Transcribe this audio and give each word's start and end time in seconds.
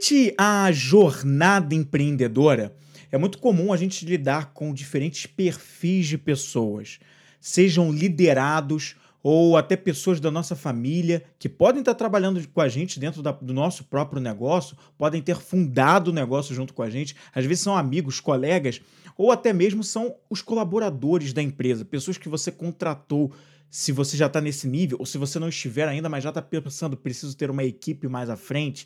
Durante 0.00 0.34
a 0.38 0.72
jornada 0.72 1.74
empreendedora, 1.74 2.74
é 3.12 3.18
muito 3.18 3.36
comum 3.36 3.70
a 3.70 3.76
gente 3.76 4.06
lidar 4.06 4.54
com 4.54 4.72
diferentes 4.72 5.26
perfis 5.26 6.06
de 6.06 6.16
pessoas, 6.16 6.98
sejam 7.38 7.92
liderados 7.92 8.96
ou 9.22 9.58
até 9.58 9.76
pessoas 9.76 10.18
da 10.18 10.30
nossa 10.30 10.56
família 10.56 11.22
que 11.38 11.50
podem 11.50 11.80
estar 11.80 11.94
trabalhando 11.94 12.42
com 12.48 12.62
a 12.62 12.68
gente 12.68 12.98
dentro 12.98 13.20
da, 13.20 13.30
do 13.32 13.52
nosso 13.52 13.84
próprio 13.84 14.22
negócio, 14.22 14.74
podem 14.96 15.20
ter 15.20 15.36
fundado 15.36 16.10
o 16.10 16.14
negócio 16.14 16.54
junto 16.54 16.72
com 16.72 16.82
a 16.82 16.88
gente, 16.88 17.14
às 17.34 17.44
vezes 17.44 17.62
são 17.62 17.76
amigos, 17.76 18.20
colegas, 18.20 18.80
ou 19.18 19.30
até 19.30 19.52
mesmo 19.52 19.84
são 19.84 20.14
os 20.30 20.40
colaboradores 20.40 21.34
da 21.34 21.42
empresa, 21.42 21.84
pessoas 21.84 22.16
que 22.16 22.28
você 22.28 22.50
contratou. 22.50 23.30
Se 23.68 23.92
você 23.92 24.16
já 24.16 24.26
está 24.26 24.40
nesse 24.40 24.66
nível, 24.66 24.96
ou 24.98 25.06
se 25.06 25.16
você 25.16 25.38
não 25.38 25.48
estiver 25.48 25.86
ainda, 25.86 26.08
mas 26.08 26.24
já 26.24 26.30
está 26.30 26.42
pensando, 26.42 26.96
preciso 26.96 27.36
ter 27.36 27.50
uma 27.50 27.62
equipe 27.62 28.08
mais 28.08 28.28
à 28.28 28.34
frente. 28.34 28.84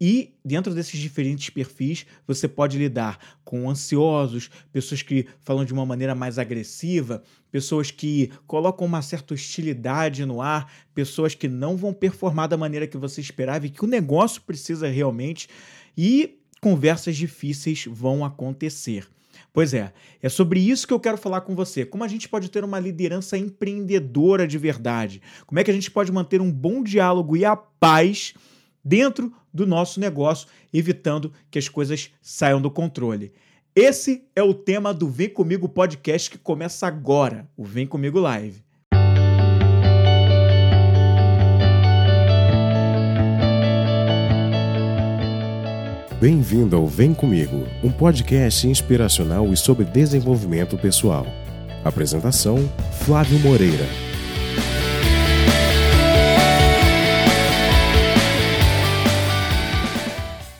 E 0.00 0.34
dentro 0.44 0.74
desses 0.74 0.98
diferentes 0.98 1.50
perfis, 1.50 2.04
você 2.26 2.48
pode 2.48 2.76
lidar 2.76 3.18
com 3.44 3.70
ansiosos, 3.70 4.50
pessoas 4.72 5.02
que 5.02 5.26
falam 5.40 5.64
de 5.64 5.72
uma 5.72 5.86
maneira 5.86 6.14
mais 6.14 6.38
agressiva, 6.38 7.22
pessoas 7.50 7.90
que 7.90 8.30
colocam 8.46 8.86
uma 8.86 9.02
certa 9.02 9.34
hostilidade 9.34 10.26
no 10.26 10.42
ar, 10.42 10.70
pessoas 10.94 11.34
que 11.34 11.48
não 11.48 11.76
vão 11.76 11.92
performar 11.92 12.48
da 12.48 12.56
maneira 12.56 12.86
que 12.86 12.96
você 12.96 13.20
esperava 13.20 13.66
e 13.66 13.70
que 13.70 13.84
o 13.84 13.88
negócio 13.88 14.42
precisa 14.42 14.88
realmente, 14.88 15.48
e 15.96 16.38
conversas 16.60 17.16
difíceis 17.16 17.84
vão 17.88 18.24
acontecer. 18.24 19.06
Pois 19.52 19.72
é, 19.72 19.92
é 20.20 20.28
sobre 20.28 20.58
isso 20.58 20.86
que 20.86 20.92
eu 20.92 20.98
quero 20.98 21.16
falar 21.16 21.42
com 21.42 21.54
você. 21.54 21.86
Como 21.86 22.02
a 22.02 22.08
gente 22.08 22.28
pode 22.28 22.50
ter 22.50 22.64
uma 22.64 22.80
liderança 22.80 23.38
empreendedora 23.38 24.48
de 24.48 24.58
verdade? 24.58 25.22
Como 25.46 25.60
é 25.60 25.64
que 25.64 25.70
a 25.70 25.74
gente 25.74 25.90
pode 25.90 26.10
manter 26.10 26.40
um 26.40 26.50
bom 26.50 26.82
diálogo 26.82 27.36
e 27.36 27.44
a 27.44 27.54
paz 27.54 28.34
dentro 28.84 29.32
do 29.54 29.64
nosso 29.64 30.00
negócio, 30.00 30.48
evitando 30.72 31.32
que 31.50 31.58
as 31.58 31.68
coisas 31.68 32.10
saiam 32.20 32.60
do 32.60 32.70
controle. 32.70 33.32
Esse 33.74 34.24
é 34.34 34.42
o 34.42 34.52
tema 34.52 34.92
do 34.92 35.08
Vem 35.08 35.28
Comigo 35.28 35.68
Podcast 35.68 36.30
que 36.30 36.38
começa 36.38 36.86
agora, 36.86 37.48
o 37.56 37.64
Vem 37.64 37.86
Comigo 37.86 38.18
Live. 38.18 38.64
Bem-vindo 46.20 46.74
ao 46.74 46.86
Vem 46.86 47.12
Comigo, 47.12 47.66
um 47.82 47.92
podcast 47.92 48.66
inspiracional 48.66 49.52
e 49.52 49.56
sobre 49.56 49.84
desenvolvimento 49.84 50.78
pessoal. 50.78 51.26
Apresentação: 51.84 52.56
Flávio 53.04 53.38
Moreira. 53.40 54.13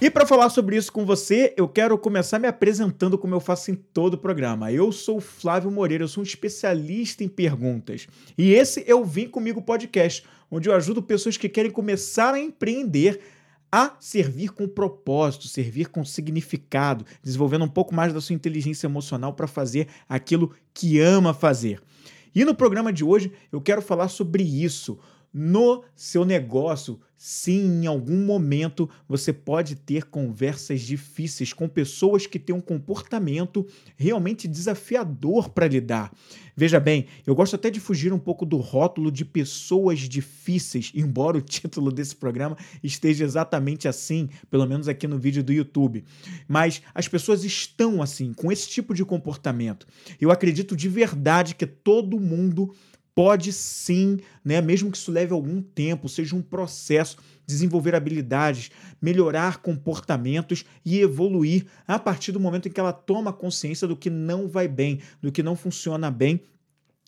E 0.04 0.10
para 0.10 0.26
falar 0.26 0.50
sobre 0.50 0.76
isso 0.76 0.92
com 0.92 1.06
você, 1.06 1.54
eu 1.56 1.66
quero 1.66 1.96
começar 1.96 2.38
me 2.38 2.46
apresentando 2.46 3.16
como 3.16 3.34
eu 3.34 3.40
faço 3.40 3.70
em 3.70 3.74
todo 3.74 4.12
o 4.12 4.18
programa. 4.18 4.70
Eu 4.70 4.92
sou 4.92 5.18
Flávio 5.18 5.70
Moreira, 5.70 6.04
eu 6.04 6.08
sou 6.08 6.20
um 6.20 6.26
especialista 6.26 7.24
em 7.24 7.28
perguntas. 7.28 8.06
E 8.36 8.52
esse 8.52 8.84
é 8.86 8.94
o 8.94 9.02
Vim 9.02 9.26
Comigo 9.26 9.62
Podcast, 9.62 10.22
onde 10.50 10.68
eu 10.68 10.74
ajudo 10.74 11.02
pessoas 11.02 11.38
que 11.38 11.48
querem 11.48 11.70
começar 11.70 12.34
a 12.34 12.38
empreender 12.38 13.18
a 13.72 13.96
servir 13.98 14.50
com 14.50 14.68
propósito, 14.68 15.48
servir 15.48 15.88
com 15.88 16.04
significado, 16.04 17.06
desenvolvendo 17.22 17.64
um 17.64 17.68
pouco 17.68 17.94
mais 17.94 18.12
da 18.12 18.20
sua 18.20 18.34
inteligência 18.34 18.86
emocional 18.86 19.32
para 19.32 19.46
fazer 19.46 19.88
aquilo 20.06 20.54
que 20.74 21.00
ama 21.00 21.32
fazer. 21.32 21.80
E 22.34 22.44
no 22.44 22.54
programa 22.54 22.92
de 22.92 23.02
hoje 23.02 23.32
eu 23.50 23.58
quero 23.58 23.80
falar 23.80 24.08
sobre 24.08 24.42
isso 24.42 24.98
no 25.36 25.82
seu 25.96 26.24
negócio, 26.24 27.00
sim, 27.16 27.82
em 27.82 27.86
algum 27.86 28.24
momento 28.24 28.88
você 29.08 29.32
pode 29.32 29.74
ter 29.74 30.04
conversas 30.04 30.80
difíceis 30.82 31.52
com 31.52 31.68
pessoas 31.68 32.24
que 32.24 32.38
têm 32.38 32.54
um 32.54 32.60
comportamento 32.60 33.66
realmente 33.96 34.46
desafiador 34.46 35.48
para 35.48 35.66
lidar. 35.66 36.12
Veja 36.56 36.78
bem, 36.78 37.06
eu 37.26 37.34
gosto 37.34 37.56
até 37.56 37.68
de 37.68 37.80
fugir 37.80 38.12
um 38.12 38.18
pouco 38.18 38.46
do 38.46 38.58
rótulo 38.58 39.10
de 39.10 39.24
pessoas 39.24 39.98
difíceis, 40.00 40.92
embora 40.94 41.38
o 41.38 41.42
título 41.42 41.90
desse 41.90 42.14
programa 42.14 42.56
esteja 42.80 43.24
exatamente 43.24 43.88
assim, 43.88 44.28
pelo 44.48 44.66
menos 44.66 44.86
aqui 44.86 45.08
no 45.08 45.18
vídeo 45.18 45.42
do 45.42 45.52
YouTube. 45.52 46.04
Mas 46.46 46.80
as 46.94 47.08
pessoas 47.08 47.42
estão 47.42 48.00
assim, 48.00 48.32
com 48.32 48.52
esse 48.52 48.68
tipo 48.68 48.94
de 48.94 49.04
comportamento. 49.04 49.84
Eu 50.20 50.30
acredito 50.30 50.76
de 50.76 50.88
verdade 50.88 51.56
que 51.56 51.66
todo 51.66 52.20
mundo 52.20 52.72
pode 53.14 53.52
sim, 53.52 54.18
né, 54.44 54.60
mesmo 54.60 54.90
que 54.90 54.96
isso 54.96 55.12
leve 55.12 55.32
algum 55.32 55.62
tempo, 55.62 56.08
seja 56.08 56.34
um 56.34 56.42
processo, 56.42 57.16
desenvolver 57.46 57.94
habilidades, 57.94 58.70
melhorar 59.00 59.58
comportamentos 59.58 60.64
e 60.84 61.00
evoluir 61.00 61.66
a 61.86 61.98
partir 61.98 62.32
do 62.32 62.40
momento 62.40 62.68
em 62.68 62.72
que 62.72 62.80
ela 62.80 62.92
toma 62.92 63.32
consciência 63.32 63.86
do 63.86 63.96
que 63.96 64.10
não 64.10 64.48
vai 64.48 64.66
bem, 64.66 65.00
do 65.22 65.30
que 65.30 65.42
não 65.42 65.54
funciona 65.54 66.10
bem 66.10 66.40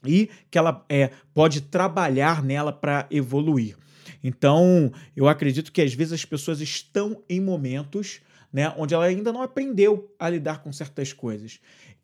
e 0.05 0.28
que 0.50 0.59
ela 0.59 0.84
é, 0.89 1.11
pode 1.34 1.62
trabalhar 1.62 2.43
nela 2.43 2.73
para 2.73 3.06
evoluir. 3.11 3.77
Então, 4.23 4.93
eu 5.17 5.28
acredito 5.28 5.73
que 5.73 5.83
às 5.83 5.93
vezes 5.93 6.12
as 6.12 6.25
pessoas 6.25 6.61
estão 6.61 7.23
em 7.28 7.41
momentos 7.41 8.21
né, 8.53 8.73
onde 8.77 8.94
ela 8.94 9.05
ainda 9.05 9.33
não 9.33 9.43
aprendeu 9.43 10.15
a 10.19 10.31
lidar 10.31 10.62
com 10.62 10.73
certas 10.73 11.12
coisas. 11.12 11.61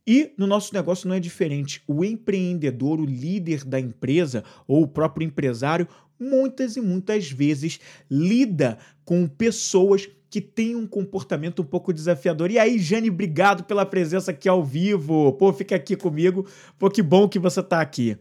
E 0.06 0.32
no 0.36 0.46
nosso 0.46 0.74
negócio 0.74 1.08
não 1.08 1.14
é 1.14 1.20
diferente. 1.20 1.82
O 1.86 2.04
empreendedor, 2.04 3.00
o 3.00 3.04
líder 3.04 3.64
da 3.64 3.78
empresa 3.78 4.42
ou 4.66 4.82
o 4.82 4.88
próprio 4.88 5.24
empresário, 5.24 5.86
muitas 6.18 6.76
e 6.76 6.80
muitas 6.80 7.30
vezes 7.30 7.78
lida 8.10 8.78
com 9.04 9.26
pessoas 9.26 10.08
que 10.32 10.40
têm 10.40 10.74
um 10.74 10.86
comportamento 10.86 11.60
um 11.60 11.64
pouco 11.64 11.92
desafiador. 11.92 12.50
E 12.50 12.58
aí, 12.58 12.78
Jane, 12.78 13.10
obrigado 13.10 13.64
pela 13.64 13.84
presença 13.84 14.30
aqui 14.30 14.48
ao 14.48 14.64
vivo. 14.64 15.34
Pô, 15.34 15.52
fica 15.52 15.76
aqui 15.76 15.94
comigo. 15.94 16.46
Pô, 16.78 16.88
que 16.88 17.02
bom 17.02 17.28
que 17.28 17.38
você 17.38 17.60
está 17.60 17.82
aqui. 17.82 18.16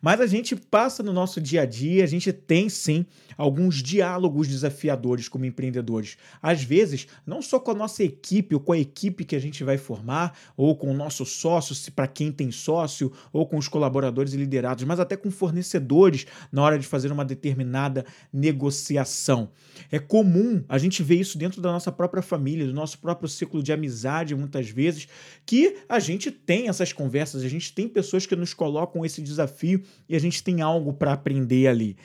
Mas 0.00 0.20
a 0.20 0.26
gente 0.26 0.54
passa 0.54 1.02
no 1.02 1.12
nosso 1.12 1.40
dia 1.40 1.62
a 1.62 1.66
dia, 1.66 2.04
a 2.04 2.06
gente 2.06 2.32
tem 2.32 2.68
sim 2.68 3.04
alguns 3.36 3.82
diálogos 3.82 4.48
desafiadores 4.48 5.28
como 5.28 5.44
empreendedores. 5.44 6.16
Às 6.42 6.62
vezes, 6.62 7.06
não 7.26 7.40
só 7.40 7.58
com 7.58 7.70
a 7.70 7.74
nossa 7.74 8.02
equipe 8.02 8.54
ou 8.54 8.60
com 8.60 8.72
a 8.72 8.78
equipe 8.78 9.24
que 9.24 9.36
a 9.36 9.38
gente 9.38 9.62
vai 9.62 9.78
formar, 9.78 10.36
ou 10.56 10.76
com 10.76 10.90
o 10.90 10.94
nosso 10.94 11.24
sócio, 11.24 11.74
se 11.74 11.90
para 11.90 12.08
quem 12.08 12.32
tem 12.32 12.50
sócio, 12.50 13.12
ou 13.32 13.46
com 13.46 13.56
os 13.56 13.68
colaboradores 13.68 14.32
e 14.32 14.36
liderados, 14.36 14.84
mas 14.84 15.00
até 15.00 15.16
com 15.16 15.30
fornecedores 15.30 16.26
na 16.50 16.62
hora 16.62 16.78
de 16.78 16.86
fazer 16.86 17.12
uma 17.12 17.24
determinada 17.24 18.04
negociação. 18.32 19.50
É 19.90 19.98
comum 19.98 20.64
a 20.68 20.78
gente 20.78 21.02
ver 21.02 21.16
isso 21.16 21.38
dentro 21.38 21.60
da 21.60 21.70
nossa 21.70 21.92
própria 21.92 22.22
família, 22.22 22.66
do 22.66 22.72
nosso 22.72 22.98
próprio 22.98 23.28
ciclo 23.28 23.62
de 23.62 23.72
amizade, 23.72 24.34
muitas 24.34 24.68
vezes, 24.68 25.06
que 25.46 25.76
a 25.88 25.98
gente 25.98 26.30
tem 26.30 26.68
essas 26.68 26.92
conversas, 26.92 27.42
a 27.42 27.48
gente 27.48 27.72
tem 27.72 27.88
pessoas 27.88 28.26
que 28.26 28.34
nos 28.34 28.52
colocam 28.52 29.04
esse 29.04 29.22
desafio 29.22 29.82
e 30.08 30.16
a 30.16 30.18
gente 30.18 30.42
tem 30.42 30.60
algo 30.62 30.92
para 30.92 31.12
aprender 31.12 31.66
ali. 31.66 31.96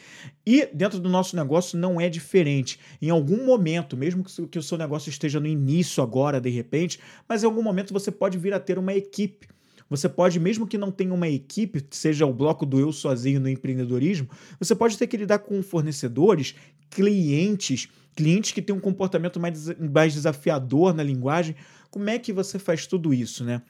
E 0.46 0.68
dentro 0.74 1.00
do 1.00 1.10
nosso 1.10 1.36
negócio 1.36 1.78
não 1.78 2.00
é 2.00 2.10
diferente. 2.10 2.80
Em 3.02 3.10
algum 3.10 3.46
momento, 3.46 3.96
mesmo 3.96 4.24
que 4.24 4.60
o 4.60 4.64
seu 4.64 4.78
negócio 4.78 5.10
esteja 5.10 5.40
no 5.40 5.48
início 5.48 6.04
agora, 6.04 6.42
de 6.42 6.50
repente, 6.50 7.00
mas 7.28 7.44
em 7.44 7.46
algum 7.46 7.64
momento 7.64 7.94
você 7.94 8.12
pode 8.12 8.38
vir 8.38 8.54
a 8.54 8.60
ter 8.60 8.78
uma 8.78 8.94
equipe. 8.94 9.48
Você 9.90 10.10
pode, 10.10 10.40
mesmo 10.40 10.66
que 10.66 10.78
não 10.78 10.92
tenha 10.92 11.14
uma 11.14 11.28
equipe, 11.28 11.86
seja 11.92 12.26
o 12.26 12.34
bloco 12.34 12.66
do 12.66 12.80
eu 12.80 12.92
sozinho 12.92 13.40
no 13.40 13.50
empreendedorismo, 13.50 14.28
você 14.60 14.74
pode 14.74 14.98
ter 14.98 15.08
que 15.08 15.18
lidar 15.18 15.40
com 15.40 15.62
fornecedores, 15.62 16.56
clientes, 16.90 17.88
clientes 18.16 18.52
que 18.52 18.62
têm 18.62 18.76
um 18.76 18.80
comportamento 18.80 19.40
mais, 19.40 19.68
mais 19.80 20.14
desafiador 20.14 20.94
na 20.94 21.04
linguagem. 21.04 21.56
Como 21.92 22.10
é 22.10 22.18
que 22.18 22.34
você 22.34 22.58
faz 22.58 22.88
tudo 22.88 23.14
isso, 23.14 23.44
né? 23.44 23.62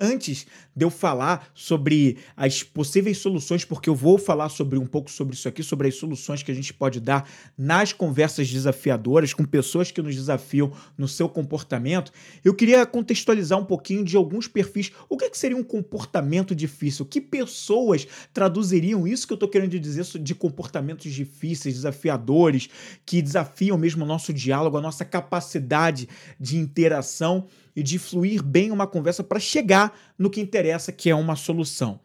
Antes 0.00 0.46
de 0.74 0.84
eu 0.84 0.90
falar 0.90 1.48
sobre 1.54 2.18
as 2.36 2.62
possíveis 2.62 3.18
soluções, 3.18 3.64
porque 3.64 3.88
eu 3.88 3.94
vou 3.94 4.18
falar 4.18 4.48
sobre 4.48 4.78
um 4.78 4.86
pouco 4.86 5.10
sobre 5.10 5.34
isso 5.34 5.48
aqui, 5.48 5.62
sobre 5.62 5.88
as 5.88 5.96
soluções 5.96 6.42
que 6.42 6.50
a 6.50 6.54
gente 6.54 6.74
pode 6.74 7.00
dar 7.00 7.28
nas 7.56 7.92
conversas 7.92 8.50
desafiadoras 8.50 9.32
com 9.32 9.44
pessoas 9.44 9.90
que 9.90 10.02
nos 10.02 10.14
desafiam 10.14 10.72
no 10.98 11.06
seu 11.06 11.28
comportamento, 11.28 12.12
eu 12.44 12.54
queria 12.54 12.84
contextualizar 12.84 13.58
um 13.58 13.64
pouquinho 13.64 14.04
de 14.04 14.16
alguns 14.16 14.48
perfis. 14.48 14.90
O 15.08 15.16
que, 15.16 15.26
é 15.26 15.30
que 15.30 15.38
seria 15.38 15.56
um 15.56 15.62
comportamento 15.62 16.54
difícil? 16.54 17.04
Que 17.04 17.20
pessoas 17.20 18.06
traduziriam 18.32 19.06
isso 19.06 19.26
que 19.26 19.32
eu 19.32 19.36
estou 19.36 19.48
querendo 19.48 19.78
dizer 19.78 20.04
de 20.20 20.34
comportamentos 20.34 21.12
difíceis, 21.12 21.76
desafiadores, 21.76 22.68
que 23.06 23.22
desafiam 23.22 23.78
mesmo 23.78 24.04
o 24.04 24.06
nosso 24.06 24.32
diálogo, 24.32 24.76
a 24.76 24.80
nossa 24.80 25.04
capacidade 25.04 26.08
de 26.38 26.58
interação? 26.58 27.46
e 27.76 27.82
de 27.82 27.98
fluir 27.98 28.42
bem 28.42 28.70
uma 28.70 28.86
conversa 28.86 29.24
para 29.24 29.40
chegar 29.40 29.83
no 30.18 30.30
que 30.30 30.40
interessa, 30.40 30.92
que 30.92 31.10
é 31.10 31.14
uma 31.14 31.36
solução. 31.36 32.00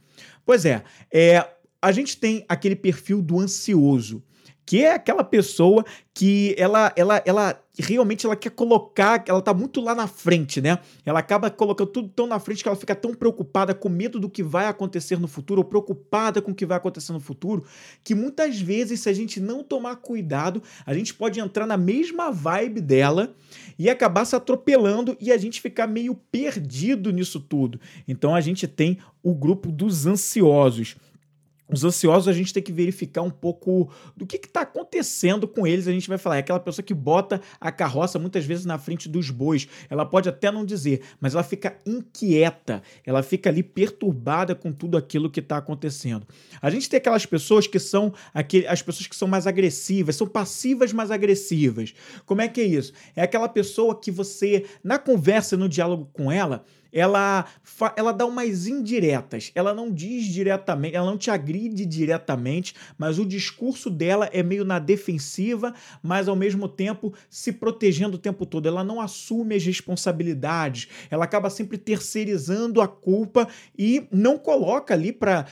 Pois 0.45 0.65
é, 0.65 0.83
é, 1.13 1.45
a 1.81 1.91
gente 1.91 2.17
tem 2.17 2.45
aquele 2.47 2.75
perfil 2.75 3.21
do 3.21 3.39
ansioso 3.39 4.23
que 4.69 4.85
é 4.85 4.93
aquela 4.93 5.23
pessoa 5.23 5.83
que 6.13 6.53
ela, 6.55 6.93
ela, 6.95 7.23
ela 7.25 7.59
realmente 7.79 8.27
ela 8.27 8.35
quer 8.35 8.51
colocar, 8.51 9.23
ela 9.27 9.41
tá 9.41 9.51
muito 9.51 9.81
lá 9.81 9.95
na 9.95 10.05
frente, 10.05 10.61
né? 10.61 10.77
Ela 11.03 11.17
acaba 11.17 11.49
colocando 11.49 11.87
tudo 11.87 12.09
tão 12.09 12.27
na 12.27 12.39
frente 12.39 12.61
que 12.61 12.69
ela 12.69 12.77
fica 12.77 12.93
tão 12.93 13.15
preocupada, 13.15 13.73
com 13.73 13.89
medo 13.89 14.19
do 14.19 14.29
que 14.29 14.43
vai 14.43 14.67
acontecer 14.67 15.19
no 15.19 15.27
futuro, 15.27 15.61
ou 15.61 15.65
preocupada 15.65 16.39
com 16.39 16.51
o 16.51 16.53
que 16.53 16.67
vai 16.67 16.77
acontecer 16.77 17.11
no 17.13 17.19
futuro, 17.19 17.65
que 18.03 18.13
muitas 18.13 18.61
vezes, 18.61 18.99
se 18.99 19.09
a 19.09 19.13
gente 19.13 19.39
não 19.39 19.63
tomar 19.63 19.95
cuidado, 19.95 20.61
a 20.85 20.93
gente 20.93 21.15
pode 21.15 21.39
entrar 21.39 21.65
na 21.65 21.77
mesma 21.77 22.29
vibe 22.29 22.79
dela 22.79 23.33
e 23.79 23.89
acabar 23.89 24.23
se 24.23 24.35
atropelando 24.35 25.17
e 25.19 25.31
a 25.31 25.37
gente 25.37 25.61
ficar 25.61 25.87
meio 25.87 26.13
perdido 26.13 27.11
nisso 27.11 27.39
tudo. 27.39 27.81
Então 28.07 28.35
a 28.35 28.41
gente 28.41 28.67
tem 28.67 28.99
o 29.23 29.33
grupo 29.33 29.71
dos 29.71 30.05
ansiosos. 30.05 30.95
Os 31.71 31.83
ansiosos 31.83 32.27
a 32.27 32.33
gente 32.33 32.51
tem 32.51 32.63
que 32.63 32.71
verificar 32.71 33.21
um 33.21 33.29
pouco 33.29 33.91
do 34.17 34.25
que 34.25 34.37
está 34.37 34.61
acontecendo 34.61 35.47
com 35.47 35.67
eles. 35.67 35.87
A 35.87 35.91
gente 35.91 36.09
vai 36.09 36.17
falar, 36.17 36.37
é 36.37 36.39
aquela 36.39 36.59
pessoa 36.59 36.83
que 36.83 36.93
bota 36.93 37.39
a 37.59 37.71
carroça 37.71 38.17
muitas 38.17 38.43
vezes 38.43 38.65
na 38.65 38.79
frente 38.79 39.07
dos 39.07 39.29
bois. 39.29 39.67
Ela 39.89 40.05
pode 40.05 40.27
até 40.27 40.51
não 40.51 40.65
dizer, 40.65 41.01
mas 41.21 41.35
ela 41.35 41.43
fica 41.43 41.77
inquieta, 41.85 42.81
ela 43.05 43.21
fica 43.21 43.49
ali 43.49 43.61
perturbada 43.61 44.55
com 44.55 44.71
tudo 44.71 44.97
aquilo 44.97 45.29
que 45.29 45.39
está 45.39 45.57
acontecendo. 45.57 46.25
A 46.59 46.71
gente 46.71 46.89
tem 46.89 46.97
aquelas 46.97 47.25
pessoas 47.25 47.67
que 47.67 47.77
são 47.77 48.11
aquele, 48.33 48.65
as 48.65 48.81
pessoas 48.81 49.05
que 49.05 49.15
são 49.15 49.27
mais 49.27 49.45
agressivas, 49.45 50.15
são 50.15 50.27
passivas, 50.27 50.91
mas 50.91 51.11
agressivas. 51.11 51.93
Como 52.25 52.41
é 52.41 52.47
que 52.47 52.61
é 52.61 52.65
isso? 52.65 52.93
É 53.15 53.21
aquela 53.21 53.47
pessoa 53.47 53.99
que 53.99 54.09
você, 54.09 54.65
na 54.83 54.97
conversa, 54.97 55.55
no 55.55 55.69
diálogo 55.69 56.09
com 56.11 56.31
ela, 56.31 56.65
ela, 56.91 57.45
ela 57.95 58.11
dá 58.11 58.25
umas 58.25 58.67
indiretas. 58.67 59.51
Ela 59.53 59.73
não 59.73 59.91
diz 59.91 60.25
diretamente, 60.25 60.95
ela 60.95 61.05
não 61.05 61.17
te 61.17 61.29
agride 61.29 61.85
diretamente, 61.85 62.73
mas 62.97 63.19
o 63.19 63.25
discurso 63.25 63.89
dela 63.89 64.29
é 64.31 64.41
meio 64.41 64.65
na 64.65 64.79
defensiva, 64.79 65.73
mas 66.01 66.27
ao 66.27 66.35
mesmo 66.35 66.67
tempo 66.67 67.13
se 67.29 67.51
protegendo 67.51 68.15
o 68.15 68.19
tempo 68.19 68.45
todo. 68.45 68.67
Ela 68.67 68.83
não 68.83 69.01
assume 69.01 69.55
as 69.55 69.65
responsabilidades, 69.65 70.87
ela 71.09 71.25
acaba 71.25 71.49
sempre 71.49 71.77
terceirizando 71.77 72.81
a 72.81 72.87
culpa 72.87 73.47
e 73.77 74.07
não 74.11 74.37
coloca 74.37 74.93
ali 74.93 75.11
para. 75.11 75.45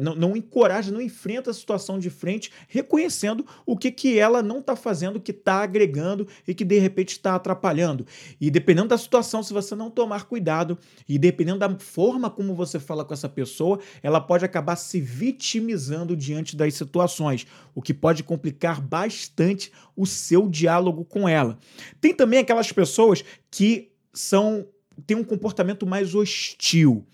Não, 0.00 0.14
não 0.14 0.36
encoraja, 0.36 0.92
não 0.92 1.00
enfrenta 1.00 1.50
a 1.50 1.54
situação 1.54 1.98
de 1.98 2.10
frente, 2.10 2.50
reconhecendo 2.68 3.46
o 3.66 3.76
que, 3.76 3.90
que 3.90 4.18
ela 4.18 4.42
não 4.42 4.58
está 4.58 4.76
fazendo, 4.76 5.20
que 5.20 5.30
está 5.30 5.62
agregando 5.62 6.26
e 6.46 6.54
que 6.54 6.64
de 6.64 6.78
repente 6.78 7.10
está 7.10 7.34
atrapalhando. 7.34 8.06
E 8.40 8.50
dependendo 8.50 8.88
da 8.88 8.98
situação, 8.98 9.42
se 9.42 9.52
você 9.52 9.74
não 9.74 9.90
tomar 9.90 10.24
cuidado, 10.24 10.63
e 11.08 11.18
dependendo 11.18 11.58
da 11.58 11.78
forma 11.78 12.30
como 12.30 12.54
você 12.54 12.78
fala 12.80 13.04
com 13.04 13.12
essa 13.14 13.28
pessoa, 13.28 13.78
ela 14.02 14.20
pode 14.20 14.44
acabar 14.44 14.76
se 14.76 15.00
vitimizando 15.00 16.16
diante 16.16 16.56
das 16.56 16.74
situações, 16.74 17.46
o 17.74 17.82
que 17.82 17.92
pode 17.92 18.22
complicar 18.22 18.80
bastante 18.80 19.70
o 19.96 20.06
seu 20.06 20.48
diálogo 20.48 21.04
com 21.04 21.28
ela. 21.28 21.58
Tem 22.00 22.14
também 22.14 22.40
aquelas 22.40 22.70
pessoas 22.72 23.24
que 23.50 23.90
são 24.12 24.66
têm 25.06 25.16
um 25.16 25.24
comportamento 25.24 25.86
mais 25.86 26.14
hostil 26.14 27.04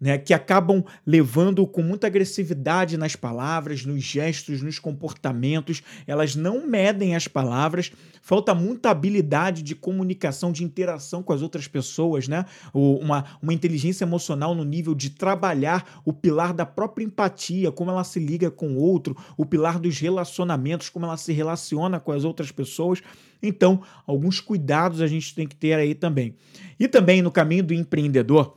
né, 0.00 0.16
que 0.18 0.32
acabam 0.32 0.84
levando 1.06 1.66
com 1.66 1.82
muita 1.82 2.06
agressividade 2.06 2.96
nas 2.96 3.16
palavras, 3.16 3.84
nos 3.84 4.02
gestos, 4.02 4.62
nos 4.62 4.78
comportamentos. 4.78 5.82
Elas 6.06 6.36
não 6.36 6.66
medem 6.66 7.16
as 7.16 7.26
palavras, 7.26 7.92
falta 8.22 8.54
muita 8.54 8.90
habilidade 8.90 9.62
de 9.62 9.74
comunicação, 9.74 10.52
de 10.52 10.62
interação 10.62 11.22
com 11.22 11.32
as 11.32 11.42
outras 11.42 11.66
pessoas, 11.66 12.28
né? 12.28 12.44
Uma, 12.72 13.24
uma 13.42 13.52
inteligência 13.52 14.04
emocional 14.04 14.54
no 14.54 14.64
nível 14.64 14.94
de 14.94 15.10
trabalhar 15.10 16.00
o 16.04 16.12
pilar 16.12 16.52
da 16.52 16.66
própria 16.66 17.04
empatia, 17.04 17.72
como 17.72 17.90
ela 17.90 18.04
se 18.04 18.20
liga 18.20 18.50
com 18.50 18.74
o 18.74 18.78
outro, 18.78 19.16
o 19.36 19.44
pilar 19.44 19.78
dos 19.78 19.98
relacionamentos, 19.98 20.88
como 20.88 21.06
ela 21.06 21.16
se 21.16 21.32
relaciona 21.32 21.98
com 21.98 22.12
as 22.12 22.24
outras 22.24 22.52
pessoas. 22.52 23.02
Então, 23.42 23.82
alguns 24.06 24.40
cuidados 24.40 25.00
a 25.00 25.06
gente 25.06 25.34
tem 25.34 25.46
que 25.46 25.56
ter 25.56 25.74
aí 25.74 25.94
também. 25.94 26.34
E 26.78 26.88
também 26.88 27.22
no 27.22 27.30
caminho 27.30 27.64
do 27.64 27.74
empreendedor, 27.74 28.56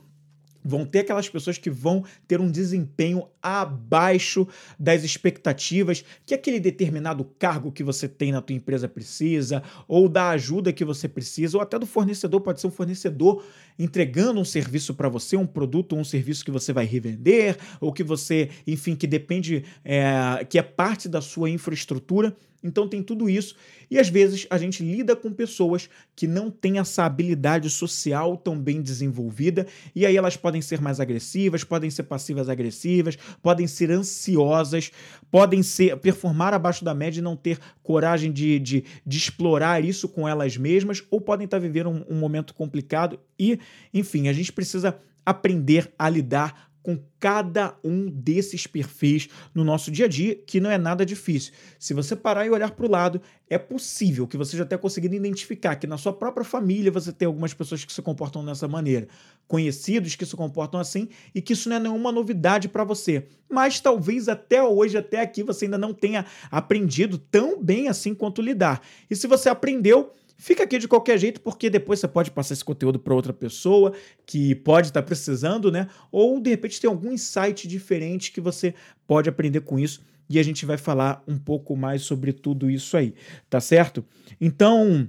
Vão 0.64 0.84
ter 0.84 1.00
aquelas 1.00 1.28
pessoas 1.28 1.58
que 1.58 1.70
vão 1.70 2.04
ter 2.26 2.40
um 2.40 2.50
desempenho 2.50 3.26
abaixo 3.42 4.46
das 4.78 5.02
expectativas 5.02 6.04
que 6.24 6.34
aquele 6.34 6.60
determinado 6.60 7.24
cargo 7.38 7.72
que 7.72 7.82
você 7.82 8.08
tem 8.08 8.30
na 8.30 8.40
tua 8.40 8.54
empresa 8.54 8.88
precisa, 8.88 9.62
ou 9.88 10.08
da 10.08 10.30
ajuda 10.30 10.72
que 10.72 10.84
você 10.84 11.08
precisa, 11.08 11.56
ou 11.56 11.62
até 11.62 11.78
do 11.78 11.86
fornecedor, 11.86 12.40
pode 12.40 12.60
ser 12.60 12.68
um 12.68 12.70
fornecedor 12.70 13.44
entregando 13.78 14.40
um 14.40 14.44
serviço 14.44 14.94
para 14.94 15.08
você, 15.08 15.36
um 15.36 15.46
produto 15.46 15.94
ou 15.94 15.98
um 15.98 16.04
serviço 16.04 16.44
que 16.44 16.50
você 16.50 16.72
vai 16.72 16.84
revender, 16.84 17.56
ou 17.80 17.92
que 17.92 18.04
você, 18.04 18.50
enfim, 18.66 18.94
que 18.94 19.06
depende, 19.06 19.64
é, 19.84 20.44
que 20.48 20.58
é 20.58 20.62
parte 20.62 21.08
da 21.08 21.20
sua 21.20 21.50
infraestrutura. 21.50 22.36
Então 22.62 22.88
tem 22.88 23.02
tudo 23.02 23.28
isso. 23.28 23.56
E 23.90 23.98
às 23.98 24.08
vezes 24.08 24.46
a 24.48 24.56
gente 24.56 24.82
lida 24.82 25.16
com 25.16 25.32
pessoas 25.32 25.88
que 26.14 26.26
não 26.26 26.50
têm 26.50 26.78
essa 26.78 27.04
habilidade 27.04 27.68
social 27.70 28.36
tão 28.36 28.58
bem 28.58 28.80
desenvolvida, 28.80 29.66
e 29.94 30.06
aí 30.06 30.16
elas 30.16 30.36
podem 30.36 30.62
ser 30.62 30.80
mais 30.80 31.00
agressivas, 31.00 31.64
podem 31.64 31.90
ser 31.90 32.04
passivas 32.04 32.48
agressivas, 32.48 33.16
podem 33.42 33.66
ser 33.66 33.90
ansiosas, 33.90 34.90
podem 35.30 35.62
ser 35.62 35.96
performar 35.98 36.54
abaixo 36.54 36.84
da 36.84 36.94
média 36.94 37.20
e 37.20 37.22
não 37.22 37.36
ter 37.36 37.58
coragem 37.82 38.32
de, 38.32 38.58
de, 38.58 38.84
de 39.04 39.18
explorar 39.18 39.84
isso 39.84 40.08
com 40.08 40.28
elas 40.28 40.56
mesmas, 40.56 41.02
ou 41.10 41.20
podem 41.20 41.44
estar 41.44 41.58
vivendo 41.58 41.90
um, 41.90 42.04
um 42.08 42.18
momento 42.18 42.54
complicado. 42.54 43.18
E, 43.38 43.58
enfim, 43.92 44.28
a 44.28 44.32
gente 44.32 44.52
precisa 44.52 44.96
aprender 45.24 45.92
a 45.98 46.08
lidar 46.08 46.71
com 46.82 46.98
cada 47.20 47.76
um 47.84 48.10
desses 48.10 48.66
perfis 48.66 49.28
no 49.54 49.62
nosso 49.62 49.90
dia 49.90 50.06
a 50.06 50.08
dia, 50.08 50.34
que 50.34 50.60
não 50.60 50.70
é 50.70 50.76
nada 50.76 51.06
difícil. 51.06 51.52
Se 51.78 51.94
você 51.94 52.16
parar 52.16 52.44
e 52.46 52.50
olhar 52.50 52.72
para 52.72 52.84
o 52.84 52.90
lado, 52.90 53.20
é 53.48 53.58
possível 53.58 54.26
que 54.26 54.36
você 54.36 54.56
já 54.56 54.64
tenha 54.64 54.78
conseguido 54.78 55.14
identificar 55.14 55.76
que 55.76 55.86
na 55.86 55.96
sua 55.96 56.12
própria 56.12 56.44
família 56.44 56.90
você 56.90 57.12
tem 57.12 57.26
algumas 57.26 57.54
pessoas 57.54 57.84
que 57.84 57.92
se 57.92 58.02
comportam 58.02 58.44
dessa 58.44 58.66
maneira, 58.66 59.06
conhecidos 59.46 60.16
que 60.16 60.26
se 60.26 60.34
comportam 60.34 60.80
assim, 60.80 61.08
e 61.34 61.40
que 61.40 61.52
isso 61.52 61.68
não 61.68 61.76
é 61.76 61.80
nenhuma 61.80 62.10
novidade 62.10 62.68
para 62.68 62.82
você. 62.82 63.26
Mas 63.48 63.78
talvez 63.78 64.28
até 64.28 64.62
hoje, 64.62 64.96
até 64.96 65.20
aqui, 65.20 65.42
você 65.42 65.66
ainda 65.66 65.78
não 65.78 65.92
tenha 65.92 66.24
aprendido 66.50 67.18
tão 67.18 67.62
bem 67.62 67.88
assim 67.88 68.14
quanto 68.14 68.42
lidar. 68.42 68.80
E 69.10 69.14
se 69.14 69.26
você 69.26 69.48
aprendeu, 69.48 70.10
Fica 70.42 70.64
aqui 70.64 70.76
de 70.76 70.88
qualquer 70.88 71.16
jeito, 71.18 71.40
porque 71.40 71.70
depois 71.70 72.00
você 72.00 72.08
pode 72.08 72.32
passar 72.32 72.54
esse 72.54 72.64
conteúdo 72.64 72.98
para 72.98 73.14
outra 73.14 73.32
pessoa 73.32 73.92
que 74.26 74.56
pode 74.56 74.88
estar 74.88 75.00
tá 75.00 75.06
precisando, 75.06 75.70
né? 75.70 75.86
Ou 76.10 76.40
de 76.40 76.50
repente 76.50 76.80
tem 76.80 76.90
algum 76.90 77.12
insight 77.12 77.68
diferente 77.68 78.32
que 78.32 78.40
você 78.40 78.74
pode 79.06 79.28
aprender 79.28 79.60
com 79.60 79.78
isso 79.78 80.02
e 80.28 80.40
a 80.40 80.42
gente 80.42 80.66
vai 80.66 80.76
falar 80.76 81.22
um 81.28 81.38
pouco 81.38 81.76
mais 81.76 82.02
sobre 82.02 82.32
tudo 82.32 82.68
isso 82.68 82.96
aí, 82.96 83.14
tá 83.48 83.60
certo? 83.60 84.04
Então, 84.40 85.08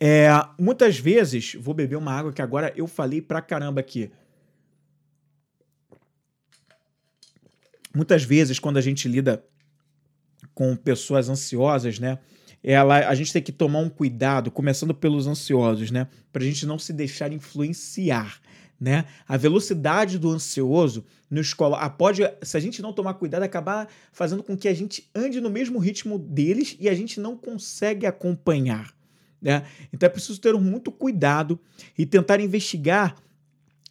é, 0.00 0.28
muitas 0.58 0.98
vezes, 0.98 1.54
vou 1.60 1.72
beber 1.72 1.94
uma 1.94 2.12
água 2.12 2.32
que 2.32 2.42
agora 2.42 2.72
eu 2.74 2.88
falei 2.88 3.22
pra 3.22 3.40
caramba 3.40 3.78
aqui. 3.78 4.10
Muitas 7.94 8.24
vezes, 8.24 8.58
quando 8.58 8.78
a 8.78 8.80
gente 8.82 9.06
lida 9.06 9.44
com 10.52 10.74
pessoas 10.74 11.28
ansiosas, 11.28 12.00
né? 12.00 12.18
Ela, 12.62 13.08
a 13.08 13.14
gente 13.14 13.32
tem 13.32 13.42
que 13.42 13.52
tomar 13.52 13.80
um 13.80 13.88
cuidado, 13.88 14.50
começando 14.50 14.94
pelos 14.94 15.26
ansiosos, 15.26 15.90
né? 15.90 16.06
Para 16.32 16.42
a 16.42 16.46
gente 16.46 16.64
não 16.64 16.78
se 16.78 16.92
deixar 16.92 17.32
influenciar. 17.32 18.40
Né? 18.80 19.04
A 19.28 19.36
velocidade 19.36 20.18
do 20.18 20.28
ansioso 20.28 21.04
nos 21.30 21.54
coloca. 21.54 21.84
Ah, 21.84 21.90
pode, 21.90 22.22
se 22.42 22.56
a 22.56 22.60
gente 22.60 22.82
não 22.82 22.92
tomar 22.92 23.14
cuidado, 23.14 23.44
acabar 23.44 23.88
fazendo 24.12 24.42
com 24.42 24.56
que 24.56 24.66
a 24.66 24.74
gente 24.74 25.08
ande 25.14 25.40
no 25.40 25.48
mesmo 25.48 25.78
ritmo 25.78 26.18
deles 26.18 26.76
e 26.80 26.88
a 26.88 26.94
gente 26.94 27.20
não 27.20 27.36
consegue 27.36 28.06
acompanhar. 28.06 28.92
Né? 29.40 29.64
Então 29.92 30.08
é 30.08 30.10
preciso 30.10 30.40
ter 30.40 30.52
muito 30.54 30.90
cuidado 30.90 31.60
e 31.96 32.04
tentar 32.04 32.40
investigar 32.40 33.16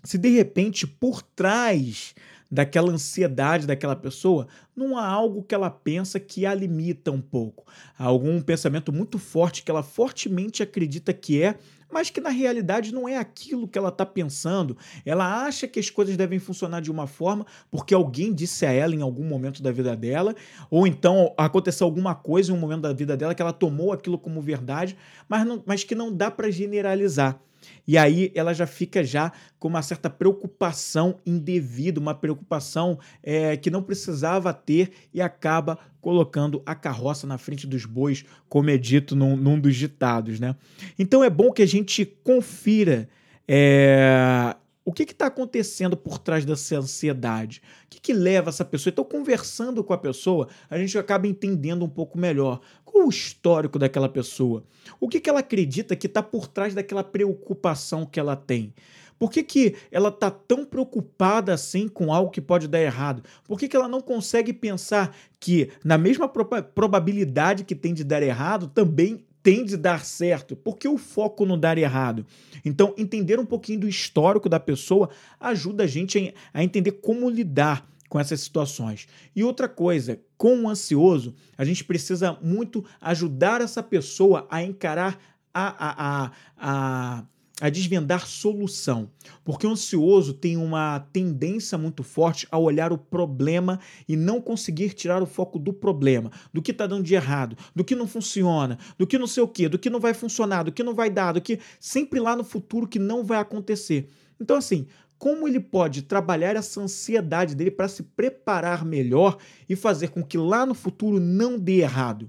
se 0.04 0.18
de 0.18 0.30
repente 0.30 0.86
por 0.86 1.22
trás 1.22 2.13
daquela 2.51 2.91
ansiedade 2.91 3.65
daquela 3.65 3.96
pessoa, 3.96 4.48
não 4.75 4.98
há 4.98 5.08
algo 5.08 5.41
que 5.41 5.55
ela 5.55 5.70
pensa 5.70 6.20
que 6.20 6.46
a 6.46 6.53
limita 6.53 7.10
um 7.10 7.22
pouco. 7.22 7.65
Há 7.98 8.05
algum 8.05 8.41
pensamento 8.41 8.91
muito 8.91 9.17
forte 9.17 9.63
que 9.63 9.72
ela 9.72 9.81
fortemente 9.81 10.62
acredita 10.62 11.13
que 11.13 11.41
é, 11.41 11.58
mas 11.89 12.10
que 12.10 12.22
na 12.22 12.29
realidade 12.29 12.93
não 12.93 13.08
é 13.08 13.17
aquilo 13.17 13.67
que 13.67 13.77
ela 13.77 13.89
está 13.89 14.05
pensando. 14.05 14.77
Ela 15.05 15.46
acha 15.46 15.67
que 15.67 15.79
as 15.79 15.89
coisas 15.89 16.15
devem 16.17 16.39
funcionar 16.39 16.81
de 16.81 16.91
uma 16.91 17.05
forma 17.05 17.46
porque 17.70 17.93
alguém 17.93 18.34
disse 18.34 18.65
a 18.65 18.72
ela 18.72 18.96
em 18.96 19.01
algum 19.01 19.24
momento 19.24 19.62
da 19.62 19.72
vida 19.72 19.96
dela, 19.96 20.36
ou 20.70 20.88
então 20.88 21.34
aconteceu 21.38 21.86
alguma 21.86 22.15
coisa 22.15 22.51
em 22.51 22.55
um 22.55 22.60
momento 22.60 22.81
da 22.81 22.93
vida 22.93 23.15
dela 23.15 23.36
que 23.36 23.41
ela 23.41 23.53
tomou 23.53 23.91
aquilo 23.91 24.17
como 24.17 24.41
verdade, 24.41 24.98
mas, 25.27 25.46
não, 25.46 25.62
mas 25.65 25.84
que 25.84 25.96
não 25.96 26.13
dá 26.13 26.31
para 26.31 26.50
generalizar. 26.50 27.39
E 27.88 27.98
aí 27.98 28.32
ela 28.36 28.53
já 28.53 28.65
fica 28.65 29.03
já 29.03 29.32
com 29.60 29.68
uma 29.68 29.82
certa 29.82 30.10
preocupação 30.10 31.20
indevida, 31.25 32.00
uma 32.00 32.15
preocupação 32.15 33.00
é, 33.24 33.56
que 33.58 33.70
não 33.70 33.84
precisava 33.84 34.53
ter 34.53 34.91
e 35.13 35.22
acaba 35.22 35.77
colocando 36.00 36.62
a 36.65 36.74
carroça 36.74 37.27
na 37.27 37.38
frente 37.38 37.68
dos 37.68 37.86
bois, 37.86 38.25
como 38.50 38.70
é 38.70 38.77
dito 38.77 39.15
num, 39.15 39.36
num 39.36 39.60
dos 39.60 39.75
ditados, 39.75 40.39
né? 40.39 40.56
Então 40.98 41.24
é 41.24 41.30
bom 41.30 41.51
que 41.51 41.62
a 41.62 41.68
gente 41.68 42.06
confira 42.06 43.08
é, 43.48 44.56
O 44.84 44.92
que 44.92 45.04
está 45.04 45.28
acontecendo 45.28 45.96
por 45.96 46.18
trás 46.18 46.44
dessa 46.44 46.78
ansiedade? 46.78 47.62
O 47.86 47.90
que, 47.90 48.02
que 48.02 48.14
leva 48.14 48.50
essa 48.50 48.66
pessoa? 48.66 48.92
Então, 48.92 49.06
conversando 49.06 49.84
com 49.84 49.94
a 49.94 49.98
pessoa, 49.98 50.48
a 50.70 50.78
gente 50.78 50.98
acaba 50.98 51.28
entendendo 51.28 51.86
um 51.86 51.90
pouco 51.90 52.18
melhor 52.18 52.60
qual 52.84 53.06
o 53.06 53.10
histórico 53.10 53.78
daquela 53.78 54.10
pessoa. 54.10 54.64
O 55.00 55.08
que, 55.08 55.20
que 55.20 55.30
ela 55.30 55.42
acredita 55.42 55.96
que 55.96 56.08
está 56.08 56.24
por 56.24 56.48
trás 56.48 56.74
daquela 56.74 57.04
preocupação 57.04 58.08
que 58.08 58.20
ela 58.20 58.36
tem. 58.36 58.74
Por 59.20 59.30
que, 59.30 59.44
que 59.44 59.76
ela 59.92 60.10
está 60.10 60.32
tão 60.32 60.66
preocupada 60.66 61.54
assim 61.54 61.88
com 61.88 62.12
algo 62.12 62.32
que 62.32 62.42
pode 62.42 62.68
dar 62.68 62.82
errado? 62.82 63.22
Por 63.44 63.60
que, 63.60 63.68
que 63.68 63.76
ela 63.76 63.88
não 63.88 64.02
consegue 64.02 64.52
pensar 64.52 65.16
que, 65.40 65.70
na 65.86 65.96
mesma 65.96 66.28
probabilidade 66.28 67.64
que 67.64 67.76
tem 67.76 67.94
de 67.94 68.04
dar 68.04 68.24
errado, 68.24 68.68
também 68.68 69.24
tem 69.43 69.65
de 69.65 69.75
dar 69.77 70.05
certo? 70.05 70.55
Por 70.55 70.77
que 70.77 70.88
o 70.88 70.98
foco 70.98 71.45
no 71.45 71.57
dar 71.57 71.77
errado? 71.77 72.25
Então, 72.63 72.93
entender 72.98 73.39
um 73.39 73.45
pouquinho 73.45 73.81
do 73.81 73.88
histórico 73.88 74.48
da 74.48 74.60
pessoa 74.60 75.10
ajuda 75.39 75.83
a 75.83 75.88
gente 75.88 76.33
a 76.53 76.63
entender 76.63 76.91
como 76.93 77.29
lidar 77.29 77.89
com 78.07 78.19
essas 78.19 78.41
situações. 78.41 79.07
E 79.36 79.43
outra 79.43 79.69
coisa, 79.69 80.19
com 80.38 80.63
o 80.63 80.69
ansioso, 80.69 81.33
a 81.57 81.63
gente 81.63 81.83
precisa 81.83 82.38
muito 82.41 82.83
ajudar 83.00 83.62
essa 83.62 83.81
pessoa 83.81 84.45
a 84.50 84.62
encarar 84.62 85.17
a, 85.53 85.69
a, 85.69 86.25
a, 86.25 86.31
a 86.57 87.24
a 87.62 87.70
desvendar 87.70 88.25
solução, 88.25 89.10
porque 89.44 89.68
o 89.68 89.70
ansioso 89.70 90.34
tem 90.34 90.58
uma 90.58 91.00
tendência 91.13 91.77
muito 91.77 92.01
forte 92.01 92.48
a 92.51 92.58
olhar 92.58 92.91
o 92.91 92.98
problema 92.98 93.80
e 94.10 94.18
não 94.18 94.41
conseguir 94.41 94.94
tirar 94.94 95.22
o 95.22 95.27
foco 95.27 95.60
do 95.60 95.72
problema, 95.72 96.32
do 96.51 96.62
que 96.62 96.72
está 96.72 96.88
dando 96.88 97.03
de 97.03 97.13
errado, 97.13 97.56
do 97.75 97.84
que 97.84 97.96
não 97.96 98.08
funciona, 98.08 98.80
do 98.98 99.06
que 99.06 99.20
não 99.20 99.27
sei 99.27 99.44
o 99.44 99.48
que, 99.48 99.70
do 99.70 99.77
que 99.77 99.91
não 99.91 100.00
vai 100.00 100.15
funcionar, 100.15 100.63
do 100.63 100.72
que 100.72 100.84
não 100.84 100.96
vai 100.96 101.12
dar, 101.12 101.34
do 101.34 101.41
que 101.41 101.60
sempre 101.80 102.20
lá 102.20 102.36
no 102.36 102.44
futuro 102.44 102.88
que 102.88 102.98
não 102.98 103.24
vai 103.24 103.38
acontecer. 103.38 104.10
Então, 104.39 104.58
assim, 104.58 104.88
como 105.20 105.48
ele 105.48 105.60
pode 105.60 106.01
trabalhar 106.01 106.56
essa 106.56 106.82
ansiedade 106.82 107.53
dele 107.53 107.70
para 107.70 107.88
se 107.88 108.01
preparar 108.01 108.84
melhor 108.84 109.38
e 109.70 109.75
fazer 109.75 110.08
com 110.08 110.24
que 110.24 110.36
lá 110.36 110.65
no 110.65 110.74
futuro 110.74 111.20
não 111.20 111.60
dê 111.60 111.82
errado? 111.82 112.27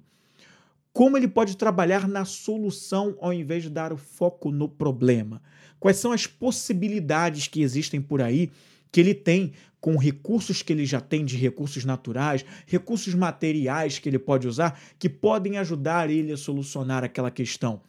Como 0.93 1.17
ele 1.17 1.27
pode 1.27 1.57
trabalhar 1.57 2.07
na 2.07 2.25
solução 2.25 3.17
ao 3.21 3.33
invés 3.33 3.63
de 3.63 3.71
dar 3.71 3.93
o 3.93 3.97
foco 3.97 4.51
no 4.51 4.69
problema? 4.69 5.41
Quais 5.81 5.97
são 5.97 6.13
as 6.13 6.27
possibilidades 6.27 7.49
que 7.49 7.63
existem 7.63 8.01
por 8.01 8.21
aí 8.21 8.51
que 8.91 9.01
ele 9.01 9.15
tem 9.15 9.53
com 9.81 9.97
recursos 9.97 10.63
que 10.63 10.73
ele 10.73 10.85
já 10.85 11.01
tem 11.01 11.25
de 11.25 11.37
recursos 11.37 11.85
naturais, 11.85 12.45
recursos 12.67 13.15
materiais 13.15 13.99
que 13.99 14.09
ele 14.09 14.19
pode 14.19 14.47
usar, 14.47 14.79
que 14.99 15.09
podem 15.09 15.57
ajudar 15.57 16.11
ele 16.11 16.31
a 16.31 16.37
solucionar 16.37 17.03
aquela 17.03 17.31
questão? 17.31 17.81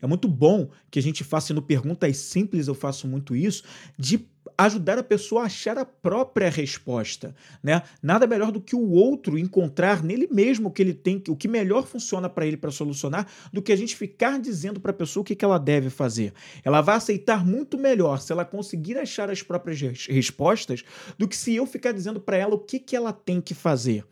É 0.00 0.06
muito 0.06 0.28
bom 0.28 0.70
que 0.90 1.00
a 1.00 1.02
gente 1.02 1.24
faça 1.24 1.52
no 1.52 1.60
Perguntas 1.60 2.16
Simples, 2.18 2.68
eu 2.68 2.74
faço 2.74 3.08
muito 3.08 3.34
isso, 3.34 3.64
de 3.98 4.18
ajudar 4.58 4.98
a 4.98 5.04
pessoa 5.04 5.42
a 5.42 5.46
achar 5.46 5.78
a 5.78 5.84
própria 5.84 6.50
resposta, 6.50 7.32
né? 7.62 7.80
Nada 8.02 8.26
melhor 8.26 8.50
do 8.50 8.60
que 8.60 8.74
o 8.74 8.90
outro 8.90 9.38
encontrar 9.38 10.02
nele 10.02 10.28
mesmo 10.30 10.68
o 10.68 10.70
que 10.72 10.82
ele 10.82 10.92
tem, 10.92 11.22
o 11.28 11.36
que 11.36 11.46
melhor 11.46 11.86
funciona 11.86 12.28
para 12.28 12.44
ele 12.44 12.56
para 12.56 12.72
solucionar, 12.72 13.28
do 13.52 13.62
que 13.62 13.72
a 13.72 13.76
gente 13.76 13.94
ficar 13.94 14.40
dizendo 14.40 14.80
para 14.80 14.90
a 14.90 14.94
pessoa 14.94 15.22
o 15.22 15.24
que, 15.24 15.36
que 15.36 15.44
ela 15.44 15.58
deve 15.58 15.88
fazer. 15.90 16.32
Ela 16.64 16.80
vai 16.80 16.96
aceitar 16.96 17.46
muito 17.46 17.78
melhor 17.78 18.20
se 18.20 18.32
ela 18.32 18.44
conseguir 18.44 18.98
achar 18.98 19.30
as 19.30 19.42
próprias 19.42 19.80
respostas 20.08 20.82
do 21.16 21.28
que 21.28 21.36
se 21.36 21.54
eu 21.54 21.64
ficar 21.64 21.92
dizendo 21.92 22.18
para 22.18 22.36
ela 22.36 22.54
o 22.54 22.58
que, 22.58 22.80
que 22.80 22.96
ela 22.96 23.12
tem 23.12 23.40
que 23.40 23.54
fazer 23.54 24.04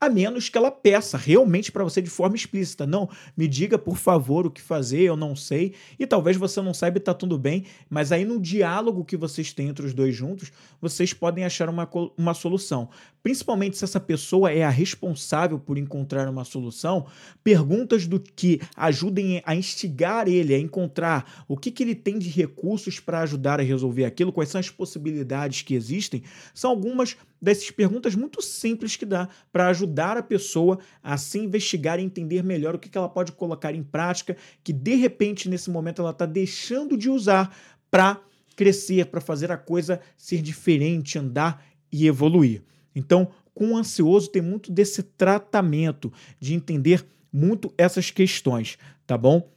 a 0.00 0.08
menos 0.08 0.48
que 0.48 0.56
ela 0.56 0.70
peça 0.70 1.16
realmente 1.16 1.72
para 1.72 1.84
você 1.84 2.00
de 2.00 2.10
forma 2.10 2.36
explícita. 2.36 2.86
Não, 2.86 3.08
me 3.36 3.48
diga 3.48 3.78
por 3.78 3.96
favor 3.96 4.46
o 4.46 4.50
que 4.50 4.60
fazer, 4.60 5.02
eu 5.02 5.16
não 5.16 5.34
sei. 5.34 5.74
E 5.98 6.06
talvez 6.06 6.36
você 6.36 6.60
não 6.60 6.74
saiba 6.74 6.98
e 6.98 7.00
está 7.00 7.14
tudo 7.14 7.38
bem, 7.38 7.64
mas 7.88 8.12
aí 8.12 8.24
no 8.24 8.40
diálogo 8.40 9.04
que 9.04 9.16
vocês 9.16 9.52
têm 9.52 9.68
entre 9.68 9.86
os 9.86 9.94
dois 9.94 10.14
juntos, 10.14 10.52
vocês 10.80 11.12
podem 11.12 11.44
achar 11.44 11.68
uma, 11.68 11.88
uma 12.16 12.34
solução. 12.34 12.88
Principalmente 13.28 13.76
se 13.76 13.84
essa 13.84 14.00
pessoa 14.00 14.50
é 14.50 14.64
a 14.64 14.70
responsável 14.70 15.58
por 15.58 15.76
encontrar 15.76 16.26
uma 16.30 16.46
solução, 16.46 17.04
perguntas 17.44 18.06
do 18.06 18.18
que 18.18 18.58
ajudem 18.74 19.42
a 19.44 19.54
instigar 19.54 20.26
ele 20.26 20.54
a 20.54 20.58
encontrar 20.58 21.44
o 21.46 21.54
que, 21.54 21.70
que 21.70 21.82
ele 21.82 21.94
tem 21.94 22.18
de 22.18 22.30
recursos 22.30 22.98
para 22.98 23.20
ajudar 23.20 23.60
a 23.60 23.62
resolver 23.62 24.06
aquilo, 24.06 24.32
quais 24.32 24.48
são 24.48 24.58
as 24.58 24.70
possibilidades 24.70 25.60
que 25.60 25.74
existem, 25.74 26.22
são 26.54 26.70
algumas 26.70 27.18
dessas 27.38 27.70
perguntas 27.70 28.14
muito 28.14 28.40
simples 28.40 28.96
que 28.96 29.04
dá 29.04 29.28
para 29.52 29.68
ajudar 29.68 30.16
a 30.16 30.22
pessoa 30.22 30.78
a 31.02 31.18
se 31.18 31.38
investigar 31.38 32.00
e 32.00 32.04
entender 32.04 32.42
melhor 32.42 32.76
o 32.76 32.78
que 32.78 32.96
ela 32.96 33.10
pode 33.10 33.32
colocar 33.32 33.74
em 33.74 33.82
prática, 33.82 34.38
que 34.64 34.72
de 34.72 34.94
repente 34.94 35.50
nesse 35.50 35.68
momento 35.68 36.00
ela 36.00 36.12
está 36.12 36.24
deixando 36.24 36.96
de 36.96 37.10
usar 37.10 37.54
para 37.90 38.22
crescer, 38.56 39.04
para 39.04 39.20
fazer 39.20 39.52
a 39.52 39.58
coisa 39.58 40.00
ser 40.16 40.40
diferente, 40.40 41.18
andar 41.18 41.62
e 41.92 42.06
evoluir. 42.06 42.62
Então, 42.94 43.28
com 43.54 43.72
o 43.72 43.76
ansioso 43.76 44.30
tem 44.30 44.42
muito 44.42 44.70
desse 44.70 45.02
tratamento 45.02 46.12
de 46.38 46.54
entender 46.54 47.04
muito 47.32 47.72
essas 47.76 48.10
questões, 48.10 48.78
tá 49.06 49.18
bom? 49.18 49.50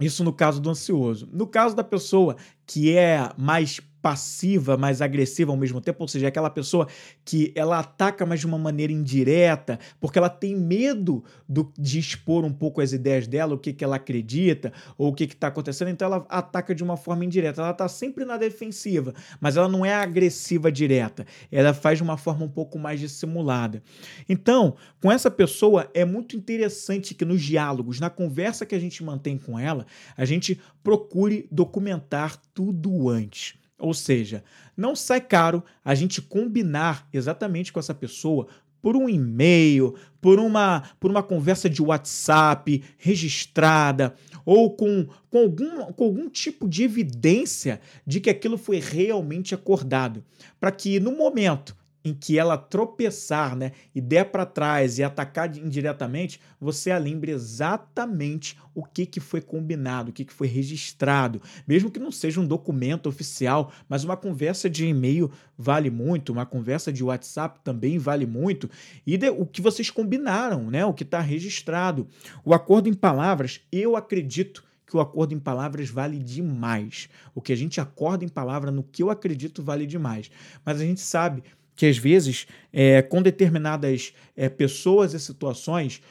Isso 0.00 0.24
no 0.24 0.32
caso 0.32 0.60
do 0.60 0.70
ansioso. 0.70 1.28
No 1.32 1.46
caso 1.46 1.76
da 1.76 1.84
pessoa 1.84 2.36
que 2.66 2.96
é 2.96 3.30
mais 3.36 3.80
passiva, 4.02 4.76
mais 4.76 5.00
agressiva 5.00 5.52
ao 5.52 5.56
mesmo 5.56 5.80
tempo, 5.80 6.02
ou 6.02 6.08
seja, 6.08 6.26
aquela 6.26 6.50
pessoa 6.50 6.88
que 7.24 7.52
ela 7.54 7.78
ataca, 7.78 8.26
mas 8.26 8.40
de 8.40 8.46
uma 8.46 8.58
maneira 8.58 8.92
indireta, 8.92 9.78
porque 10.00 10.18
ela 10.18 10.28
tem 10.28 10.56
medo 10.56 11.24
do, 11.48 11.72
de 11.78 12.00
expor 12.00 12.44
um 12.44 12.52
pouco 12.52 12.80
as 12.80 12.92
ideias 12.92 13.28
dela, 13.28 13.54
o 13.54 13.58
que, 13.58 13.72
que 13.72 13.84
ela 13.84 13.96
acredita, 13.96 14.72
ou 14.98 15.10
o 15.10 15.14
que 15.14 15.24
está 15.24 15.46
acontecendo, 15.46 15.88
então 15.88 16.06
ela 16.06 16.26
ataca 16.28 16.74
de 16.74 16.82
uma 16.82 16.96
forma 16.96 17.24
indireta. 17.24 17.62
Ela 17.62 17.70
está 17.70 17.86
sempre 17.86 18.24
na 18.24 18.36
defensiva, 18.36 19.14
mas 19.40 19.56
ela 19.56 19.68
não 19.68 19.86
é 19.86 19.94
agressiva 19.94 20.72
direta, 20.72 21.24
ela 21.50 21.72
faz 21.72 21.98
de 21.98 22.02
uma 22.02 22.16
forma 22.16 22.44
um 22.44 22.50
pouco 22.50 22.78
mais 22.78 22.98
dissimulada. 22.98 23.82
Então, 24.28 24.74
com 25.00 25.12
essa 25.12 25.30
pessoa, 25.30 25.88
é 25.94 26.04
muito 26.04 26.36
interessante 26.36 27.14
que 27.14 27.24
nos 27.24 27.40
diálogos, 27.40 28.00
na 28.00 28.10
conversa 28.10 28.66
que 28.66 28.74
a 28.74 28.80
gente 28.80 29.04
mantém 29.04 29.38
com 29.38 29.56
ela, 29.56 29.86
a 30.16 30.24
gente 30.24 30.60
procure 30.82 31.46
documentar 31.52 32.36
tudo 32.52 33.08
antes. 33.08 33.61
Ou 33.82 33.92
seja, 33.92 34.44
não 34.76 34.94
sai 34.94 35.20
caro 35.20 35.62
a 35.84 35.92
gente 35.92 36.22
combinar 36.22 37.08
exatamente 37.12 37.72
com 37.72 37.80
essa 37.80 37.92
pessoa 37.92 38.46
por 38.80 38.96
um 38.96 39.08
e-mail, 39.08 39.94
por 40.20 40.38
uma, 40.38 40.84
por 41.00 41.10
uma 41.10 41.22
conversa 41.22 41.68
de 41.68 41.82
WhatsApp 41.82 42.82
registrada, 42.96 44.14
ou 44.44 44.74
com, 44.76 45.06
com, 45.28 45.38
algum, 45.38 45.92
com 45.92 46.04
algum 46.04 46.28
tipo 46.30 46.68
de 46.68 46.84
evidência 46.84 47.80
de 48.06 48.20
que 48.20 48.30
aquilo 48.30 48.56
foi 48.56 48.78
realmente 48.78 49.52
acordado. 49.54 50.24
Para 50.60 50.70
que 50.70 51.00
no 51.00 51.16
momento 51.16 51.76
em 52.04 52.12
que 52.12 52.38
ela 52.38 52.56
tropeçar, 52.56 53.56
né, 53.56 53.72
e 53.94 54.00
der 54.00 54.24
para 54.24 54.44
trás 54.46 54.98
e 54.98 55.02
atacar 55.02 55.56
indiretamente, 55.56 56.40
você 56.60 56.90
a 56.90 56.98
lembre 56.98 57.32
exatamente 57.32 58.56
o 58.74 58.84
que, 58.84 59.06
que 59.06 59.20
foi 59.20 59.40
combinado, 59.40 60.10
o 60.10 60.12
que, 60.12 60.24
que 60.24 60.32
foi 60.32 60.46
registrado, 60.46 61.40
mesmo 61.66 61.90
que 61.90 62.00
não 62.00 62.10
seja 62.10 62.40
um 62.40 62.46
documento 62.46 63.08
oficial, 63.08 63.72
mas 63.88 64.04
uma 64.04 64.16
conversa 64.16 64.68
de 64.68 64.86
e-mail 64.86 65.30
vale 65.56 65.90
muito, 65.90 66.32
uma 66.32 66.46
conversa 66.46 66.92
de 66.92 67.04
WhatsApp 67.04 67.60
também 67.62 67.98
vale 67.98 68.26
muito, 68.26 68.68
e 69.06 69.16
de, 69.16 69.30
o 69.30 69.46
que 69.46 69.60
vocês 69.60 69.90
combinaram, 69.90 70.70
né, 70.70 70.84
o 70.84 70.94
que 70.94 71.04
está 71.04 71.20
registrado. 71.20 72.08
O 72.44 72.54
acordo 72.54 72.88
em 72.88 72.94
palavras, 72.94 73.60
eu 73.70 73.96
acredito 73.96 74.64
que 74.92 74.96
o 74.96 75.00
acordo 75.00 75.32
em 75.32 75.38
palavras 75.38 75.88
vale 75.88 76.18
demais. 76.18 77.08
O 77.34 77.40
que 77.40 77.50
a 77.50 77.56
gente 77.56 77.80
acorda 77.80 78.26
em 78.26 78.28
palavra 78.28 78.70
no 78.70 78.82
que 78.82 79.02
eu 79.02 79.10
acredito 79.10 79.62
vale 79.62 79.86
demais. 79.86 80.30
Mas 80.66 80.82
a 80.82 80.84
gente 80.84 81.00
sabe 81.00 81.42
que 81.74 81.86
às 81.86 81.98
vezes, 81.98 82.46
é, 82.72 83.02
com 83.02 83.22
determinadas 83.22 84.12
é, 84.36 84.48
pessoas 84.48 85.14
e 85.14 85.20
situações, 85.20 86.02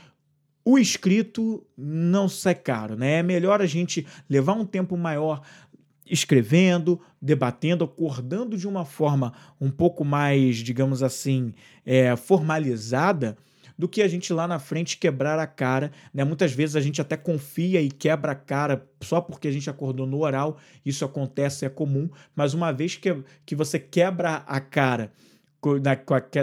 o 0.64 0.78
escrito 0.78 1.66
não 1.78 2.30
sai 2.30 2.56
caro, 2.56 2.96
né? 2.96 3.20
É 3.20 3.24
melhor 3.24 3.62
a 3.62 3.66
gente 3.66 4.06
levar 4.30 4.54
um 4.54 4.66
tempo 4.66 4.96
maior 4.96 5.42
escrevendo, 6.06 7.00
debatendo, 7.22 7.86
acordando 7.86 8.58
de 8.58 8.68
uma 8.68 8.84
forma 8.84 9.34
um 9.60 9.70
pouco 9.70 10.04
mais, 10.04 10.58
digamos 10.58 11.02
assim, 11.02 11.54
é, 11.86 12.16
formalizada, 12.16 13.38
do 13.78 13.88
que 13.88 14.02
a 14.02 14.08
gente 14.08 14.32
lá 14.32 14.48
na 14.48 14.60
frente 14.60 14.98
quebrar 14.98 15.40
a 15.40 15.48
cara. 15.48 15.92
Né? 16.14 16.24
Muitas 16.24 16.52
vezes 16.52 16.76
a 16.76 16.82
gente 16.82 17.02
até 17.02 17.16
confia 17.18 17.82
e 17.82 17.90
quebra 17.90 18.34
a 18.34 18.36
cara 18.36 18.86
só 19.02 19.22
porque 19.22 19.48
a 19.48 19.52
gente 19.52 19.70
acordou 19.70 20.06
no 20.06 20.20
oral, 20.20 20.58
isso 20.86 21.04
acontece, 21.06 21.66
é 21.66 21.70
comum, 21.70 22.10
mas 22.36 22.54
uma 22.54 22.72
vez 22.72 22.96
que, 22.96 23.24
que 23.46 23.56
você 23.56 23.80
quebra 23.80 24.44
a 24.46 24.60
cara 24.60 25.12
na, 25.82 25.98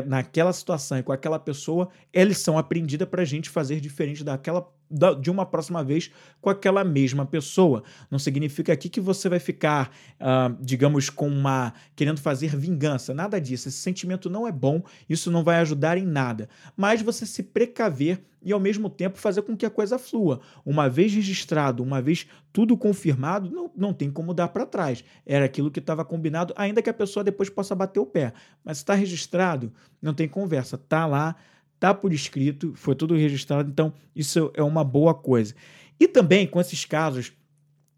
naquela 0.06 0.52
situação 0.52 0.98
e 0.98 1.02
com 1.02 1.12
aquela 1.12 1.38
pessoa, 1.38 1.88
é 2.12 2.22
lição 2.24 2.56
aprendida 2.56 3.06
para 3.06 3.22
a 3.22 3.24
gente 3.24 3.50
fazer 3.50 3.80
diferente 3.80 4.22
daquela 4.22 4.62
de 5.20 5.30
uma 5.30 5.44
próxima 5.44 5.84
vez 5.84 6.10
com 6.40 6.50
aquela 6.50 6.82
mesma 6.84 7.26
pessoa. 7.26 7.82
Não 8.10 8.18
significa 8.18 8.72
aqui 8.72 8.88
que 8.88 9.00
você 9.00 9.28
vai 9.28 9.38
ficar, 9.38 9.90
uh, 10.20 10.56
digamos, 10.60 11.10
com 11.10 11.28
uma 11.28 11.72
querendo 11.94 12.20
fazer 12.20 12.56
vingança. 12.56 13.12
Nada 13.12 13.40
disso. 13.40 13.68
Esse 13.68 13.78
sentimento 13.78 14.30
não 14.30 14.46
é 14.46 14.52
bom. 14.52 14.82
Isso 15.08 15.30
não 15.30 15.44
vai 15.44 15.56
ajudar 15.58 15.98
em 15.98 16.06
nada. 16.06 16.48
Mas 16.76 17.02
você 17.02 17.26
se 17.26 17.42
precaver 17.42 18.22
e 18.42 18.52
ao 18.52 18.60
mesmo 18.60 18.88
tempo 18.88 19.18
fazer 19.18 19.42
com 19.42 19.56
que 19.56 19.66
a 19.66 19.70
coisa 19.70 19.98
flua. 19.98 20.40
Uma 20.64 20.88
vez 20.88 21.12
registrado, 21.12 21.82
uma 21.82 22.00
vez 22.00 22.26
tudo 22.52 22.76
confirmado, 22.76 23.50
não, 23.50 23.70
não 23.76 23.92
tem 23.92 24.10
como 24.10 24.32
dar 24.32 24.48
para 24.48 24.64
trás. 24.64 25.04
Era 25.26 25.44
aquilo 25.44 25.70
que 25.70 25.80
estava 25.80 26.04
combinado, 26.04 26.54
ainda 26.56 26.80
que 26.80 26.90
a 26.90 26.94
pessoa 26.94 27.24
depois 27.24 27.50
possa 27.50 27.74
bater 27.74 28.00
o 28.00 28.06
pé. 28.06 28.32
Mas 28.64 28.78
está 28.78 28.94
registrado, 28.94 29.72
não 30.00 30.14
tem 30.14 30.28
conversa. 30.28 30.76
Está 30.76 31.06
lá 31.06 31.36
tá 31.78 31.94
por 31.94 32.12
escrito, 32.12 32.72
foi 32.74 32.94
tudo 32.94 33.14
registrado, 33.14 33.70
então 33.70 33.92
isso 34.14 34.50
é 34.54 34.62
uma 34.62 34.84
boa 34.84 35.14
coisa. 35.14 35.54
E 35.98 36.06
também 36.06 36.46
com 36.46 36.60
esses 36.60 36.84
casos 36.84 37.32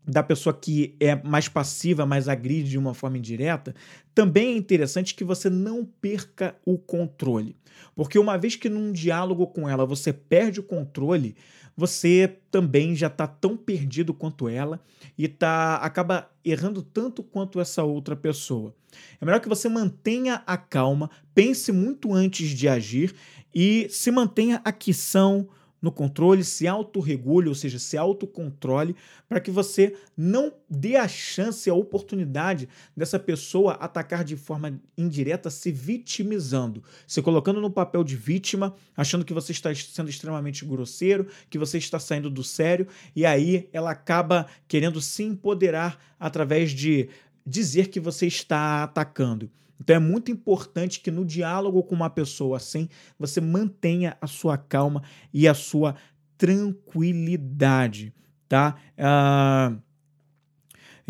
da 0.07 0.23
pessoa 0.23 0.53
que 0.53 0.97
é 0.99 1.15
mais 1.23 1.49
passiva, 1.49 2.07
mais 2.07 2.29
agride 2.29 2.71
de 2.71 2.79
uma 2.79 2.95
forma 2.95 3.19
indireta, 3.19 3.75
também 4.15 4.55
é 4.55 4.57
interessante 4.57 5.15
que 5.15 5.25
você 5.25 5.49
não 5.49 5.85
perca 5.85 6.57
o 6.65 6.79
controle. 6.79 7.57
Porque 7.95 8.19
uma 8.19 8.37
vez 8.37 8.57
que 8.57 8.69
num 8.69 8.93
diálogo 8.93 9.47
com 9.47 9.69
ela 9.69 9.87
você 9.87 10.13
perde 10.13 10.61
o 10.61 10.65
controle, 10.65 11.37
você 11.77 12.37
também 12.51 12.95
já 12.95 13.07
está 13.07 13.27
tão 13.27 13.57
perdido 13.57 14.13
quanto 14.13 14.49
ela 14.49 14.81
e 15.17 15.29
tá 15.29 15.77
acaba 15.77 16.31
errando 16.45 16.83
tanto 16.83 17.23
quanto 17.23 17.61
essa 17.61 17.83
outra 17.85 18.17
pessoa. 18.17 18.75
É 19.21 19.25
melhor 19.25 19.41
que 19.41 19.49
você 19.49 19.69
mantenha 19.69 20.43
a 20.47 20.57
calma, 20.57 21.11
pense 21.35 21.73
muito 21.73 22.13
antes 22.13 22.51
de 22.51 22.69
agir 22.69 23.15
e 23.55 23.87
se 23.89 24.11
mantenha 24.11 24.61
aqui 24.65 24.93
são 24.93 25.49
no 25.81 25.91
controle, 25.91 26.45
se 26.45 26.67
autorregule, 26.67 27.49
ou 27.49 27.55
seja, 27.55 27.79
se 27.79 27.97
autocontrole, 27.97 28.95
para 29.29 29.41
que 29.41 29.51
você 29.51 29.97
não 30.17 30.53
dê 30.69 30.97
a 30.97 31.09
chance, 31.09 31.71
a 31.71 31.75
oportunidade 31.75 32.69
dessa 32.97 33.19
pessoa 33.19 33.73
atacar 33.75 34.25
de 34.25 34.37
forma 34.37 34.81
indireta, 34.97 35.51
se 35.51 35.73
vitimizando, 35.73 36.83
se 37.07 37.23
colocando 37.23 37.61
no 37.61 37.71
papel 37.71 38.05
de 38.05 38.17
vítima, 38.17 38.75
achando 38.97 39.25
que 39.25 39.35
você 39.35 39.53
está 39.53 39.75
sendo 39.75 40.11
extremamente 40.11 40.65
grosseiro, 40.65 41.27
que 41.49 41.59
você 41.59 41.79
está 41.79 41.99
saindo 41.99 42.29
do 42.29 42.45
sério, 42.45 42.87
e 43.15 43.25
aí 43.25 43.69
ela 43.73 43.91
acaba 43.91 44.47
querendo 44.69 45.01
se 45.01 45.23
empoderar 45.23 45.99
através 46.19 46.73
de 46.73 47.09
dizer 47.47 47.89
que 47.89 47.99
você 47.99 48.27
está 48.27 48.83
atacando. 48.83 49.51
Então 49.81 49.97
é 49.97 49.99
muito 49.99 50.31
importante 50.31 51.01
que 51.01 51.11
no 51.11 51.25
diálogo 51.25 51.83
com 51.83 51.95
uma 51.95 52.11
pessoa 52.11 52.59
assim, 52.59 52.89
você 53.19 53.41
mantenha 53.41 54.17
a 54.21 54.27
sua 54.27 54.59
calma 54.59 55.03
e 55.33 55.49
a 55.49 55.55
sua 55.55 55.95
tranquilidade, 56.37 58.13
tá? 58.49 58.77
Uh, 58.99 59.81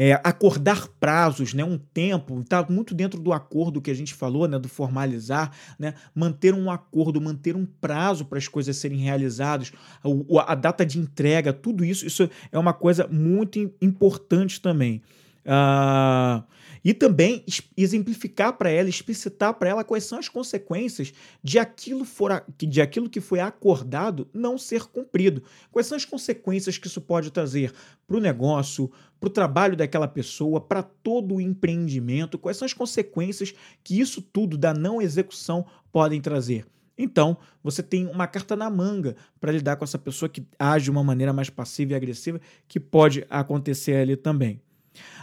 é, 0.02 0.14
acordar 0.24 0.88
prazos, 0.98 1.52
né, 1.52 1.62
um 1.62 1.76
tempo, 1.76 2.40
está 2.40 2.64
muito 2.70 2.94
dentro 2.94 3.20
do 3.20 3.34
acordo 3.34 3.82
que 3.82 3.90
a 3.90 3.94
gente 3.94 4.14
falou, 4.14 4.48
né, 4.48 4.58
do 4.58 4.66
formalizar, 4.66 5.52
né, 5.78 5.92
manter 6.14 6.54
um 6.54 6.70
acordo, 6.70 7.20
manter 7.20 7.54
um 7.54 7.66
prazo 7.66 8.24
para 8.24 8.38
as 8.38 8.48
coisas 8.48 8.78
serem 8.78 8.96
realizadas, 8.96 9.72
a, 10.02 10.52
a, 10.52 10.54
data 10.54 10.86
de 10.86 10.98
entrega, 10.98 11.52
tudo 11.52 11.84
isso, 11.84 12.06
isso 12.06 12.30
é 12.50 12.58
uma 12.58 12.72
coisa 12.72 13.06
muito 13.08 13.58
importante 13.78 14.58
também. 14.58 15.02
Uh, 15.44 16.42
e 16.84 16.94
também 16.94 17.44
exemplificar 17.76 18.54
para 18.54 18.70
ela, 18.70 18.88
explicitar 18.88 19.54
para 19.54 19.68
ela 19.68 19.84
quais 19.84 20.04
são 20.04 20.18
as 20.18 20.28
consequências 20.28 21.12
de 21.42 21.58
aquilo, 21.58 22.04
for, 22.04 22.44
de 22.58 22.80
aquilo 22.80 23.10
que 23.10 23.20
foi 23.20 23.40
acordado 23.40 24.28
não 24.32 24.56
ser 24.56 24.84
cumprido. 24.84 25.42
Quais 25.70 25.86
são 25.86 25.96
as 25.96 26.04
consequências 26.04 26.78
que 26.78 26.86
isso 26.86 27.00
pode 27.00 27.30
trazer 27.30 27.72
para 28.06 28.16
o 28.16 28.20
negócio, 28.20 28.90
para 29.18 29.26
o 29.28 29.30
trabalho 29.30 29.76
daquela 29.76 30.08
pessoa, 30.08 30.60
para 30.60 30.82
todo 30.82 31.34
o 31.34 31.40
empreendimento, 31.40 32.38
quais 32.38 32.56
são 32.56 32.66
as 32.66 32.72
consequências 32.72 33.54
que 33.84 34.00
isso 34.00 34.22
tudo 34.22 34.56
da 34.56 34.72
não 34.72 35.00
execução 35.00 35.66
podem 35.92 36.20
trazer. 36.20 36.66
Então, 37.02 37.38
você 37.62 37.82
tem 37.82 38.06
uma 38.06 38.26
carta 38.26 38.54
na 38.54 38.68
manga 38.68 39.16
para 39.40 39.52
lidar 39.52 39.76
com 39.76 39.84
essa 39.84 39.98
pessoa 39.98 40.28
que 40.28 40.46
age 40.58 40.84
de 40.84 40.90
uma 40.90 41.02
maneira 41.02 41.32
mais 41.32 41.48
passiva 41.48 41.92
e 41.92 41.94
agressiva, 41.94 42.38
que 42.68 42.78
pode 42.78 43.24
acontecer 43.30 43.96
ali 43.96 44.16
também. 44.16 44.60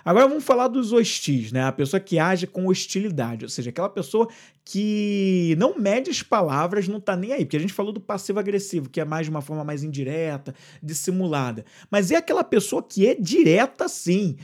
Agora 0.04 0.28
vamos 0.28 0.44
falar 0.44 0.68
dos 0.68 0.94
hostis, 0.94 1.52
né? 1.52 1.64
A 1.64 1.72
pessoa 1.72 2.00
que 2.00 2.18
age 2.18 2.48
com 2.48 2.68
hostilidade, 2.68 3.46
ou 3.46 3.50
seja, 3.50 3.70
aquela 3.70 3.90
pessoa 3.90 4.28
que 4.64 5.56
não 5.58 5.78
mede 5.78 6.10
as 6.10 6.24
palavras, 6.24 6.88
não 6.88 7.00
tá 7.00 7.16
nem 7.16 7.34
aí, 7.34 7.46
porque 7.46 7.58
a 7.58 7.60
gente 7.60 7.74
falou 7.74 7.92
do 7.92 8.00
passivo-agressivo, 8.00 8.90
que 8.90 9.02
é 9.02 9.06
mais 9.06 9.26
de 9.26 9.30
uma 9.30 9.42
forma 9.42 9.64
mais 9.64 9.84
indireta, 9.84 10.54
dissimulada. 10.82 11.66
Mas 11.92 12.12
é 12.12 12.16
aquela 12.16 12.44
pessoa 12.44 12.82
que 12.82 13.08
é 13.08 13.16
direta 13.16 13.88
sim 13.88 14.38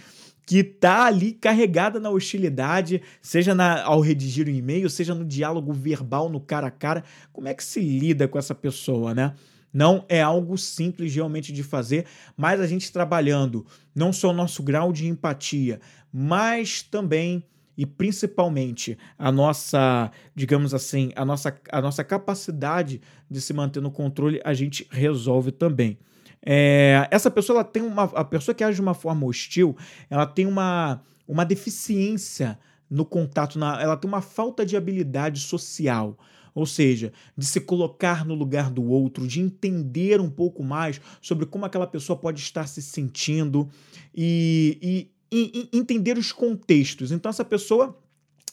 que 0.45 0.63
tá 0.63 1.05
ali 1.05 1.31
carregada 1.31 1.99
na 1.99 2.09
hostilidade, 2.09 3.01
seja 3.21 3.55
na, 3.55 3.83
ao 3.83 4.01
redigir 4.01 4.47
um 4.47 4.51
e-mail, 4.51 4.89
seja 4.89 5.15
no 5.15 5.23
diálogo 5.23 5.71
verbal, 5.71 6.29
no 6.29 6.39
cara 6.39 6.67
a 6.67 6.71
cara. 6.71 7.03
Como 7.31 7.47
é 7.47 7.53
que 7.53 7.63
se 7.63 7.79
lida 7.79 8.27
com 8.27 8.37
essa 8.37 8.53
pessoa, 8.53 9.13
né? 9.13 9.33
Não 9.73 10.05
é 10.07 10.21
algo 10.21 10.57
simples 10.57 11.15
realmente 11.15 11.51
de 11.51 11.63
fazer, 11.63 12.05
mas 12.37 12.61
a 12.61 12.67
gente 12.67 12.91
trabalhando 12.91 13.65
não 13.95 14.13
só 14.13 14.29
o 14.29 14.33
nosso 14.33 14.61
grau 14.61 14.93
de 14.93 15.07
empatia, 15.07 15.81
mas 16.11 16.83
também 16.83 17.43
e 17.75 17.85
principalmente 17.85 18.97
a 19.17 19.31
nossa, 19.31 20.11
digamos 20.35 20.73
assim, 20.73 21.11
a 21.15 21.25
nossa, 21.25 21.57
a 21.71 21.81
nossa 21.81 22.03
capacidade 22.03 23.01
de 23.29 23.41
se 23.41 23.51
manter 23.51 23.81
no 23.81 23.91
controle, 23.91 24.39
a 24.45 24.53
gente 24.53 24.87
resolve 24.91 25.51
também. 25.51 25.97
É, 26.45 27.07
essa 27.09 27.31
pessoa, 27.31 27.57
ela 27.57 27.63
tem 27.63 27.81
uma, 27.81 28.03
a 28.03 28.23
pessoa 28.23 28.53
que 28.53 28.63
age 28.63 28.75
de 28.75 28.81
uma 28.81 28.93
forma 28.93 29.25
hostil, 29.25 29.75
ela 30.09 30.25
tem 30.25 30.45
uma, 30.45 31.01
uma 31.27 31.45
deficiência 31.45 32.59
no 32.89 33.05
contato, 33.05 33.57
na, 33.57 33.81
ela 33.81 33.97
tem 33.97 34.07
uma 34.07 34.21
falta 34.21 34.65
de 34.65 34.77
habilidade 34.77 35.39
social 35.39 36.17
ou 36.53 36.65
seja, 36.65 37.11
de 37.37 37.45
se 37.45 37.59
colocar 37.61 38.25
no 38.25 38.35
lugar 38.35 38.69
do 38.69 38.83
outro, 38.83 39.27
de 39.27 39.39
entender 39.39 40.21
um 40.21 40.29
pouco 40.29 40.63
mais 40.63 41.01
sobre 41.21 41.45
como 41.45 41.65
aquela 41.65 41.87
pessoa 41.87 42.17
pode 42.17 42.39
estar 42.39 42.67
se 42.67 42.81
sentindo 42.81 43.69
e, 44.13 45.09
e, 45.31 45.69
e, 45.71 45.77
entender 45.77 46.17
os 46.17 46.31
contextos. 46.31 47.11
Então, 47.11 47.29
essa 47.29 47.45
pessoa 47.45 47.97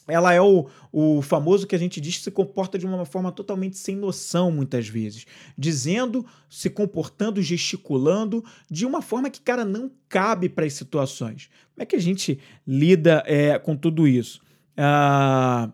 ela 0.07 0.33
é 0.33 0.41
o, 0.41 0.67
o 0.91 1.21
famoso 1.21 1.67
que 1.67 1.75
a 1.75 1.79
gente 1.79 2.01
diz 2.01 2.17
que 2.17 2.23
se 2.23 2.31
comporta 2.31 2.77
de 2.77 2.85
uma 2.85 3.05
forma 3.05 3.31
totalmente 3.31 3.77
sem 3.77 3.95
noção, 3.95 4.51
muitas 4.51 4.87
vezes. 4.87 5.25
Dizendo, 5.57 6.25
se 6.49 6.69
comportando, 6.69 7.41
gesticulando 7.41 8.43
de 8.69 8.85
uma 8.85 9.01
forma 9.01 9.29
que, 9.29 9.39
cara, 9.39 9.63
não 9.63 9.91
cabe 10.09 10.49
para 10.49 10.65
as 10.65 10.73
situações. 10.73 11.49
Como 11.73 11.83
é 11.83 11.85
que 11.85 11.95
a 11.95 12.01
gente 12.01 12.39
lida 12.65 13.23
é, 13.25 13.57
com 13.59 13.75
tudo 13.75 14.07
isso? 14.07 14.41
Ah, 14.75 15.71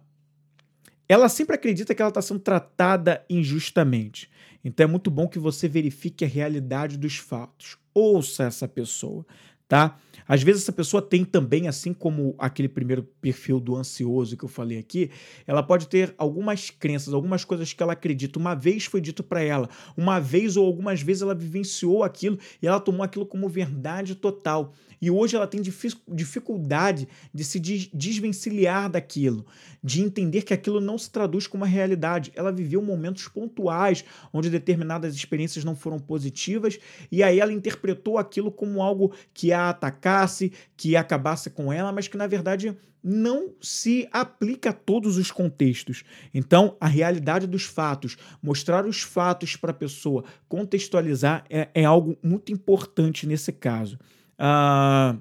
ela 1.07 1.29
sempre 1.29 1.55
acredita 1.55 1.95
que 1.95 2.01
ela 2.01 2.09
está 2.09 2.21
sendo 2.21 2.39
tratada 2.39 3.25
injustamente. 3.29 4.29
Então 4.63 4.83
é 4.83 4.87
muito 4.87 5.09
bom 5.09 5.27
que 5.27 5.39
você 5.39 5.67
verifique 5.67 6.25
a 6.25 6.27
realidade 6.27 6.97
dos 6.97 7.17
fatos. 7.17 7.77
Ouça 7.93 8.43
essa 8.43 8.67
pessoa, 8.67 9.25
tá? 9.67 9.97
Às 10.27 10.43
vezes 10.43 10.63
essa 10.63 10.73
pessoa 10.73 11.01
tem 11.01 11.23
também, 11.23 11.67
assim 11.69 11.93
como 11.93 12.36
aquele 12.38 12.67
primeiro 12.67 13.03
perfil 13.21 13.60
do 13.60 13.77
ansioso 13.77 14.36
que 14.36 14.43
eu 14.43 14.49
falei 14.49 14.77
aqui, 14.77 15.10
ela 15.45 15.63
pode 15.63 15.88
ter 15.88 16.13
algumas 16.17 16.69
crenças, 16.69 17.13
algumas 17.13 17.45
coisas 17.45 17.71
que 17.71 17.82
ela 17.82 17.93
acredita. 17.93 18.38
Uma 18.38 18.53
vez 18.53 18.86
foi 18.86 18.99
dito 18.99 19.23
para 19.23 19.41
ela, 19.41 19.69
uma 19.95 20.19
vez 20.19 20.58
ou 20.58 20.65
algumas 20.65 21.01
vezes 21.01 21.21
ela 21.21 21.34
vivenciou 21.34 22.03
aquilo 22.03 22.38
e 22.62 22.67
ela 22.67 22.80
tomou 22.80 23.03
aquilo 23.03 23.25
como 23.25 23.47
verdade 23.47 24.15
total. 24.15 24.73
E 24.99 25.12
hoje 25.12 25.36
ela 25.36 25.47
tem 25.47 25.62
dificuldade 26.08 27.08
de 27.32 27.43
se 27.43 27.60
desvencilhar 27.93 28.89
daquilo, 28.89 29.45
de 29.84 30.01
entender 30.01 30.41
que 30.41 30.53
aquilo 30.53 30.82
não 30.82 30.97
se 30.97 31.10
traduz 31.12 31.45
como 31.45 31.63
uma 31.63 31.69
realidade. 31.69 32.32
Ela 32.36 32.51
viveu 32.51 32.82
momentos 32.82 33.27
pontuais 33.27 34.03
onde 34.34 34.49
determinadas 34.49 35.15
experiências 35.15 35.63
não 35.63 35.75
foram 35.75 35.99
positivas 35.99 36.80
e 37.12 37.21
aí 37.21 37.39
ela 37.39 37.53
interpretou 37.53 38.17
aquilo 38.17 38.51
como 38.51 38.82
algo 38.82 39.13
que 39.34 39.53
a 39.57 39.69
atacasse, 39.69 40.51
que 40.75 40.95
acabasse 40.95 41.49
com 41.49 41.71
ela, 41.71 41.91
mas 41.91 42.07
que 42.07 42.17
na 42.17 42.27
verdade 42.27 42.75
não 43.03 43.53
se 43.61 44.07
aplica 44.11 44.71
a 44.71 44.73
todos 44.73 45.17
os 45.17 45.31
contextos. 45.31 46.03
Então, 46.33 46.75
a 46.79 46.87
realidade 46.87 47.47
dos 47.47 47.63
fatos, 47.63 48.17
mostrar 48.41 48.85
os 48.85 49.01
fatos 49.01 49.55
para 49.55 49.71
a 49.71 49.73
pessoa, 49.73 50.23
contextualizar 50.49 51.45
é, 51.49 51.69
é 51.73 51.85
algo 51.85 52.17
muito 52.21 52.51
importante 52.51 53.25
nesse 53.25 53.51
caso. 53.53 53.97
Ah, 54.37 55.15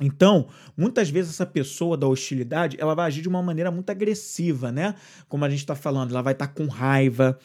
então, 0.00 0.48
muitas 0.76 1.08
vezes 1.08 1.32
essa 1.32 1.46
pessoa 1.46 1.96
da 1.96 2.06
hostilidade, 2.06 2.76
ela 2.78 2.94
vai 2.94 3.06
agir 3.06 3.22
de 3.22 3.28
uma 3.28 3.42
maneira 3.42 3.70
muito 3.70 3.88
agressiva, 3.88 4.70
né? 4.70 4.94
Como 5.28 5.44
a 5.44 5.48
gente 5.48 5.60
está 5.60 5.74
falando, 5.74 6.10
ela 6.10 6.22
vai 6.22 6.34
estar 6.34 6.48
tá 6.48 6.52
com 6.52 6.66
raiva, 6.66 7.38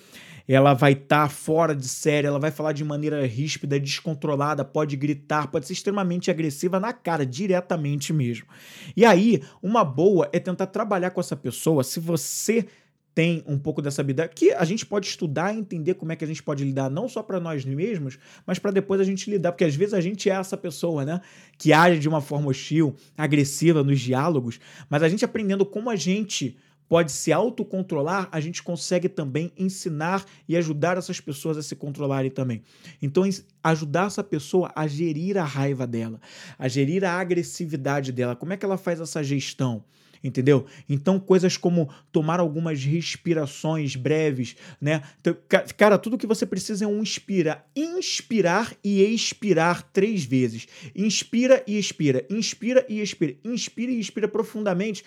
ela 0.54 0.74
vai 0.74 0.94
estar 0.94 1.24
tá 1.24 1.30
fora 1.30 1.76
de 1.76 1.88
série, 1.88 2.28
ela 2.28 2.40
vai 2.40 2.52
falar 2.52 2.74
de 2.74 2.84
maneira 2.84 3.26
ríspida, 3.26 3.80
descontrolada, 3.80 4.66
pode 4.66 4.96
gritar, 4.96 5.48
pode 5.48 5.66
ser 5.66 5.74
extremamente 5.74 6.30
agressiva 6.30 6.80
na 6.80 6.92
cara, 6.92 7.26
diretamente 7.26 8.12
mesmo. 8.12 8.48
E 8.96 9.06
aí, 9.06 9.42
uma 9.62 9.86
boa 9.86 10.30
é 10.34 10.40
tentar 10.40 10.68
trabalhar 10.68 11.12
com 11.12 11.22
essa 11.22 11.36
pessoa 11.36 11.84
se 11.84 12.00
você 12.00 12.66
tem 13.14 13.44
um 13.46 13.58
pouco 13.58 13.82
dessa 13.82 14.02
habilidade, 14.02 14.34
que 14.36 14.52
a 14.52 14.64
gente 14.64 14.86
pode 14.86 15.08
estudar 15.08 15.54
e 15.54 15.60
entender 15.60 15.96
como 15.96 16.12
é 16.12 16.16
que 16.16 16.24
a 16.24 16.28
gente 16.28 16.42
pode 16.42 16.64
lidar, 16.64 16.90
não 16.90 17.10
só 17.10 17.22
para 17.22 17.40
nós 17.40 17.66
mesmos, 17.66 18.18
mas 18.46 18.58
para 18.58 18.72
depois 18.72 19.02
a 19.02 19.04
gente 19.04 19.30
lidar, 19.30 19.52
porque 19.52 19.66
às 19.66 19.76
vezes 19.76 19.94
a 19.94 20.02
gente 20.02 20.30
é 20.30 20.34
essa 20.34 20.56
pessoa, 20.56 21.04
né, 21.04 21.22
que 21.58 21.74
age 21.74 22.00
de 22.00 22.08
uma 22.08 22.22
forma 22.22 22.50
hostil, 22.50 22.96
agressiva 23.18 23.84
nos 23.84 24.00
diálogos, 24.00 24.60
mas 24.90 25.04
a 25.04 25.10
gente 25.10 25.26
aprendendo 25.26 25.66
como 25.66 25.90
a 25.90 25.96
gente 25.96 26.58
pode 26.92 27.14
se 27.14 27.32
autocontrolar, 27.32 28.28
a 28.34 28.42
gente 28.42 28.62
consegue 28.62 29.08
também 29.08 29.54
ensinar 29.58 30.26
e 30.46 30.58
ajudar 30.58 30.98
essas 30.98 31.22
pessoas 31.22 31.58
a 31.58 31.64
se 31.64 31.74
controlarem 31.74 32.30
também. 32.30 32.64
Então, 33.02 33.24
ajudar 33.64 34.08
essa 34.08 34.22
pessoa 34.22 34.70
a 34.76 34.86
gerir 34.88 35.38
a 35.38 35.46
raiva 35.46 35.88
dela, 35.88 36.20
a 36.60 36.68
gerir 36.68 37.06
a 37.06 37.14
agressividade 37.14 38.12
dela. 38.12 38.36
Como 38.36 38.52
é 38.52 38.58
que 38.58 38.66
ela 38.66 38.78
faz 38.78 39.00
essa 39.00 39.24
gestão? 39.24 39.86
entendeu? 40.24 40.68
Então, 40.88 41.20
coisas 41.20 41.58
como 41.58 41.90
tomar 42.12 42.40
algumas 42.40 42.84
respirações 42.84 43.96
breves, 43.96 44.56
né? 44.80 45.02
Então, 45.20 45.36
cara, 45.76 45.98
tudo 45.98 46.18
que 46.18 46.28
você 46.28 46.46
precisa 46.46 46.86
é 46.86 46.88
um 46.88 47.02
inspira, 47.02 47.66
inspirar 47.76 48.72
e 48.84 49.02
expirar 49.02 49.82
três 49.82 50.24
vezes. 50.24 50.68
Inspira 50.96 51.64
e 51.66 51.78
expira, 51.78 52.24
inspira 52.30 52.86
e 52.88 53.02
expira, 53.02 53.36
inspira 53.44 53.92
e 53.92 54.00
expira 54.00 54.28
profundamente. 54.28 55.04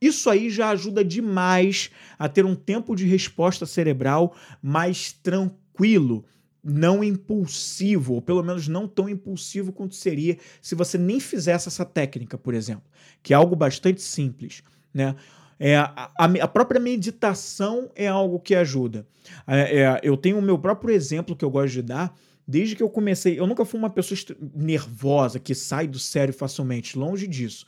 Isso 0.00 0.28
aí 0.28 0.50
já 0.50 0.70
ajuda 0.70 1.04
demais 1.04 1.90
a 2.18 2.28
ter 2.28 2.44
um 2.44 2.54
tempo 2.54 2.94
de 2.94 3.04
resposta 3.04 3.64
cerebral 3.66 4.34
mais 4.62 5.12
tranquilo 5.12 6.24
não 6.68 7.04
impulsivo, 7.04 8.14
ou 8.14 8.22
pelo 8.22 8.42
menos 8.42 8.66
não 8.66 8.88
tão 8.88 9.08
impulsivo 9.08 9.72
quanto 9.72 9.94
seria 9.94 10.36
se 10.60 10.74
você 10.74 10.98
nem 10.98 11.20
fizesse 11.20 11.68
essa 11.68 11.84
técnica, 11.84 12.36
por 12.36 12.54
exemplo, 12.54 12.82
que 13.22 13.32
é 13.32 13.36
algo 13.36 13.54
bastante 13.54 14.02
simples, 14.02 14.62
né? 14.92 15.14
É, 15.58 15.76
a, 15.76 16.10
a, 16.18 16.48
própria 16.48 16.78
meditação 16.78 17.90
é 17.94 18.06
algo 18.06 18.38
que 18.38 18.54
ajuda. 18.54 19.06
É, 19.46 19.80
é, 19.80 20.00
eu 20.02 20.14
tenho 20.14 20.38
o 20.38 20.42
meu 20.42 20.58
próprio 20.58 20.94
exemplo 20.94 21.34
que 21.34 21.44
eu 21.44 21.50
gosto 21.50 21.72
de 21.72 21.82
dar. 21.82 22.14
Desde 22.46 22.76
que 22.76 22.82
eu 22.82 22.90
comecei, 22.90 23.40
eu 23.40 23.46
nunca 23.46 23.64
fui 23.64 23.78
uma 23.80 23.88
pessoa 23.88 24.18
nervosa 24.54 25.40
que 25.40 25.54
sai 25.54 25.88
do 25.88 25.98
sério 25.98 26.34
facilmente, 26.34 26.98
longe 26.98 27.26
disso. 27.26 27.66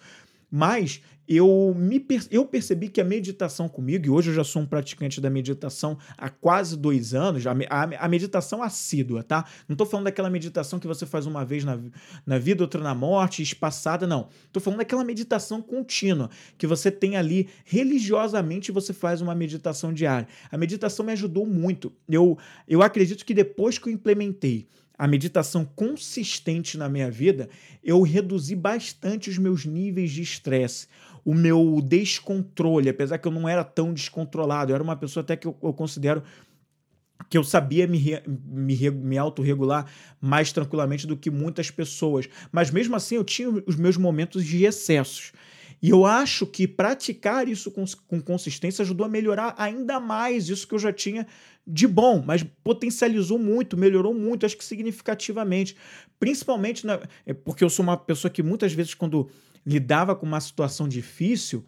Mas 0.51 1.03
eu, 1.29 1.75
me, 1.77 2.05
eu 2.31 2.47
percebi 2.47 2.89
que 2.89 3.03
a 3.03 3.05
meditação 3.05 3.69
comigo, 3.69 4.07
e 4.07 4.11
hoje 4.11 4.31
eu 4.31 4.35
já 4.35 4.43
sou 4.43 4.63
um 4.63 4.67
praticante 4.67 5.21
da 5.21 5.29
meditação 5.29 5.99
há 6.17 6.31
quase 6.31 6.75
dois 6.75 7.13
anos, 7.13 7.47
a, 7.47 7.53
a, 7.69 8.07
a 8.07 8.09
meditação 8.09 8.63
assídua, 8.63 9.23
tá? 9.23 9.45
Não 9.69 9.75
estou 9.75 9.87
falando 9.87 10.07
daquela 10.07 10.31
meditação 10.31 10.79
que 10.79 10.87
você 10.87 11.05
faz 11.05 11.27
uma 11.27 11.45
vez 11.45 11.65
na, 11.65 11.79
na 12.25 12.39
vida, 12.39 12.65
outra 12.65 12.83
na 12.83 12.95
morte, 12.95 13.43
espaçada, 13.43 14.07
não. 14.07 14.29
Estou 14.47 14.63
falando 14.63 14.79
daquela 14.79 15.05
meditação 15.05 15.61
contínua, 15.61 16.31
que 16.57 16.67
você 16.67 16.91
tem 16.91 17.17
ali 17.17 17.51
religiosamente 17.65 18.73
você 18.73 18.95
faz 18.95 19.21
uma 19.21 19.35
meditação 19.35 19.93
diária. 19.93 20.27
A 20.51 20.57
meditação 20.57 21.05
me 21.05 21.13
ajudou 21.13 21.45
muito. 21.45 21.93
Eu, 22.09 22.39
eu 22.67 22.83
acredito 22.83 23.25
que 23.27 23.35
depois 23.35 23.79
que 23.79 23.91
eu 23.91 23.93
implementei 23.93 24.67
a 24.99 25.07
meditação 25.07 25.65
consistente 25.65 26.77
na 26.77 26.89
minha 26.89 27.11
vida, 27.11 27.49
eu 27.85 28.03
reduzi 28.03 28.57
bastante 28.57 29.31
os 29.31 29.39
meus 29.39 29.65
níveis 29.65 30.11
de 30.11 30.23
estresse, 30.23 30.89
o 31.25 31.33
meu 31.33 31.81
descontrole, 31.81 32.89
apesar 32.89 33.19
que 33.19 33.29
eu 33.29 33.33
não 33.33 33.49
era 33.49 33.63
tão 33.63 33.95
descontrolado, 33.95 34.73
eu 34.73 34.75
era 34.75 34.83
uma 34.83 34.97
pessoa 34.97 35.23
até 35.23 35.37
que 35.37 35.47
eu, 35.47 35.57
eu 35.63 35.73
considero 35.73 36.23
que 37.29 37.37
eu 37.37 37.45
sabia 37.45 37.87
me, 37.87 38.01
me, 38.27 38.91
me 38.91 39.19
autorregular 39.19 39.87
mais 40.21 40.53
tranquilamente 40.53 41.07
do 41.07 41.17
que 41.17 41.31
muitas 41.31 41.71
pessoas. 41.71 42.29
Mas 42.51 42.71
mesmo 42.71 42.97
assim 42.97 43.17
eu 43.17 43.25
tinha 43.25 43.51
os 43.67 43.77
meus 43.77 43.97
momentos 43.97 44.45
de 44.45 44.65
excessos. 44.65 45.33
E 45.81 45.91
eu 45.91 46.05
acho 46.05 46.47
que 46.47 46.67
praticar 46.67 47.49
isso 47.49 47.71
com, 47.71 47.85
com 48.07 48.21
consistência 48.21 48.83
ajudou 48.83 49.07
a 49.07 49.09
melhorar 49.09 49.55
ainda 49.57 50.01
mais 50.01 50.49
isso 50.49 50.67
que 50.67 50.75
eu 50.75 50.79
já 50.79 50.93
tinha 50.93 51.27
de 51.67 51.87
bom, 51.87 52.23
mas 52.25 52.43
potencializou 52.65 53.39
muito, 53.39 53.77
melhorou 53.77 54.15
muito, 54.15 54.45
acho 54.45 54.57
que 54.57 54.65
significativamente. 54.65 55.77
Principalmente 56.19 56.87
na, 56.87 57.01
é 57.25 57.33
porque 57.33 57.63
eu 57.63 57.71
sou 57.71 57.83
uma 57.83 57.97
pessoa 57.97 58.31
que 58.31 58.43
muitas 58.43 58.73
vezes, 58.73 58.95
quando 58.95 59.29
lidava 59.65 60.17
com 60.17 60.27
uma 60.27 60.41
situação 60.41 60.89
difícil, 60.89 61.65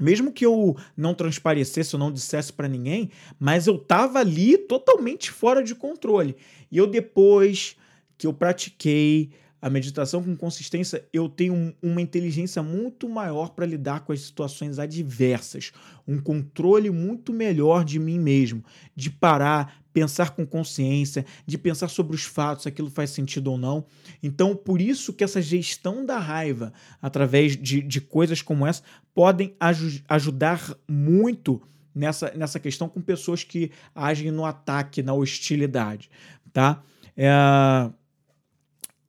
mesmo 0.00 0.32
que 0.32 0.46
eu 0.46 0.76
não 0.96 1.14
transparecesse, 1.14 1.94
eu 1.94 2.00
não 2.00 2.10
dissesse 2.10 2.52
para 2.52 2.66
ninguém, 2.66 3.10
mas 3.38 3.66
eu 3.66 3.78
tava 3.78 4.18
ali 4.18 4.56
totalmente 4.56 5.30
fora 5.30 5.62
de 5.62 5.74
controle. 5.74 6.34
E 6.70 6.78
eu 6.78 6.86
depois 6.86 7.76
que 8.16 8.26
eu 8.26 8.32
pratiquei 8.32 9.30
a 9.62 9.70
meditação 9.70 10.20
com 10.20 10.34
consistência, 10.34 11.06
eu 11.12 11.28
tenho 11.28 11.72
uma 11.80 12.02
inteligência 12.02 12.60
muito 12.64 13.08
maior 13.08 13.50
para 13.50 13.64
lidar 13.64 14.00
com 14.00 14.12
as 14.12 14.20
situações 14.20 14.80
adversas, 14.80 15.70
um 16.06 16.18
controle 16.18 16.90
muito 16.90 17.32
melhor 17.32 17.84
de 17.84 18.00
mim 18.00 18.18
mesmo, 18.18 18.64
de 18.96 19.08
parar, 19.08 19.80
pensar 19.92 20.30
com 20.30 20.44
consciência, 20.44 21.24
de 21.46 21.56
pensar 21.56 21.86
sobre 21.86 22.16
os 22.16 22.24
fatos, 22.24 22.64
se 22.64 22.68
aquilo 22.68 22.90
faz 22.90 23.10
sentido 23.10 23.52
ou 23.52 23.58
não. 23.58 23.86
Então, 24.20 24.56
por 24.56 24.80
isso 24.80 25.12
que 25.12 25.22
essa 25.22 25.40
gestão 25.40 26.04
da 26.04 26.18
raiva, 26.18 26.72
através 27.00 27.56
de, 27.56 27.80
de 27.80 28.00
coisas 28.00 28.42
como 28.42 28.66
essa, 28.66 28.82
podem 29.14 29.54
aj 29.60 30.02
ajudar 30.08 30.76
muito 30.88 31.62
nessa, 31.94 32.32
nessa 32.34 32.58
questão 32.58 32.88
com 32.88 33.00
pessoas 33.00 33.44
que 33.44 33.70
agem 33.94 34.32
no 34.32 34.44
ataque, 34.44 35.04
na 35.04 35.14
hostilidade, 35.14 36.10
tá? 36.52 36.82
É 37.16 37.30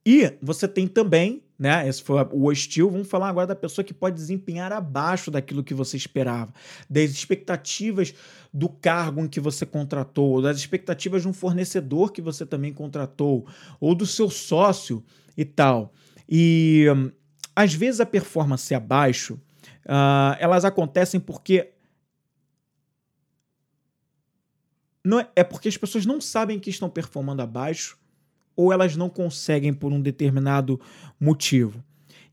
e 0.06 0.36
você 0.42 0.68
tem 0.68 0.86
também, 0.86 1.42
né? 1.58 1.88
Esse 1.88 2.02
foi 2.02 2.22
o 2.32 2.44
hostil. 2.44 2.90
Vamos 2.90 3.08
falar 3.08 3.28
agora 3.28 3.46
da 3.46 3.56
pessoa 3.56 3.84
que 3.84 3.94
pode 3.94 4.16
desempenhar 4.16 4.70
abaixo 4.70 5.30
daquilo 5.30 5.64
que 5.64 5.72
você 5.72 5.96
esperava, 5.96 6.52
das 6.90 7.10
expectativas 7.10 8.14
do 8.52 8.68
cargo 8.68 9.22
em 9.22 9.28
que 9.28 9.40
você 9.40 9.64
contratou, 9.64 10.42
das 10.42 10.58
expectativas 10.58 11.22
de 11.22 11.28
um 11.28 11.32
fornecedor 11.32 12.12
que 12.12 12.20
você 12.20 12.44
também 12.44 12.72
contratou, 12.72 13.46
ou 13.80 13.94
do 13.94 14.06
seu 14.06 14.28
sócio 14.28 15.02
e 15.36 15.44
tal. 15.44 15.92
E 16.28 16.86
às 17.56 17.72
vezes 17.72 18.00
a 18.00 18.06
performance 18.06 18.74
abaixo, 18.74 19.34
uh, 19.86 20.36
elas 20.38 20.66
acontecem 20.66 21.18
porque 21.18 21.70
não 25.02 25.20
é, 25.20 25.28
é 25.36 25.44
porque 25.44 25.68
as 25.68 25.76
pessoas 25.76 26.04
não 26.04 26.20
sabem 26.20 26.58
que 26.58 26.68
estão 26.68 26.90
performando 26.90 27.40
abaixo 27.42 27.98
ou 28.56 28.72
elas 28.72 28.96
não 28.96 29.08
conseguem 29.08 29.72
por 29.72 29.92
um 29.92 30.00
determinado 30.00 30.80
motivo. 31.20 31.82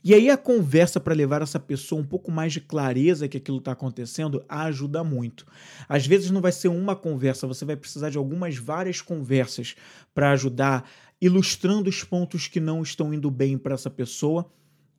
E 0.03 0.15
aí 0.15 0.31
a 0.31 0.37
conversa 0.37 0.99
para 0.99 1.13
levar 1.13 1.43
essa 1.43 1.59
pessoa 1.59 2.01
um 2.01 2.05
pouco 2.05 2.31
mais 2.31 2.51
de 2.51 2.59
clareza 2.59 3.27
que 3.27 3.37
aquilo 3.37 3.59
está 3.59 3.73
acontecendo 3.73 4.43
ajuda 4.49 5.03
muito. 5.03 5.45
Às 5.87 6.07
vezes 6.07 6.31
não 6.31 6.41
vai 6.41 6.51
ser 6.51 6.69
uma 6.69 6.95
conversa, 6.95 7.45
você 7.45 7.63
vai 7.63 7.75
precisar 7.75 8.09
de 8.09 8.17
algumas 8.17 8.57
várias 8.57 8.99
conversas 8.99 9.75
para 10.11 10.31
ajudar, 10.31 10.89
ilustrando 11.21 11.87
os 11.87 12.03
pontos 12.03 12.47
que 12.47 12.59
não 12.59 12.81
estão 12.81 13.13
indo 13.13 13.29
bem 13.29 13.59
para 13.59 13.75
essa 13.75 13.91
pessoa 13.91 14.51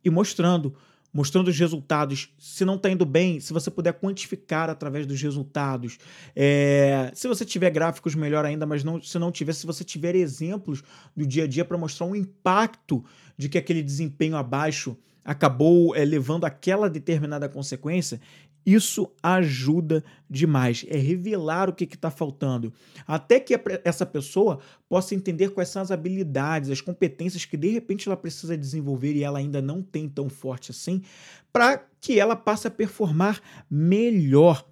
e 0.05 0.09
mostrando 0.09 0.73
mostrando 1.13 1.49
os 1.49 1.59
resultados. 1.59 2.33
Se 2.39 2.65
não 2.65 2.75
está 2.75 2.89
indo 2.89 3.05
bem, 3.05 3.39
se 3.39 3.53
você 3.53 3.69
puder 3.69 3.93
quantificar 3.93 4.69
através 4.69 5.05
dos 5.05 5.21
resultados. 5.21 5.97
É, 6.35 7.11
se 7.13 7.27
você 7.27 7.45
tiver 7.45 7.69
gráficos, 7.69 8.15
melhor 8.15 8.43
ainda, 8.43 8.65
mas 8.65 8.83
não, 8.83 9.01
se 9.01 9.19
não 9.19 9.31
tiver, 9.31 9.53
se 9.53 9.65
você 9.65 9.83
tiver 9.83 10.15
exemplos 10.15 10.83
do 11.15 11.25
dia 11.27 11.43
a 11.43 11.47
dia 11.47 11.63
para 11.63 11.77
mostrar 11.77 12.07
um 12.07 12.15
impacto 12.15 13.05
de 13.37 13.47
que 13.47 13.57
aquele 13.57 13.83
desempenho 13.83 14.35
abaixo 14.35 14.97
acabou 15.23 15.95
é, 15.95 16.03
levando 16.03 16.45
aquela 16.45 16.89
determinada 16.89 17.47
consequência, 17.47 18.19
isso 18.65 19.11
ajuda 19.21 20.03
demais. 20.29 20.85
É 20.87 20.97
revelar 20.97 21.69
o 21.69 21.73
que 21.73 21.83
está 21.83 22.09
faltando. 22.09 22.73
Até 23.05 23.39
que 23.39 23.53
essa 23.83 24.05
pessoa 24.05 24.59
possa 24.87 25.15
entender 25.15 25.49
quais 25.49 25.69
são 25.69 25.81
as 25.81 25.91
habilidades, 25.91 26.69
as 26.69 26.81
competências 26.81 27.45
que 27.45 27.57
de 27.57 27.69
repente 27.69 28.07
ela 28.07 28.17
precisa 28.17 28.57
desenvolver 28.57 29.15
e 29.15 29.23
ela 29.23 29.39
ainda 29.39 29.61
não 29.61 29.81
tem 29.81 30.07
tão 30.07 30.29
forte 30.29 30.71
assim, 30.71 31.01
para 31.51 31.85
que 31.99 32.19
ela 32.19 32.35
passe 32.35 32.67
a 32.67 32.71
performar 32.71 33.41
melhor 33.69 34.65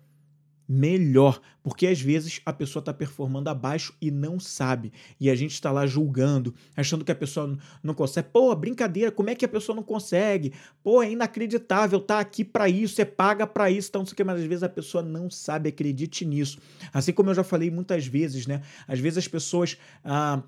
melhor, 0.74 1.42
porque 1.62 1.86
às 1.86 2.00
vezes 2.00 2.40
a 2.46 2.54
pessoa 2.54 2.80
está 2.80 2.94
performando 2.94 3.50
abaixo 3.50 3.94
e 4.02 4.10
não 4.10 4.40
sabe, 4.40 4.94
e 5.20 5.30
a 5.30 5.36
gente 5.36 5.52
está 5.52 5.70
lá 5.70 5.86
julgando, 5.86 6.56
achando 6.78 7.04
que 7.04 7.12
a 7.12 7.16
pessoa 7.16 7.58
não 7.84 7.94
consegue. 7.94 8.30
Pô, 8.32 8.56
brincadeira, 8.56 9.12
como 9.12 9.30
é 9.30 9.36
que 9.36 9.44
a 9.44 9.50
pessoa 9.50 9.76
não 9.76 9.84
consegue? 9.84 10.54
Pô, 10.82 11.04
é 11.04 11.12
inacreditável, 11.12 12.00
tá 12.00 12.22
aqui 12.22 12.46
para 12.46 12.70
isso, 12.70 13.02
é 13.02 13.06
paga 13.06 13.46
para 13.46 13.70
isso, 13.70 13.90
então 13.90 14.00
não 14.00 14.06
sei 14.06 14.14
o 14.14 14.16
que, 14.16 14.24
mas 14.24 14.40
às 14.40 14.46
vezes 14.46 14.64
a 14.64 14.70
pessoa 14.70 15.04
não 15.04 15.30
sabe, 15.30 15.68
acredite 15.68 16.24
nisso. 16.24 16.58
Assim 16.94 17.12
como 17.12 17.30
eu 17.30 17.34
já 17.34 17.44
falei 17.44 17.70
muitas 17.70 18.08
vezes, 18.08 18.48
né? 18.48 18.62
Às 18.88 19.00
vezes 19.00 19.18
as 19.18 19.28
pessoas 19.28 19.78
ah, 20.06 20.42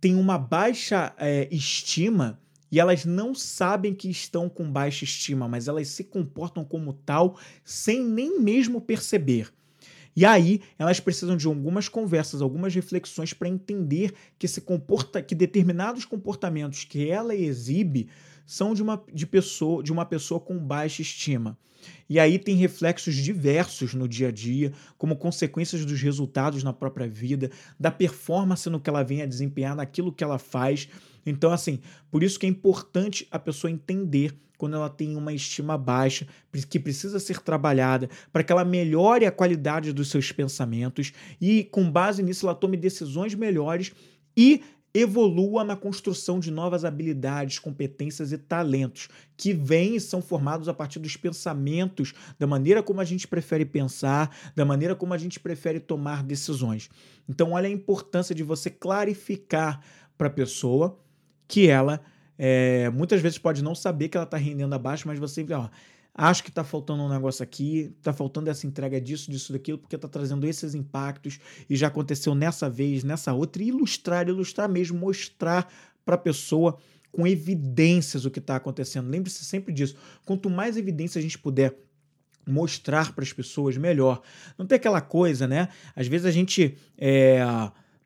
têm 0.00 0.14
uma 0.14 0.38
baixa 0.38 1.12
é, 1.18 1.48
estima 1.50 2.40
e 2.72 2.80
elas 2.80 3.04
não 3.04 3.34
sabem 3.34 3.94
que 3.94 4.08
estão 4.08 4.48
com 4.48 4.70
baixa 4.70 5.04
estima, 5.04 5.46
mas 5.46 5.68
elas 5.68 5.88
se 5.88 6.02
comportam 6.02 6.64
como 6.64 6.94
tal 6.94 7.38
sem 7.62 8.02
nem 8.02 8.40
mesmo 8.40 8.80
perceber. 8.80 9.52
E 10.16 10.24
aí 10.24 10.62
elas 10.78 10.98
precisam 10.98 11.36
de 11.36 11.46
algumas 11.46 11.90
conversas, 11.90 12.40
algumas 12.40 12.74
reflexões 12.74 13.34
para 13.34 13.50
entender 13.50 14.14
que 14.38 14.48
comporta, 14.62 15.22
que 15.22 15.34
determinados 15.34 16.06
comportamentos 16.06 16.84
que 16.84 17.10
ela 17.10 17.34
exibe 17.34 18.08
são 18.46 18.72
de 18.72 18.82
uma, 18.82 19.02
de 19.12 19.26
pessoa, 19.26 19.82
de 19.82 19.92
uma 19.92 20.06
pessoa 20.06 20.40
com 20.40 20.56
baixa 20.56 21.02
estima. 21.02 21.58
E 22.08 22.18
aí 22.18 22.38
tem 22.38 22.56
reflexos 22.56 23.14
diversos 23.14 23.94
no 23.94 24.08
dia 24.08 24.28
a 24.28 24.30
dia, 24.30 24.72
como 24.96 25.16
consequências 25.16 25.84
dos 25.84 26.00
resultados 26.00 26.62
na 26.62 26.72
própria 26.72 27.08
vida, 27.08 27.50
da 27.78 27.90
performance 27.90 28.68
no 28.70 28.80
que 28.80 28.88
ela 28.88 29.02
vem 29.02 29.22
a 29.22 29.26
desempenhar, 29.26 29.74
naquilo 29.74 30.12
que 30.12 30.24
ela 30.24 30.38
faz. 30.38 30.88
Então, 31.24 31.52
assim, 31.52 31.80
por 32.10 32.22
isso 32.22 32.38
que 32.38 32.46
é 32.46 32.48
importante 32.48 33.26
a 33.30 33.38
pessoa 33.38 33.70
entender 33.70 34.34
quando 34.56 34.74
ela 34.74 34.88
tem 34.88 35.16
uma 35.16 35.32
estima 35.32 35.76
baixa, 35.76 36.26
que 36.70 36.80
precisa 36.80 37.18
ser 37.18 37.40
trabalhada 37.40 38.08
para 38.32 38.42
que 38.42 38.50
ela 38.50 38.64
melhore 38.64 39.26
a 39.26 39.32
qualidade 39.32 39.92
dos 39.92 40.08
seus 40.08 40.32
pensamentos 40.32 41.12
e, 41.40 41.64
com 41.64 41.90
base 41.90 42.22
nisso, 42.22 42.46
ela 42.46 42.54
tome 42.54 42.76
decisões 42.76 43.34
melhores 43.34 43.92
e 44.36 44.62
evolua 44.98 45.62
na 45.64 45.76
construção 45.76 46.40
de 46.40 46.50
novas 46.50 46.84
habilidades, 46.84 47.58
competências 47.58 48.32
e 48.32 48.38
talentos 48.38 49.08
que 49.36 49.52
vêm 49.52 49.96
e 49.96 50.00
são 50.00 50.22
formados 50.22 50.68
a 50.68 50.74
partir 50.74 50.98
dos 50.98 51.16
pensamentos, 51.16 52.14
da 52.38 52.46
maneira 52.46 52.82
como 52.82 53.00
a 53.00 53.04
gente 53.04 53.28
prefere 53.28 53.64
pensar, 53.64 54.34
da 54.54 54.64
maneira 54.64 54.94
como 54.94 55.12
a 55.12 55.18
gente 55.18 55.38
prefere 55.38 55.80
tomar 55.80 56.22
decisões. 56.22 56.88
Então, 57.28 57.52
olha 57.52 57.68
a 57.68 57.72
importância 57.72 58.34
de 58.34 58.42
você 58.42 58.70
clarificar 58.70 59.80
para 60.16 60.28
a 60.28 60.30
pessoa 60.30 60.98
que 61.46 61.68
ela 61.68 62.00
é, 62.38 62.90
muitas 62.90 63.20
vezes 63.20 63.38
pode 63.38 63.62
não 63.62 63.74
saber 63.74 64.08
que 64.08 64.16
ela 64.16 64.24
está 64.24 64.36
rendendo 64.36 64.74
abaixo, 64.74 65.08
mas 65.08 65.18
você 65.18 65.42
vê, 65.42 65.54
ó, 65.54 65.68
acho 66.16 66.42
que 66.42 66.48
está 66.48 66.64
faltando 66.64 67.02
um 67.02 67.08
negócio 67.08 67.42
aqui, 67.42 67.94
está 67.98 68.12
faltando 68.12 68.48
essa 68.48 68.66
entrega 68.66 69.00
disso, 69.00 69.30
disso, 69.30 69.52
daquilo, 69.52 69.78
porque 69.78 69.96
está 69.96 70.08
trazendo 70.08 70.46
esses 70.46 70.74
impactos 70.74 71.38
e 71.68 71.76
já 71.76 71.88
aconteceu 71.88 72.34
nessa 72.34 72.70
vez, 72.70 73.04
nessa 73.04 73.34
outra, 73.34 73.62
e 73.62 73.68
ilustrar, 73.68 74.26
ilustrar 74.28 74.68
mesmo, 74.68 74.98
mostrar 74.98 75.70
para 76.04 76.14
a 76.14 76.18
pessoa 76.18 76.78
com 77.12 77.26
evidências 77.26 78.24
o 78.24 78.30
que 78.30 78.38
está 78.38 78.56
acontecendo. 78.56 79.10
Lembre-se 79.10 79.44
sempre 79.44 79.72
disso. 79.72 79.96
Quanto 80.24 80.48
mais 80.48 80.76
evidência 80.76 81.18
a 81.18 81.22
gente 81.22 81.38
puder 81.38 81.76
mostrar 82.46 83.12
para 83.12 83.24
as 83.24 83.32
pessoas, 83.32 83.76
melhor. 83.76 84.22
Não 84.56 84.66
tem 84.66 84.76
aquela 84.76 85.00
coisa, 85.00 85.46
né? 85.46 85.68
Às 85.94 86.06
vezes 86.06 86.26
a 86.26 86.30
gente. 86.30 86.76
É... 86.96 87.40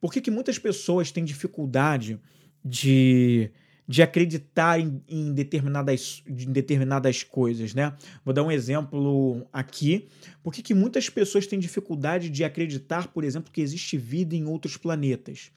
Por 0.01 0.11
que, 0.11 0.21
que 0.21 0.31
muitas 0.31 0.59
pessoas 0.59 1.11
têm 1.11 1.25
dificuldade 1.25 2.19
de 2.65 3.51
de 3.91 4.03
acreditar 4.03 4.79
em, 4.79 5.03
em, 5.09 5.35
determinadas, 5.35 6.23
em 6.25 6.53
determinadas 6.53 7.25
coisas, 7.25 7.75
né? 7.75 7.93
Vou 8.25 8.33
dar 8.33 8.45
um 8.45 8.51
exemplo 8.53 9.45
aqui. 9.53 10.07
Por 10.45 10.55
que, 10.55 10.63
que 10.63 10.73
muitas 10.73 11.11
pessoas 11.11 11.45
têm 11.45 11.59
dificuldade 11.59 12.31
de 12.31 12.45
acreditar, 12.45 13.09
por 13.09 13.25
exemplo, 13.25 13.51
que 13.51 13.61
existe 13.61 13.99
vida 13.99 14.37
em 14.37 14.45
outros 14.45 14.77
planetas? 14.77 15.51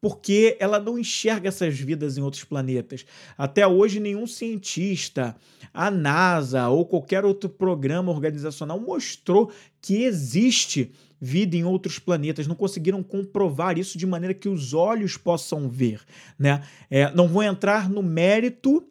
Porque 0.00 0.56
ela 0.60 0.78
não 0.78 0.98
enxerga 0.98 1.48
essas 1.48 1.78
vidas 1.78 2.16
em 2.16 2.22
outros 2.22 2.44
planetas. 2.44 3.04
Até 3.36 3.66
hoje, 3.66 3.98
nenhum 4.00 4.26
cientista, 4.26 5.36
a 5.72 5.90
NASA 5.90 6.68
ou 6.68 6.84
qualquer 6.84 7.24
outro 7.24 7.48
programa 7.48 8.12
organizacional 8.12 8.78
mostrou 8.78 9.50
que 9.80 10.02
existe 10.04 10.92
vida 11.20 11.56
em 11.56 11.64
outros 11.64 11.98
planetas, 11.98 12.46
não 12.46 12.54
conseguiram 12.54 13.02
comprovar 13.02 13.78
isso 13.78 13.96
de 13.96 14.06
maneira 14.06 14.34
que 14.34 14.48
os 14.48 14.74
olhos 14.74 15.16
possam 15.16 15.68
ver, 15.68 16.02
né? 16.38 16.62
É, 16.90 17.10
não 17.14 17.26
vou 17.26 17.42
entrar 17.42 17.88
no 17.88 18.02
mérito 18.02 18.86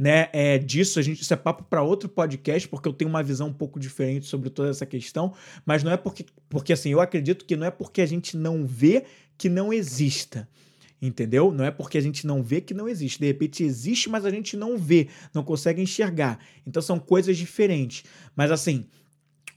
né, 0.00 0.30
é, 0.32 0.56
disso, 0.56 0.98
a 0.98 1.02
gente, 1.02 1.20
isso 1.20 1.34
é 1.34 1.36
papo 1.36 1.62
para 1.62 1.82
outro 1.82 2.08
podcast, 2.08 2.66
porque 2.66 2.88
eu 2.88 2.92
tenho 2.94 3.10
uma 3.10 3.22
visão 3.22 3.48
um 3.48 3.52
pouco 3.52 3.78
diferente 3.78 4.24
sobre 4.24 4.48
toda 4.48 4.70
essa 4.70 4.86
questão, 4.86 5.34
mas 5.66 5.84
não 5.84 5.92
é 5.92 5.96
porque, 5.98 6.24
porque 6.48 6.72
assim, 6.72 6.88
eu 6.88 7.02
acredito 7.02 7.44
que 7.44 7.54
não 7.54 7.66
é 7.66 7.70
porque 7.70 8.00
a 8.00 8.06
gente 8.06 8.34
não 8.34 8.66
vê 8.66 9.04
que 9.36 9.50
não 9.50 9.70
exista. 9.70 10.48
Entendeu? 11.02 11.52
Não 11.52 11.66
é 11.66 11.70
porque 11.70 11.98
a 11.98 12.00
gente 12.00 12.26
não 12.26 12.42
vê 12.42 12.62
que 12.62 12.72
não 12.72 12.88
existe. 12.88 13.20
De 13.20 13.26
repente 13.26 13.62
existe, 13.62 14.08
mas 14.08 14.24
a 14.24 14.30
gente 14.30 14.56
não 14.56 14.78
vê, 14.78 15.08
não 15.34 15.42
consegue 15.42 15.82
enxergar. 15.82 16.38
Então 16.66 16.80
são 16.80 16.98
coisas 16.98 17.36
diferentes. 17.36 18.04
Mas 18.34 18.50
assim, 18.50 18.86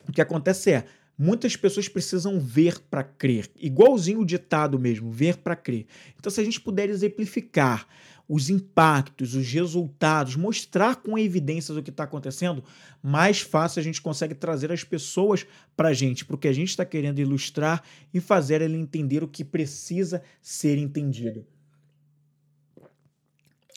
o 0.08 0.12
que 0.12 0.22
acontece 0.22 0.72
é, 0.72 0.86
Muitas 1.18 1.56
pessoas 1.56 1.88
precisam 1.88 2.40
ver 2.40 2.80
para 2.90 3.04
crer, 3.04 3.48
igualzinho 3.60 4.22
o 4.22 4.26
ditado 4.26 4.80
mesmo, 4.80 5.12
ver 5.12 5.38
para 5.38 5.56
crer. 5.56 5.86
Então, 6.18 6.32
se 6.32 6.42
a 6.42 6.44
gente 6.44 6.60
puder 6.60 6.90
exemplificar 6.90 7.88
os 8.28 8.50
impactos, 8.50 9.36
os 9.36 9.52
resultados, 9.52 10.36
mostrar 10.36 10.96
com 10.98 11.18
evidências 11.18 11.78
o 11.78 11.84
que 11.84 11.90
está 11.90 12.06
acontecendo, 12.06 12.64
mais 13.02 13.42
fácil 13.42 13.80
a 13.80 13.84
gente 13.84 14.02
consegue 14.02 14.34
trazer 14.34 14.72
as 14.72 14.84
pessoas 14.84 15.46
para 15.76 15.90
a 15.90 15.94
gente, 15.94 16.24
para 16.26 16.36
o 16.36 16.40
que 16.40 16.48
a 16.48 16.54
gente 16.54 16.70
está 16.70 16.86
querendo 16.86 17.20
ilustrar 17.20 17.84
e 18.14 18.20
fazer 18.20 18.62
ele 18.62 18.78
entender 18.78 19.24
o 19.24 19.28
que 19.28 19.44
precisa 19.44 20.24
ser 20.42 20.78
entendido. 20.78 21.46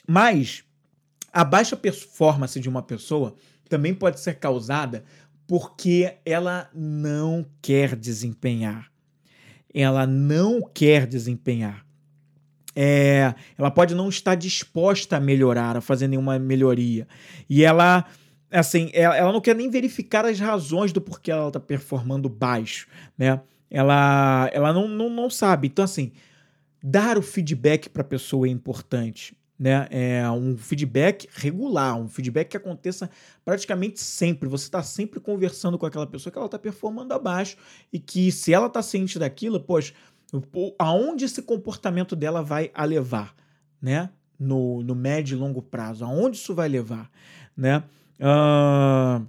Mas 0.07 0.63
a 1.31 1.43
baixa 1.43 1.75
performance 1.75 2.59
de 2.59 2.69
uma 2.69 2.81
pessoa 2.81 3.35
também 3.67 3.93
pode 3.93 4.19
ser 4.21 4.35
causada 4.35 5.03
porque 5.45 6.17
ela 6.25 6.69
não 6.73 7.45
quer 7.61 7.95
desempenhar. 7.95 8.91
Ela 9.73 10.07
não 10.07 10.61
quer 10.61 11.05
desempenhar. 11.05 11.86
É, 12.79 13.33
ela 13.57 13.71
pode 13.71 13.95
não 13.95 14.07
estar 14.07 14.35
disposta 14.35 15.17
a 15.17 15.19
melhorar, 15.19 15.75
a 15.75 15.81
fazer 15.81 16.07
nenhuma 16.07 16.37
melhoria. 16.37 17.07
E 17.49 17.63
ela, 17.63 18.05
assim, 18.51 18.91
ela, 18.93 19.17
ela 19.17 19.33
não 19.33 19.41
quer 19.41 19.55
nem 19.55 19.67
verificar 19.67 20.25
as 20.25 20.39
razões 20.39 20.93
do 20.93 21.01
porquê 21.01 21.31
ela 21.31 21.47
está 21.47 21.59
performando 21.59 22.29
baixo, 22.29 22.87
né? 23.17 23.41
Ela, 23.71 24.47
ela 24.53 24.71
não, 24.71 24.87
não, 24.87 25.09
não 25.09 25.27
sabe. 25.27 25.67
Então, 25.67 25.83
assim, 25.83 26.11
dar 26.83 27.17
o 27.17 27.21
feedback 27.23 27.89
para 27.89 28.03
a 28.03 28.05
pessoa 28.05 28.47
é 28.47 28.51
importante 28.51 29.35
né? 29.59 29.87
É 29.89 30.29
um 30.29 30.55
feedback 30.55 31.27
regular, 31.33 31.99
um 31.99 32.07
feedback 32.07 32.49
que 32.49 32.57
aconteça 32.57 33.09
praticamente 33.43 33.99
sempre. 33.99 34.47
Você 34.47 34.65
está 34.65 34.83
sempre 34.83 35.19
conversando 35.19 35.77
com 35.77 35.85
aquela 35.85 36.05
pessoa 36.05 36.31
que 36.31 36.37
ela 36.37 36.45
está 36.45 36.59
performando 36.59 37.13
abaixo 37.13 37.57
e 37.91 37.99
que 37.99 38.31
se 38.31 38.53
ela 38.53 38.67
está 38.67 38.81
ciente 38.81 39.17
daquilo, 39.17 39.59
poxa, 39.59 39.93
aonde 40.77 41.25
esse 41.25 41.41
comportamento 41.41 42.15
dela 42.15 42.41
vai 42.41 42.71
a 42.73 42.83
levar, 42.83 43.35
né? 43.81 44.09
No, 44.39 44.83
no 44.83 44.93
médio 44.93 45.35
e 45.35 45.39
longo 45.39 45.61
prazo, 45.61 46.05
aonde 46.05 46.37
isso 46.37 46.53
vai 46.53 46.67
levar, 46.67 47.09
né? 47.55 47.83
Uh... 48.19 49.25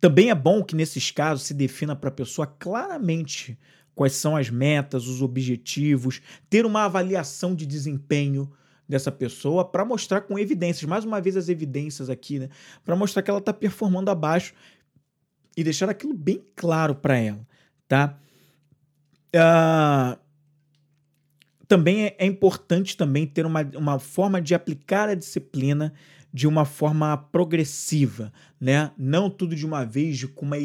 Também 0.00 0.30
é 0.30 0.34
bom 0.34 0.64
que 0.64 0.74
nesses 0.74 1.10
casos 1.10 1.44
se 1.44 1.52
defina 1.52 1.94
para 1.94 2.08
a 2.08 2.12
pessoa 2.12 2.46
claramente 2.46 3.58
quais 3.94 4.14
são 4.14 4.34
as 4.34 4.48
metas, 4.48 5.06
os 5.06 5.20
objetivos, 5.20 6.22
ter 6.48 6.64
uma 6.64 6.84
avaliação 6.84 7.54
de 7.54 7.66
desempenho 7.66 8.50
dessa 8.88 9.12
pessoa 9.12 9.62
para 9.62 9.84
mostrar 9.84 10.22
com 10.22 10.38
evidências, 10.38 10.88
mais 10.88 11.04
uma 11.04 11.20
vez 11.20 11.36
as 11.36 11.50
evidências 11.50 12.08
aqui, 12.08 12.38
né, 12.38 12.48
para 12.82 12.96
mostrar 12.96 13.22
que 13.22 13.30
ela 13.30 13.38
está 13.38 13.52
performando 13.52 14.10
abaixo 14.10 14.54
e 15.54 15.62
deixar 15.62 15.90
aquilo 15.90 16.14
bem 16.14 16.42
claro 16.56 16.94
para 16.94 17.18
ela, 17.18 17.46
tá? 17.86 18.18
Uh, 19.34 20.18
também 21.68 22.06
é, 22.06 22.16
é, 22.18 22.26
importante 22.26 22.96
também 22.96 23.26
ter 23.26 23.46
uma, 23.46 23.62
uma 23.76 23.98
forma 23.98 24.42
de 24.42 24.54
aplicar 24.54 25.08
a 25.08 25.14
disciplina 25.14 25.92
de 26.32 26.46
uma 26.46 26.64
forma 26.64 27.16
progressiva, 27.16 28.32
né? 28.60 28.90
Não 28.96 29.28
tudo 29.28 29.54
de 29.54 29.66
uma 29.66 29.84
vez, 29.84 30.24
com 30.24 30.46
uma, 30.46 30.56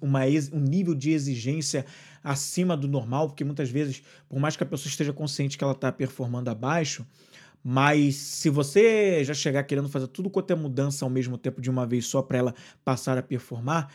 uma 0.00 0.20
um 0.52 0.60
nível 0.60 0.94
de 0.94 1.10
exigência 1.10 1.84
acima 2.22 2.76
do 2.76 2.88
normal, 2.88 3.28
porque 3.28 3.44
muitas 3.44 3.70
vezes, 3.70 4.02
por 4.28 4.38
mais 4.38 4.56
que 4.56 4.62
a 4.62 4.66
pessoa 4.66 4.88
esteja 4.88 5.12
consciente 5.12 5.56
que 5.56 5.62
ela 5.62 5.72
está 5.72 5.92
performando 5.92 6.50
abaixo, 6.50 7.06
mas 7.62 8.14
se 8.16 8.48
você 8.48 9.24
já 9.24 9.34
chegar 9.34 9.64
querendo 9.64 9.88
fazer 9.88 10.06
tudo 10.08 10.30
quanto 10.30 10.52
é 10.52 10.54
mudança 10.54 11.04
ao 11.04 11.10
mesmo 11.10 11.36
tempo 11.36 11.60
de 11.60 11.68
uma 11.68 11.84
vez 11.86 12.06
só 12.06 12.22
para 12.22 12.38
ela 12.38 12.54
passar 12.84 13.18
a 13.18 13.22
performar, 13.22 13.92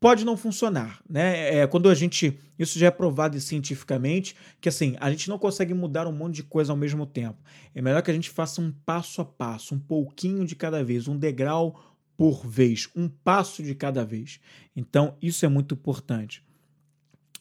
pode 0.00 0.24
não 0.24 0.36
funcionar, 0.36 1.02
né? 1.08 1.56
É, 1.56 1.66
quando 1.66 1.88
a 1.88 1.94
gente, 1.94 2.38
isso 2.58 2.78
já 2.78 2.88
é 2.88 2.90
provado 2.90 3.40
cientificamente, 3.40 4.36
que 4.60 4.68
assim, 4.68 4.96
a 5.00 5.10
gente 5.10 5.28
não 5.28 5.38
consegue 5.38 5.72
mudar 5.72 6.06
um 6.06 6.12
monte 6.12 6.36
de 6.36 6.42
coisa 6.42 6.72
ao 6.72 6.76
mesmo 6.76 7.06
tempo. 7.06 7.38
É 7.74 7.80
melhor 7.80 8.02
que 8.02 8.10
a 8.10 8.14
gente 8.14 8.30
faça 8.30 8.60
um 8.60 8.70
passo 8.84 9.20
a 9.22 9.24
passo, 9.24 9.74
um 9.74 9.78
pouquinho 9.78 10.44
de 10.44 10.54
cada 10.54 10.84
vez, 10.84 11.08
um 11.08 11.16
degrau 11.16 11.94
por 12.16 12.46
vez, 12.46 12.88
um 12.94 13.08
passo 13.08 13.62
de 13.62 13.74
cada 13.74 14.04
vez. 14.04 14.40
Então, 14.76 15.16
isso 15.20 15.44
é 15.44 15.48
muito 15.48 15.74
importante. 15.74 16.44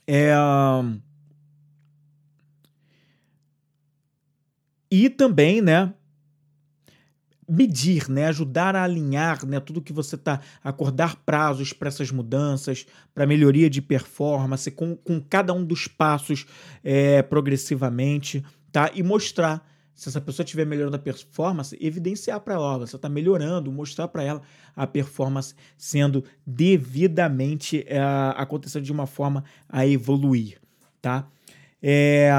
É... 0.08 0.34
E 4.90 5.10
também, 5.10 5.62
né, 5.62 5.94
medir, 7.48 8.10
né, 8.10 8.28
ajudar 8.28 8.76
a 8.76 8.84
alinhar, 8.84 9.46
né, 9.46 9.60
tudo 9.60 9.82
que 9.82 9.94
você 9.94 10.16
está, 10.16 10.40
acordar 10.64 11.16
prazos 11.26 11.74
para 11.74 11.88
essas 11.88 12.12
mudanças, 12.12 12.86
para 13.14 13.26
melhoria 13.26 13.70
de 13.70 13.82
performance, 13.82 14.70
com, 14.72 14.96
com 14.96 15.22
cada 15.22 15.54
um 15.54 15.64
dos 15.64 15.88
passos 15.88 16.46
é, 16.84 17.22
progressivamente, 17.22 18.44
tá? 18.72 18.92
E 18.94 19.04
mostrar 19.04 19.68
se 19.96 20.10
essa 20.10 20.20
pessoa 20.20 20.44
estiver 20.44 20.66
melhorando 20.66 20.96
a 20.96 21.00
performance, 21.00 21.78
evidenciar 21.80 22.40
para 22.40 22.56
ela, 22.56 22.80
você 22.80 22.96
está 22.96 23.08
melhorando, 23.08 23.72
mostrar 23.72 24.08
para 24.08 24.24
ela 24.24 24.42
a 24.76 24.88
performance 24.88 25.54
sendo 25.78 26.24
devidamente 26.46 27.86
é, 27.88 28.00
acontecendo 28.36 28.84
de 28.84 28.92
uma 28.92 29.06
forma 29.06 29.44
a 29.70 29.86
evoluir, 29.86 30.60
tá? 31.02 31.28
É, 31.82 32.32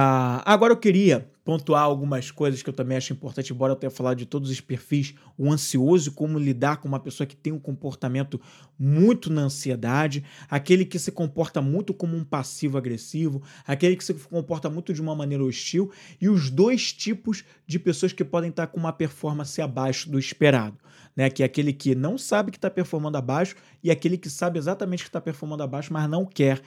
agora 0.44 0.72
eu 0.72 0.76
queria 0.76 1.30
pontuar 1.44 1.82
algumas 1.82 2.30
coisas 2.30 2.62
que 2.62 2.70
eu 2.70 2.74
também 2.74 2.96
acho 2.96 3.12
importante, 3.12 3.52
embora 3.52 3.72
eu 3.72 3.76
tenha 3.76 3.90
falado 3.90 4.16
de 4.16 4.24
todos 4.24 4.50
os 4.50 4.60
perfis, 4.60 5.14
o 5.36 5.52
ansioso, 5.52 6.12
como 6.12 6.38
lidar 6.38 6.78
com 6.78 6.88
uma 6.88 6.98
pessoa 6.98 7.26
que 7.26 7.36
tem 7.36 7.52
um 7.52 7.58
comportamento 7.58 8.40
muito 8.78 9.30
na 9.30 9.42
ansiedade, 9.42 10.24
aquele 10.48 10.86
que 10.86 10.98
se 10.98 11.12
comporta 11.12 11.60
muito 11.60 11.92
como 11.92 12.16
um 12.16 12.24
passivo 12.24 12.78
agressivo, 12.78 13.42
aquele 13.66 13.94
que 13.94 14.04
se 14.04 14.14
comporta 14.14 14.70
muito 14.70 14.94
de 14.94 15.02
uma 15.02 15.14
maneira 15.14 15.44
hostil, 15.44 15.92
e 16.18 16.28
os 16.28 16.48
dois 16.48 16.92
tipos 16.92 17.44
de 17.66 17.78
pessoas 17.78 18.12
que 18.12 18.24
podem 18.24 18.48
estar 18.48 18.68
com 18.68 18.80
uma 18.80 18.92
performance 18.92 19.60
abaixo 19.60 20.10
do 20.10 20.18
esperado. 20.18 20.78
Né, 21.16 21.30
que 21.30 21.44
é 21.44 21.46
aquele 21.46 21.72
que 21.72 21.94
não 21.94 22.18
sabe 22.18 22.50
que 22.50 22.58
está 22.58 22.68
performando 22.68 23.16
abaixo 23.16 23.54
e 23.84 23.88
aquele 23.88 24.18
que 24.18 24.28
sabe 24.28 24.58
exatamente 24.58 25.04
que 25.04 25.08
está 25.08 25.20
performando 25.20 25.62
abaixo, 25.62 25.92
mas 25.92 26.10
não 26.10 26.26
quer 26.26 26.60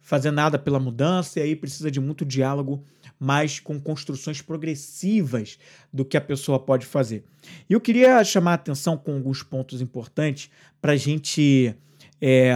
fazer 0.00 0.30
nada 0.30 0.58
pela 0.58 0.80
mudança, 0.80 1.38
e 1.38 1.42
aí 1.42 1.56
precisa 1.56 1.90
de 1.90 2.00
muito 2.00 2.24
diálogo 2.24 2.84
mas 3.20 3.60
com 3.60 3.78
construções 3.78 4.40
progressivas 4.40 5.58
do 5.92 6.06
que 6.06 6.16
a 6.16 6.20
pessoa 6.22 6.58
pode 6.58 6.86
fazer. 6.86 7.22
E 7.68 7.74
eu 7.74 7.80
queria 7.80 8.24
chamar 8.24 8.52
a 8.52 8.54
atenção 8.54 8.96
com 8.96 9.12
alguns 9.12 9.42
pontos 9.42 9.82
importantes 9.82 10.50
para 10.80 10.92
a 10.92 10.96
gente 10.96 11.76
é, 12.18 12.50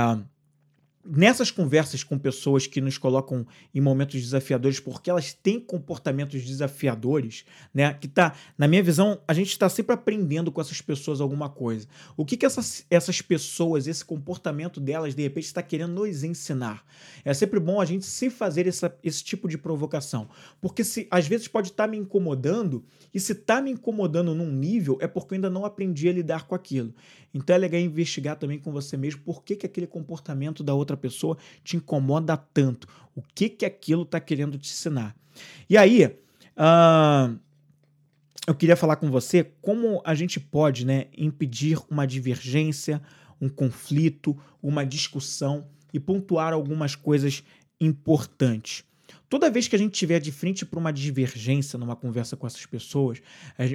nessas 1.04 1.50
conversas 1.50 2.02
com 2.02 2.18
pessoas 2.18 2.66
que 2.66 2.80
nos 2.80 2.96
colocam 2.96 3.46
em 3.74 3.80
momentos 3.80 4.20
desafiadores, 4.20 4.80
porque 4.80 5.10
elas 5.10 5.32
têm 5.32 5.60
comportamentos 5.60 6.42
desafiadores, 6.42 7.44
né? 7.72 7.94
Que 7.94 8.08
tá, 8.08 8.34
na 8.56 8.66
minha 8.66 8.82
visão, 8.82 9.20
a 9.28 9.34
gente 9.34 9.50
está 9.50 9.68
sempre 9.68 9.94
aprendendo 9.94 10.50
com 10.50 10.60
essas 10.60 10.80
pessoas 10.80 11.20
alguma 11.20 11.48
coisa. 11.48 11.86
O 12.16 12.24
que, 12.24 12.36
que 12.36 12.46
essas, 12.46 12.86
essas 12.90 13.20
pessoas, 13.20 13.86
esse 13.86 14.04
comportamento 14.04 14.80
delas, 14.80 15.14
de 15.14 15.22
repente, 15.22 15.44
está 15.44 15.62
querendo 15.62 15.92
nos 15.92 16.24
ensinar? 16.24 16.84
É 17.24 17.34
sempre 17.34 17.60
bom 17.60 17.80
a 17.80 17.84
gente 17.84 18.06
se 18.06 18.30
fazer 18.30 18.66
essa, 18.66 18.96
esse 19.02 19.22
tipo 19.22 19.48
de 19.48 19.58
provocação, 19.58 20.28
porque 20.60 20.82
se 20.82 21.06
às 21.10 21.26
vezes 21.26 21.48
pode 21.48 21.68
estar 21.68 21.84
tá 21.84 21.90
me 21.90 21.96
incomodando, 21.96 22.84
e 23.12 23.20
se 23.20 23.32
está 23.32 23.60
me 23.60 23.70
incomodando 23.70 24.34
num 24.34 24.50
nível, 24.50 24.98
é 25.00 25.06
porque 25.06 25.34
eu 25.34 25.36
ainda 25.36 25.50
não 25.50 25.64
aprendi 25.64 26.08
a 26.08 26.12
lidar 26.12 26.46
com 26.46 26.54
aquilo. 26.54 26.94
Então 27.34 27.56
é 27.56 27.58
legal 27.58 27.80
investigar 27.80 28.36
também 28.36 28.60
com 28.60 28.70
você 28.70 28.96
mesmo 28.96 29.20
por 29.22 29.42
que, 29.42 29.56
que 29.56 29.66
aquele 29.66 29.88
comportamento 29.88 30.62
da 30.62 30.72
outra 30.72 30.96
pessoa 30.96 31.36
te 31.64 31.76
incomoda 31.76 32.36
tanto. 32.36 32.86
O 33.14 33.20
que, 33.20 33.48
que 33.48 33.66
aquilo 33.66 34.02
está 34.02 34.20
querendo 34.20 34.56
te 34.56 34.70
ensinar. 34.70 35.16
E 35.68 35.76
aí, 35.76 36.06
uh, 36.06 37.38
eu 38.46 38.54
queria 38.54 38.76
falar 38.76 38.96
com 38.96 39.10
você 39.10 39.44
como 39.60 40.00
a 40.04 40.14
gente 40.14 40.38
pode 40.38 40.86
né, 40.86 41.06
impedir 41.16 41.78
uma 41.90 42.06
divergência, 42.06 43.02
um 43.40 43.48
conflito, 43.48 44.38
uma 44.62 44.86
discussão 44.86 45.66
e 45.92 45.98
pontuar 45.98 46.52
algumas 46.52 46.94
coisas 46.94 47.42
importantes. 47.80 48.84
Toda 49.28 49.50
vez 49.50 49.66
que 49.66 49.74
a 49.74 49.78
gente 49.78 49.94
estiver 49.94 50.20
de 50.20 50.30
frente 50.30 50.64
para 50.64 50.78
uma 50.78 50.92
divergência 50.92 51.78
numa 51.78 51.96
conversa 51.96 52.36
com 52.36 52.46
essas 52.46 52.64
pessoas, 52.66 53.20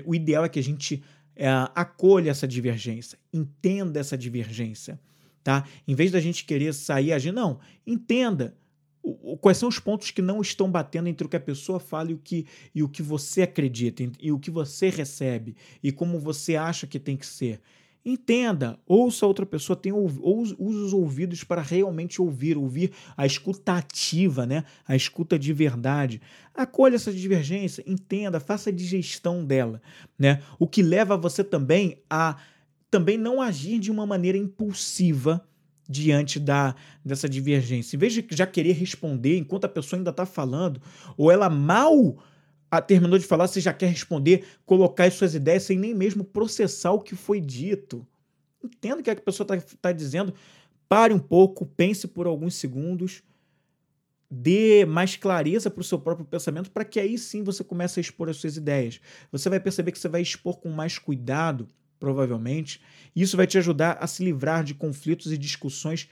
o 0.05 0.15
ideal 0.15 0.45
é 0.45 0.49
que 0.49 0.59
a 0.59 0.63
gente 0.63 1.03
é, 1.39 1.47
acolha 1.73 2.31
essa 2.31 2.45
divergência, 2.45 3.17
entenda 3.31 3.97
essa 3.97 4.17
divergência, 4.17 4.99
tá? 5.41 5.65
Em 5.87 5.95
vez 5.95 6.11
da 6.11 6.19
gente 6.19 6.43
querer 6.43 6.73
sair 6.73 7.13
agindo, 7.13 7.35
não, 7.35 7.59
entenda 7.87 8.57
o, 9.01 9.37
quais 9.37 9.57
são 9.57 9.69
os 9.69 9.79
pontos 9.79 10.11
que 10.11 10.21
não 10.21 10.41
estão 10.41 10.69
batendo 10.69 11.07
entre 11.07 11.25
o 11.25 11.29
que 11.29 11.37
a 11.37 11.39
pessoa 11.39 11.79
fala 11.79 12.11
e 12.11 12.13
o 12.13 12.17
que, 12.17 12.45
e 12.75 12.83
o 12.83 12.89
que 12.89 13.01
você 13.01 13.43
acredita, 13.43 14.03
e 14.19 14.33
o 14.33 14.37
que 14.37 14.51
você 14.51 14.89
recebe, 14.89 15.55
e 15.81 15.93
como 15.93 16.19
você 16.19 16.57
acha 16.57 16.85
que 16.85 16.99
tem 16.99 17.15
que 17.15 17.25
ser. 17.25 17.61
Entenda, 18.03 18.79
ouça 18.87 19.25
outra 19.25 19.45
pessoa, 19.45 19.75
tenha, 19.75 19.93
use 19.93 20.55
os 20.57 20.93
ouvidos 20.93 21.43
para 21.43 21.61
realmente 21.61 22.21
ouvir, 22.21 22.57
ouvir 22.57 22.91
a 23.15 23.25
escuta 23.25 23.73
ativa, 23.73 24.45
né? 24.45 24.63
a 24.87 24.95
escuta 24.95 25.37
de 25.37 25.51
verdade. 25.51 26.21
Acolha 26.55 26.95
essa 26.95 27.11
divergência, 27.11 27.83
entenda, 27.85 28.39
faça 28.39 28.69
a 28.69 28.73
digestão 28.73 29.43
dela. 29.43 29.81
Né? 30.17 30.41
O 30.57 30.65
que 30.65 30.81
leva 30.81 31.17
você 31.17 31.43
também 31.43 31.97
a 32.09 32.37
também 32.89 33.17
não 33.19 33.39
agir 33.39 33.77
de 33.77 33.91
uma 33.91 34.05
maneira 34.05 34.37
impulsiva 34.37 35.45
diante 35.87 36.39
da 36.39 36.75
dessa 37.03 37.27
divergência. 37.27 37.95
Em 37.95 37.99
vez 37.99 38.13
de 38.13 38.25
já 38.31 38.47
querer 38.47 38.73
responder 38.73 39.37
enquanto 39.37 39.65
a 39.65 39.69
pessoa 39.69 39.99
ainda 39.99 40.11
está 40.11 40.25
falando, 40.25 40.81
ou 41.17 41.31
ela 41.31 41.49
mal 41.49 42.17
ah, 42.71 42.81
terminou 42.81 43.17
de 43.17 43.25
falar, 43.25 43.47
você 43.47 43.59
já 43.59 43.73
quer 43.73 43.87
responder, 43.87 44.45
colocar 44.65 45.05
as 45.05 45.15
suas 45.15 45.33
ideias 45.33 45.63
sem 45.63 45.77
nem 45.77 45.93
mesmo 45.93 46.23
processar 46.23 46.91
o 46.91 46.99
que 46.99 47.15
foi 47.15 47.41
dito. 47.41 48.05
Entenda 48.63 48.99
o 48.99 49.03
que, 49.03 49.09
é 49.09 49.15
que 49.15 49.21
a 49.21 49.25
pessoa 49.25 49.55
está 49.55 49.77
tá 49.81 49.91
dizendo. 49.91 50.33
Pare 50.87 51.13
um 51.13 51.19
pouco, 51.19 51.65
pense 51.65 52.07
por 52.07 52.27
alguns 52.27 52.55
segundos, 52.55 53.23
dê 54.29 54.85
mais 54.85 55.15
clareza 55.15 55.69
para 55.69 55.81
o 55.81 55.83
seu 55.83 55.99
próprio 55.99 56.25
pensamento, 56.25 56.69
para 56.69 56.85
que 56.85 56.99
aí 56.99 57.17
sim 57.17 57.43
você 57.43 57.63
comece 57.63 57.99
a 57.99 58.01
expor 58.01 58.29
as 58.29 58.37
suas 58.37 58.57
ideias. 58.57 58.99
Você 59.31 59.49
vai 59.49 59.59
perceber 59.59 59.91
que 59.91 59.99
você 59.99 60.09
vai 60.09 60.21
expor 60.21 60.59
com 60.59 60.69
mais 60.69 60.97
cuidado, 60.99 61.67
provavelmente, 61.99 62.81
e 63.15 63.21
isso 63.21 63.35
vai 63.35 63.47
te 63.47 63.57
ajudar 63.57 63.97
a 63.99 64.07
se 64.07 64.23
livrar 64.23 64.63
de 64.63 64.73
conflitos 64.73 65.31
e 65.31 65.37
discussões 65.37 66.07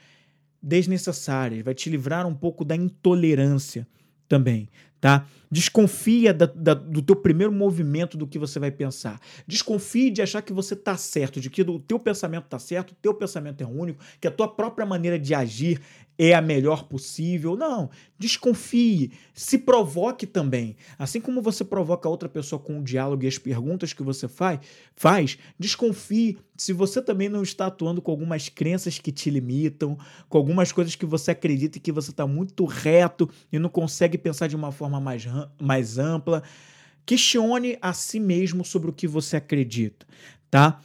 desnecessárias, 0.62 1.64
vai 1.64 1.74
te 1.74 1.90
livrar 1.90 2.26
um 2.26 2.34
pouco 2.34 2.66
da 2.66 2.76
intolerância 2.76 3.88
também 4.28 4.70
tá? 5.00 5.26
Desconfia 5.50 6.34
da, 6.34 6.46
da, 6.46 6.74
do 6.74 7.02
teu 7.02 7.16
primeiro 7.16 7.52
movimento 7.52 8.18
do 8.18 8.28
que 8.28 8.40
você 8.40 8.60
vai 8.60 8.72
pensar. 8.72 9.20
Desconfie 9.46 10.10
de 10.10 10.22
achar 10.22 10.42
que 10.42 10.54
você 10.54 10.76
tá 10.76 10.98
certo, 10.98 11.40
de 11.40 11.50
que 11.50 11.62
o 11.62 11.80
teu 11.80 12.00
pensamento 12.00 12.46
tá 12.46 12.60
certo, 12.60 12.92
o 12.92 12.96
teu 12.96 13.14
pensamento 13.14 13.62
é 13.62 13.66
único, 13.66 14.04
que 14.20 14.28
a 14.28 14.32
tua 14.32 14.48
própria 14.48 14.86
maneira 14.86 15.18
de 15.18 15.34
agir 15.34 15.82
é 16.18 16.34
a 16.34 16.42
melhor 16.42 16.86
possível. 16.86 17.56
Não, 17.56 17.90
desconfie, 18.18 19.12
se 19.34 19.58
provoque 19.58 20.26
também. 20.26 20.76
Assim 20.98 21.22
como 21.22 21.42
você 21.42 21.64
provoca 21.64 22.10
outra 22.10 22.28
pessoa 22.28 22.60
com 22.60 22.80
o 22.80 22.84
diálogo 22.84 23.24
e 23.24 23.28
as 23.28 23.38
perguntas 23.38 23.94
que 23.94 24.02
você 24.02 24.28
faz, 24.28 24.60
faz, 24.96 25.38
desconfie 25.60 26.38
se 26.58 26.74
você 26.74 27.02
também 27.02 27.30
não 27.30 27.44
está 27.44 27.68
atuando 27.68 28.02
com 28.02 28.10
algumas 28.10 28.50
crenças 28.50 28.98
que 28.98 29.12
te 29.12 29.30
limitam, 29.30 29.96
com 30.28 30.40
algumas 30.40 30.72
coisas 30.72 30.96
que 30.96 31.06
você 31.06 31.32
acredita 31.32 31.78
e 31.78 31.82
que 31.82 31.92
você 31.92 32.10
está 32.10 32.26
muito 32.26 32.66
reto 32.66 33.30
e 33.52 33.60
não 33.60 33.70
consegue 33.70 34.18
pensar 34.18 34.48
de 34.48 34.56
uma 34.56 34.72
forma 34.72 35.00
mais, 35.00 35.28
mais 35.60 35.98
ampla. 35.98 36.44
Questione 37.06 37.78
a 37.82 37.94
si 37.94 38.20
mesmo 38.20 38.66
sobre 38.66 38.90
o 38.90 38.94
que 38.94 39.08
você 39.08 39.38
acredita, 39.38 40.06
tá? 40.52 40.82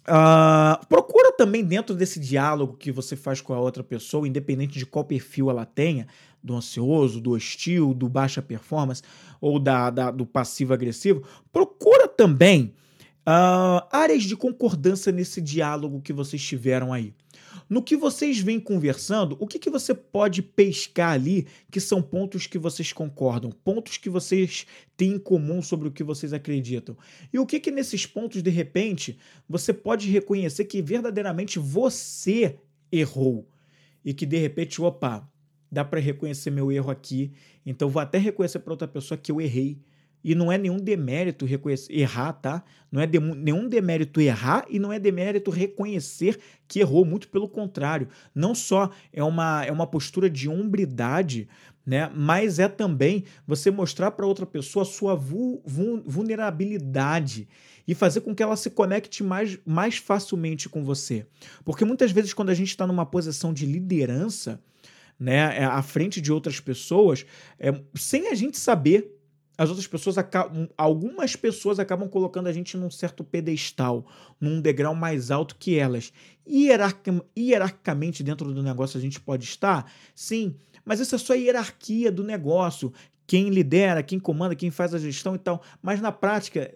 Uh, 0.00 0.86
procura 0.86 1.32
também 1.32 1.64
dentro 1.64 1.94
desse 1.94 2.18
diálogo 2.18 2.76
que 2.76 2.90
você 2.90 3.14
faz 3.14 3.40
com 3.40 3.52
a 3.52 3.60
outra 3.60 3.84
pessoa, 3.84 4.26
independente 4.26 4.78
de 4.78 4.84
qual 4.84 5.04
perfil 5.04 5.50
ela 5.50 5.64
tenha, 5.64 6.06
do 6.42 6.56
ansioso, 6.56 7.20
do 7.20 7.32
hostil, 7.32 7.94
do 7.94 8.08
baixa 8.08 8.42
performance 8.42 9.02
ou 9.40 9.58
da, 9.58 9.90
da 9.90 10.10
do 10.10 10.26
passivo-agressivo, 10.26 11.22
procura 11.52 12.08
também 12.08 12.74
uh, 13.20 13.86
áreas 13.92 14.24
de 14.24 14.36
concordância 14.36 15.12
nesse 15.12 15.40
diálogo 15.40 16.00
que 16.00 16.12
vocês 16.12 16.42
tiveram 16.42 16.92
aí. 16.92 17.14
No 17.70 17.80
que 17.80 17.96
vocês 17.96 18.40
vêm 18.40 18.58
conversando, 18.58 19.36
o 19.38 19.46
que, 19.46 19.56
que 19.56 19.70
você 19.70 19.94
pode 19.94 20.42
pescar 20.42 21.12
ali 21.12 21.46
que 21.70 21.78
são 21.78 22.02
pontos 22.02 22.48
que 22.48 22.58
vocês 22.58 22.92
concordam, 22.92 23.52
pontos 23.52 23.96
que 23.96 24.10
vocês 24.10 24.66
têm 24.96 25.12
em 25.12 25.18
comum 25.20 25.62
sobre 25.62 25.86
o 25.86 25.92
que 25.92 26.02
vocês 26.02 26.32
acreditam? 26.32 26.96
E 27.32 27.38
o 27.38 27.46
que, 27.46 27.60
que 27.60 27.70
nesses 27.70 28.04
pontos, 28.04 28.42
de 28.42 28.50
repente, 28.50 29.16
você 29.48 29.72
pode 29.72 30.10
reconhecer 30.10 30.64
que 30.64 30.82
verdadeiramente 30.82 31.60
você 31.60 32.58
errou? 32.90 33.48
E 34.04 34.12
que 34.12 34.26
de 34.26 34.36
repente, 34.36 34.82
opa, 34.82 35.30
dá 35.70 35.84
para 35.84 36.00
reconhecer 36.00 36.50
meu 36.50 36.72
erro 36.72 36.90
aqui, 36.90 37.30
então 37.64 37.88
vou 37.88 38.02
até 38.02 38.18
reconhecer 38.18 38.58
para 38.58 38.72
outra 38.72 38.88
pessoa 38.88 39.16
que 39.16 39.30
eu 39.30 39.40
errei 39.40 39.78
e 40.22 40.34
não 40.34 40.50
é 40.50 40.58
nenhum 40.58 40.76
demérito 40.76 41.44
reconhecer, 41.44 41.92
errar, 41.92 42.32
tá? 42.34 42.62
Não 42.90 43.00
é 43.00 43.06
de, 43.06 43.18
nenhum 43.18 43.68
demérito 43.68 44.20
errar 44.20 44.66
e 44.68 44.78
não 44.78 44.92
é 44.92 44.98
demérito 44.98 45.50
reconhecer 45.50 46.38
que 46.68 46.80
errou, 46.80 47.04
muito 47.04 47.28
pelo 47.28 47.48
contrário. 47.48 48.08
Não 48.34 48.54
só 48.54 48.90
é 49.12 49.22
uma, 49.22 49.64
é 49.64 49.72
uma 49.72 49.86
postura 49.86 50.28
de 50.28 50.48
hombridade, 50.48 51.48
né? 51.84 52.10
Mas 52.14 52.58
é 52.58 52.68
também 52.68 53.24
você 53.46 53.70
mostrar 53.70 54.10
para 54.10 54.26
outra 54.26 54.46
pessoa 54.46 54.82
a 54.82 54.86
sua 54.86 55.14
vu, 55.14 55.62
vu, 55.64 56.02
vulnerabilidade 56.04 57.48
e 57.86 57.94
fazer 57.94 58.20
com 58.20 58.34
que 58.34 58.42
ela 58.42 58.56
se 58.56 58.70
conecte 58.70 59.22
mais, 59.24 59.58
mais 59.64 59.96
facilmente 59.96 60.68
com 60.68 60.84
você. 60.84 61.26
Porque 61.64 61.84
muitas 61.84 62.12
vezes, 62.12 62.34
quando 62.34 62.50
a 62.50 62.54
gente 62.54 62.68
está 62.68 62.86
numa 62.86 63.06
posição 63.06 63.52
de 63.52 63.66
liderança, 63.66 64.62
né, 65.18 65.58
é, 65.58 65.64
à 65.64 65.82
frente 65.82 66.20
de 66.20 66.32
outras 66.32 66.60
pessoas, 66.60 67.26
é, 67.58 67.74
sem 67.94 68.28
a 68.28 68.34
gente 68.34 68.58
saber 68.58 69.19
as 69.60 69.68
outras 69.68 69.86
pessoas 69.86 70.16
acabam, 70.16 70.66
algumas 70.74 71.36
pessoas 71.36 71.78
acabam 71.78 72.08
colocando 72.08 72.46
a 72.46 72.52
gente 72.52 72.78
num 72.78 72.90
certo 72.90 73.22
pedestal, 73.22 74.06
num 74.40 74.58
degrau 74.58 74.94
mais 74.94 75.30
alto 75.30 75.54
que 75.54 75.78
elas. 75.78 76.14
hierarquicamente 76.48 78.22
dentro 78.22 78.54
do 78.54 78.62
negócio 78.62 78.96
a 78.96 79.00
gente 79.02 79.20
pode 79.20 79.44
estar, 79.44 79.92
sim, 80.14 80.56
mas 80.82 80.98
isso 80.98 81.14
é 81.14 81.18
só 81.18 81.34
a 81.34 81.36
hierarquia 81.36 82.10
do 82.10 82.24
negócio, 82.24 82.90
quem 83.26 83.50
lidera, 83.50 84.02
quem 84.02 84.18
comanda, 84.18 84.56
quem 84.56 84.70
faz 84.70 84.94
a 84.94 84.98
gestão 84.98 85.34
e 85.34 85.38
tal. 85.38 85.62
Mas 85.82 86.00
na 86.00 86.10
prática, 86.10 86.74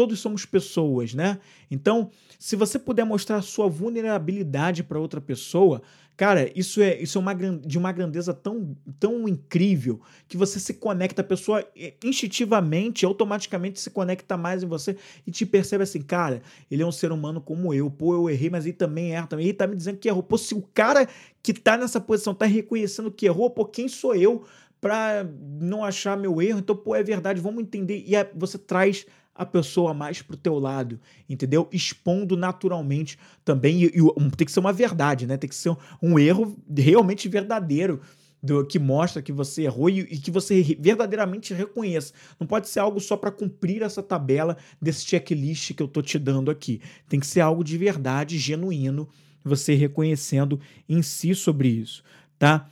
todos 0.00 0.18
somos 0.18 0.46
pessoas, 0.46 1.12
né? 1.12 1.38
Então, 1.70 2.10
se 2.38 2.56
você 2.56 2.78
puder 2.78 3.04
mostrar 3.04 3.42
sua 3.42 3.68
vulnerabilidade 3.68 4.82
para 4.82 4.98
outra 4.98 5.20
pessoa, 5.20 5.82
cara, 6.16 6.50
isso 6.58 6.80
é, 6.80 6.98
isso 6.98 7.18
é 7.18 7.20
uma, 7.20 7.34
de 7.34 7.76
uma 7.76 7.92
grandeza 7.92 8.32
tão, 8.32 8.74
tão 8.98 9.28
incrível 9.28 10.00
que 10.26 10.38
você 10.38 10.58
se 10.58 10.72
conecta, 10.72 11.20
a 11.20 11.24
pessoa 11.24 11.62
é, 11.76 11.92
instintivamente, 12.02 13.04
automaticamente 13.04 13.78
se 13.78 13.90
conecta 13.90 14.38
mais 14.38 14.62
em 14.62 14.66
você 14.66 14.96
e 15.26 15.30
te 15.30 15.44
percebe 15.44 15.82
assim, 15.82 16.00
cara, 16.00 16.40
ele 16.70 16.82
é 16.82 16.86
um 16.86 16.92
ser 16.92 17.12
humano 17.12 17.38
como 17.38 17.74
eu, 17.74 17.90
pô, 17.90 18.14
eu 18.14 18.30
errei, 18.30 18.48
mas 18.48 18.64
ele 18.64 18.72
também 18.72 19.12
erra, 19.12 19.26
também, 19.26 19.44
ele 19.44 19.52
tá 19.52 19.66
me 19.66 19.76
dizendo 19.76 19.98
que 19.98 20.08
errou. 20.08 20.22
Pô, 20.22 20.38
se 20.38 20.54
o 20.54 20.62
cara 20.72 21.06
que 21.42 21.52
tá 21.52 21.76
nessa 21.76 22.00
posição 22.00 22.34
tá 22.34 22.46
reconhecendo 22.46 23.10
que 23.10 23.26
errou, 23.26 23.50
pô, 23.50 23.66
quem 23.66 23.86
sou 23.86 24.14
eu 24.14 24.44
para 24.80 25.26
não 25.60 25.84
achar 25.84 26.16
meu 26.16 26.40
erro? 26.40 26.60
Então, 26.60 26.74
pô, 26.74 26.94
é 26.94 27.02
verdade, 27.02 27.38
vamos 27.38 27.62
entender. 27.62 28.02
E 28.06 28.16
é, 28.16 28.30
você 28.34 28.56
traz 28.56 29.04
a 29.40 29.46
pessoa 29.46 29.94
mais 29.94 30.20
pro 30.20 30.36
teu 30.36 30.58
lado, 30.58 31.00
entendeu? 31.26 31.66
Expondo 31.72 32.36
naturalmente 32.36 33.18
também, 33.42 33.84
e, 33.84 33.86
e, 33.86 34.30
tem 34.36 34.44
que 34.44 34.52
ser 34.52 34.60
uma 34.60 34.70
verdade, 34.72 35.26
né? 35.26 35.38
Tem 35.38 35.48
que 35.48 35.56
ser 35.56 35.70
um, 35.70 35.76
um 36.02 36.18
erro 36.18 36.58
realmente 36.76 37.26
verdadeiro, 37.26 38.02
do, 38.42 38.66
que 38.66 38.78
mostra 38.78 39.22
que 39.22 39.32
você 39.32 39.62
errou 39.62 39.88
e, 39.88 40.00
e, 40.00 40.18
que 40.18 40.30
você 40.30 40.62
verdadeiramente 40.78 41.54
reconheça. 41.54 42.12
Não 42.38 42.46
pode 42.46 42.68
ser 42.68 42.80
algo 42.80 43.00
só 43.00 43.16
para 43.16 43.30
cumprir 43.30 43.80
essa 43.80 44.02
tabela 44.02 44.58
desse 44.80 45.06
checklist 45.06 45.72
que 45.72 45.82
eu 45.82 45.88
tô 45.88 46.02
te 46.02 46.18
dando 46.18 46.50
aqui. 46.50 46.82
Tem 47.08 47.18
que 47.18 47.26
ser 47.26 47.40
algo 47.40 47.64
de 47.64 47.78
verdade, 47.78 48.38
genuíno, 48.38 49.08
você 49.42 49.74
reconhecendo 49.74 50.60
em 50.86 51.00
si 51.00 51.34
sobre 51.34 51.68
isso, 51.68 52.02
tá? 52.38 52.68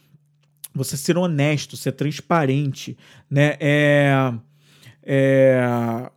Você 0.75 0.99
ser 0.99 1.17
honesto, 1.17 1.79
ser 1.79 1.93
transparente, 1.93 2.95
né? 3.31 3.57
É, 3.59 4.35
é, 5.03 6.11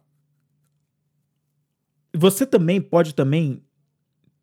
você 2.16 2.46
também 2.46 2.82
pode 2.82 3.16
também 3.16 3.64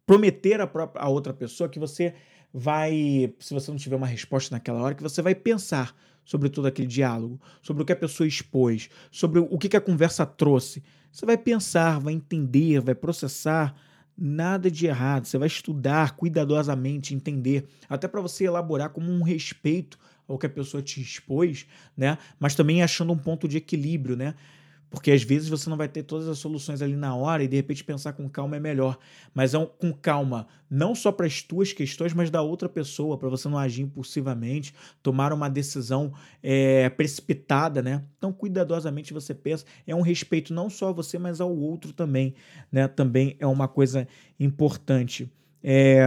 prometer 0.06 0.60
a, 0.60 0.66
própria, 0.66 1.02
a 1.02 1.08
outra 1.08 1.32
pessoa 1.32 1.68
que 1.68 1.78
você 1.78 2.14
vai, 2.52 3.34
se 3.38 3.52
você 3.52 3.70
não 3.70 3.78
tiver 3.78 3.96
uma 3.96 4.06
resposta 4.06 4.54
naquela 4.54 4.82
hora, 4.82 4.94
que 4.94 5.02
você 5.02 5.20
vai 5.20 5.34
pensar 5.34 5.94
sobre 6.24 6.50
todo 6.50 6.66
aquele 6.66 6.88
diálogo, 6.88 7.40
sobre 7.62 7.82
o 7.82 7.86
que 7.86 7.92
a 7.92 7.96
pessoa 7.96 8.26
expôs, 8.26 8.90
sobre 9.10 9.38
o 9.38 9.58
que, 9.58 9.74
a 9.74 9.80
conversa 9.80 10.26
trouxe. 10.26 10.82
Você 11.10 11.24
vai 11.24 11.38
pensar, 11.38 11.98
vai 11.98 12.12
entender, 12.12 12.80
vai 12.80 12.94
processar. 12.94 13.74
Nada 14.20 14.70
de 14.70 14.86
errado. 14.86 15.24
Você 15.24 15.38
vai 15.38 15.46
estudar 15.46 16.16
cuidadosamente, 16.16 17.14
entender, 17.14 17.66
até 17.88 18.06
para 18.06 18.20
você 18.20 18.44
elaborar 18.44 18.90
como 18.90 19.10
um 19.10 19.22
respeito 19.22 19.98
ao 20.26 20.36
que 20.36 20.44
a 20.44 20.50
pessoa 20.50 20.82
te 20.82 21.00
expôs, 21.00 21.66
né? 21.96 22.18
Mas 22.38 22.54
também 22.54 22.82
achando 22.82 23.12
um 23.12 23.18
ponto 23.18 23.48
de 23.48 23.56
equilíbrio, 23.56 24.14
né? 24.14 24.34
Porque 24.90 25.10
às 25.10 25.22
vezes 25.22 25.48
você 25.48 25.68
não 25.68 25.76
vai 25.76 25.88
ter 25.88 26.02
todas 26.02 26.28
as 26.28 26.38
soluções 26.38 26.80
ali 26.80 26.96
na 26.96 27.14
hora 27.14 27.42
e 27.44 27.48
de 27.48 27.56
repente 27.56 27.84
pensar 27.84 28.14
com 28.14 28.28
calma 28.28 28.56
é 28.56 28.60
melhor. 28.60 28.98
Mas 29.34 29.52
é 29.52 29.58
um, 29.58 29.66
com 29.66 29.92
calma, 29.92 30.46
não 30.70 30.94
só 30.94 31.12
para 31.12 31.26
as 31.26 31.42
tuas 31.42 31.72
questões, 31.72 32.14
mas 32.14 32.30
da 32.30 32.40
outra 32.40 32.68
pessoa, 32.68 33.18
para 33.18 33.28
você 33.28 33.48
não 33.48 33.58
agir 33.58 33.82
impulsivamente, 33.82 34.74
tomar 35.02 35.32
uma 35.32 35.48
decisão 35.48 36.12
é, 36.42 36.88
precipitada, 36.90 37.82
né? 37.82 38.02
Então, 38.16 38.32
cuidadosamente 38.32 39.12
você 39.12 39.34
pensa. 39.34 39.64
É 39.86 39.94
um 39.94 40.02
respeito 40.02 40.54
não 40.54 40.70
só 40.70 40.88
a 40.88 40.92
você, 40.92 41.18
mas 41.18 41.40
ao 41.40 41.54
outro 41.54 41.92
também, 41.92 42.34
né? 42.72 42.88
Também 42.88 43.36
é 43.38 43.46
uma 43.46 43.68
coisa 43.68 44.08
importante. 44.40 45.30
É. 45.62 46.00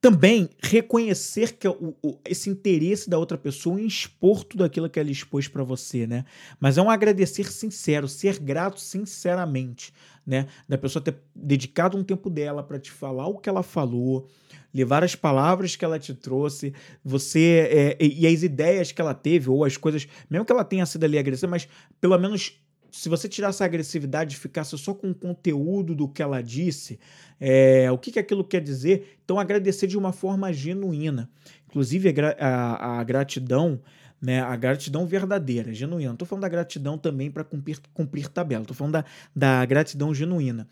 Também 0.00 0.48
reconhecer 0.62 1.58
que 1.58 1.68
o, 1.68 1.94
o, 2.02 2.18
esse 2.24 2.48
interesse 2.48 3.10
da 3.10 3.18
outra 3.18 3.36
pessoa 3.36 3.78
em 3.78 3.86
expor 3.86 4.44
tudo 4.44 4.64
aquilo 4.64 4.88
que 4.88 4.98
ela 4.98 5.10
expôs 5.10 5.46
para 5.46 5.62
você, 5.62 6.06
né? 6.06 6.24
Mas 6.58 6.78
é 6.78 6.82
um 6.82 6.88
agradecer 6.88 7.52
sincero, 7.52 8.08
ser 8.08 8.38
grato 8.38 8.80
sinceramente, 8.80 9.92
né? 10.26 10.46
Da 10.66 10.78
pessoa 10.78 11.04
ter 11.04 11.16
dedicado 11.34 11.98
um 11.98 12.02
tempo 12.02 12.30
dela 12.30 12.62
para 12.62 12.78
te 12.78 12.90
falar 12.90 13.26
o 13.26 13.38
que 13.38 13.48
ela 13.48 13.62
falou, 13.62 14.26
levar 14.72 15.04
as 15.04 15.14
palavras 15.14 15.76
que 15.76 15.84
ela 15.84 15.98
te 15.98 16.14
trouxe, 16.14 16.72
você 17.04 17.96
é, 18.00 18.04
e, 18.04 18.26
as 18.26 18.42
ideias 18.42 18.92
que 18.92 19.02
ela 19.02 19.12
teve 19.12 19.50
ou 19.50 19.66
as 19.66 19.76
coisas, 19.76 20.08
mesmo 20.30 20.46
que 20.46 20.52
ela 20.52 20.64
tenha 20.64 20.86
sido 20.86 21.04
ali 21.04 21.18
agressiva, 21.18 21.50
mas 21.50 21.68
pelo 22.00 22.16
menos 22.16 22.58
se 22.90 23.08
você 23.08 23.28
tirasse 23.28 23.62
a 23.62 23.66
agressividade 23.66 24.34
e 24.34 24.38
ficasse 24.38 24.76
só 24.78 24.94
com 24.94 25.10
o 25.10 25.14
conteúdo 25.14 25.94
do 25.94 26.08
que 26.08 26.22
ela 26.22 26.42
disse, 26.42 26.98
é, 27.38 27.90
o 27.90 27.98
que, 27.98 28.12
que 28.12 28.18
aquilo 28.18 28.44
quer 28.44 28.60
dizer, 28.60 29.18
então 29.24 29.38
agradecer 29.38 29.86
de 29.86 29.96
uma 29.96 30.12
forma 30.12 30.52
genuína. 30.52 31.30
Inclusive, 31.68 32.14
a, 32.38 32.46
a, 32.46 33.00
a 33.00 33.04
gratidão, 33.04 33.80
né, 34.20 34.40
a 34.40 34.56
gratidão 34.56 35.06
verdadeira, 35.06 35.72
genuína. 35.72 36.12
Estou 36.12 36.26
falando 36.26 36.42
da 36.42 36.48
gratidão 36.48 36.98
também 36.98 37.30
para 37.30 37.44
cumprir, 37.44 37.78
cumprir 37.94 38.28
tabela, 38.28 38.62
estou 38.62 38.76
falando 38.76 38.94
da, 38.94 39.04
da 39.34 39.64
gratidão 39.64 40.14
genuína. 40.14 40.66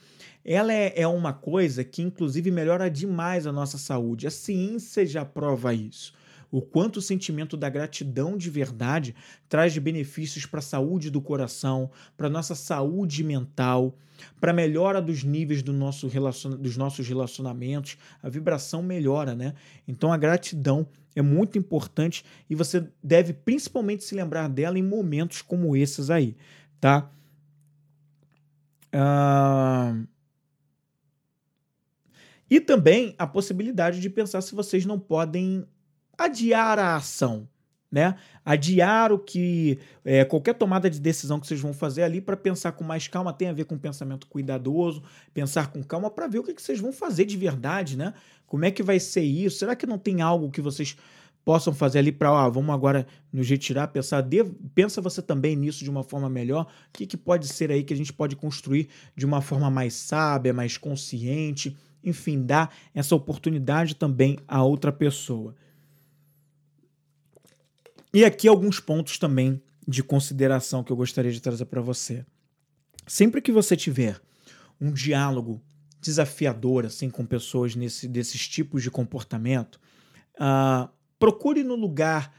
Ela 0.44 0.72
é, 0.72 0.92
é 0.96 1.06
uma 1.06 1.32
coisa 1.32 1.84
que, 1.84 2.02
inclusive, 2.02 2.50
melhora 2.50 2.90
demais 2.90 3.46
a 3.46 3.52
nossa 3.52 3.78
saúde. 3.78 4.26
A 4.26 4.30
ciência 4.30 5.06
já 5.06 5.24
prova 5.24 5.72
isso 5.72 6.12
o 6.50 6.62
quanto 6.62 6.96
o 6.96 7.02
sentimento 7.02 7.56
da 7.56 7.68
gratidão 7.68 8.36
de 8.36 8.48
verdade 8.48 9.14
traz 9.48 9.76
benefícios 9.76 10.46
para 10.46 10.60
a 10.60 10.62
saúde 10.62 11.10
do 11.10 11.20
coração, 11.20 11.90
para 12.16 12.26
a 12.26 12.30
nossa 12.30 12.54
saúde 12.54 13.22
mental, 13.22 13.94
para 14.40 14.50
a 14.50 14.54
melhora 14.54 15.00
dos 15.00 15.22
níveis 15.22 15.62
do 15.62 15.72
nosso 15.72 16.08
relaciona 16.08 16.56
dos 16.56 16.76
nossos 16.76 17.06
relacionamentos. 17.06 17.96
A 18.22 18.28
vibração 18.28 18.82
melhora, 18.82 19.34
né? 19.34 19.54
Então 19.86 20.12
a 20.12 20.16
gratidão 20.16 20.88
é 21.14 21.22
muito 21.22 21.58
importante 21.58 22.24
e 22.48 22.54
você 22.54 22.88
deve 23.02 23.32
principalmente 23.32 24.04
se 24.04 24.14
lembrar 24.14 24.48
dela 24.48 24.78
em 24.78 24.82
momentos 24.82 25.42
como 25.42 25.76
esses 25.76 26.10
aí, 26.10 26.36
tá? 26.80 27.10
Uh... 28.94 30.06
E 32.50 32.60
também 32.60 33.14
a 33.18 33.26
possibilidade 33.26 34.00
de 34.00 34.08
pensar 34.08 34.40
se 34.40 34.54
vocês 34.54 34.86
não 34.86 34.98
podem 34.98 35.66
adiar 36.18 36.78
a 36.78 36.96
ação, 36.96 37.48
né? 37.90 38.16
Adiar 38.44 39.12
o 39.12 39.18
que 39.18 39.78
é, 40.04 40.24
qualquer 40.24 40.54
tomada 40.54 40.90
de 40.90 41.00
decisão 41.00 41.38
que 41.38 41.46
vocês 41.46 41.60
vão 41.60 41.72
fazer 41.72 42.02
ali 42.02 42.20
para 42.20 42.36
pensar 42.36 42.72
com 42.72 42.84
mais 42.84 43.06
calma 43.08 43.32
tem 43.32 43.48
a 43.48 43.52
ver 43.52 43.64
com 43.64 43.78
pensamento 43.78 44.26
cuidadoso, 44.26 45.02
pensar 45.32 45.68
com 45.68 45.82
calma 45.82 46.10
para 46.10 46.26
ver 46.26 46.40
o 46.40 46.42
que, 46.42 46.52
que 46.52 46.60
vocês 46.60 46.80
vão 46.80 46.92
fazer 46.92 47.24
de 47.24 47.36
verdade, 47.36 47.96
né? 47.96 48.12
Como 48.46 48.64
é 48.64 48.70
que 48.70 48.82
vai 48.82 48.98
ser 48.98 49.22
isso? 49.22 49.58
Será 49.58 49.76
que 49.76 49.86
não 49.86 49.98
tem 49.98 50.20
algo 50.20 50.50
que 50.50 50.60
vocês 50.60 50.96
possam 51.44 51.72
fazer 51.72 52.00
ali 52.00 52.12
para, 52.12 52.28
ah, 52.28 52.48
vamos 52.48 52.74
agora 52.74 53.06
nos 53.32 53.48
retirar, 53.48 53.88
pensar, 53.88 54.20
de, 54.20 54.44
pensa 54.74 55.00
você 55.00 55.22
também 55.22 55.56
nisso 55.56 55.82
de 55.82 55.88
uma 55.88 56.02
forma 56.02 56.28
melhor, 56.28 56.64
o 56.64 56.66
que, 56.92 57.06
que 57.06 57.16
pode 57.16 57.48
ser 57.48 57.70
aí 57.70 57.82
que 57.82 57.94
a 57.94 57.96
gente 57.96 58.12
pode 58.12 58.36
construir 58.36 58.88
de 59.16 59.24
uma 59.24 59.40
forma 59.40 59.70
mais 59.70 59.94
sábia, 59.94 60.52
mais 60.52 60.76
consciente, 60.76 61.74
enfim, 62.04 62.42
dar 62.42 62.74
essa 62.94 63.14
oportunidade 63.14 63.96
também 63.96 64.38
a 64.46 64.62
outra 64.62 64.92
pessoa. 64.92 65.54
E 68.18 68.24
aqui 68.24 68.48
alguns 68.48 68.80
pontos 68.80 69.16
também 69.16 69.62
de 69.86 70.02
consideração 70.02 70.82
que 70.82 70.90
eu 70.90 70.96
gostaria 70.96 71.30
de 71.30 71.40
trazer 71.40 71.66
para 71.66 71.80
você. 71.80 72.26
Sempre 73.06 73.40
que 73.40 73.52
você 73.52 73.76
tiver 73.76 74.20
um 74.80 74.90
diálogo 74.90 75.62
desafiador 76.00 76.84
assim 76.84 77.08
com 77.10 77.24
pessoas 77.24 77.76
nesse, 77.76 78.08
desses 78.08 78.48
tipos 78.48 78.82
de 78.82 78.90
comportamento, 78.90 79.78
uh, 80.34 80.88
procure 81.16 81.62
no 81.62 81.76
lugar 81.76 82.34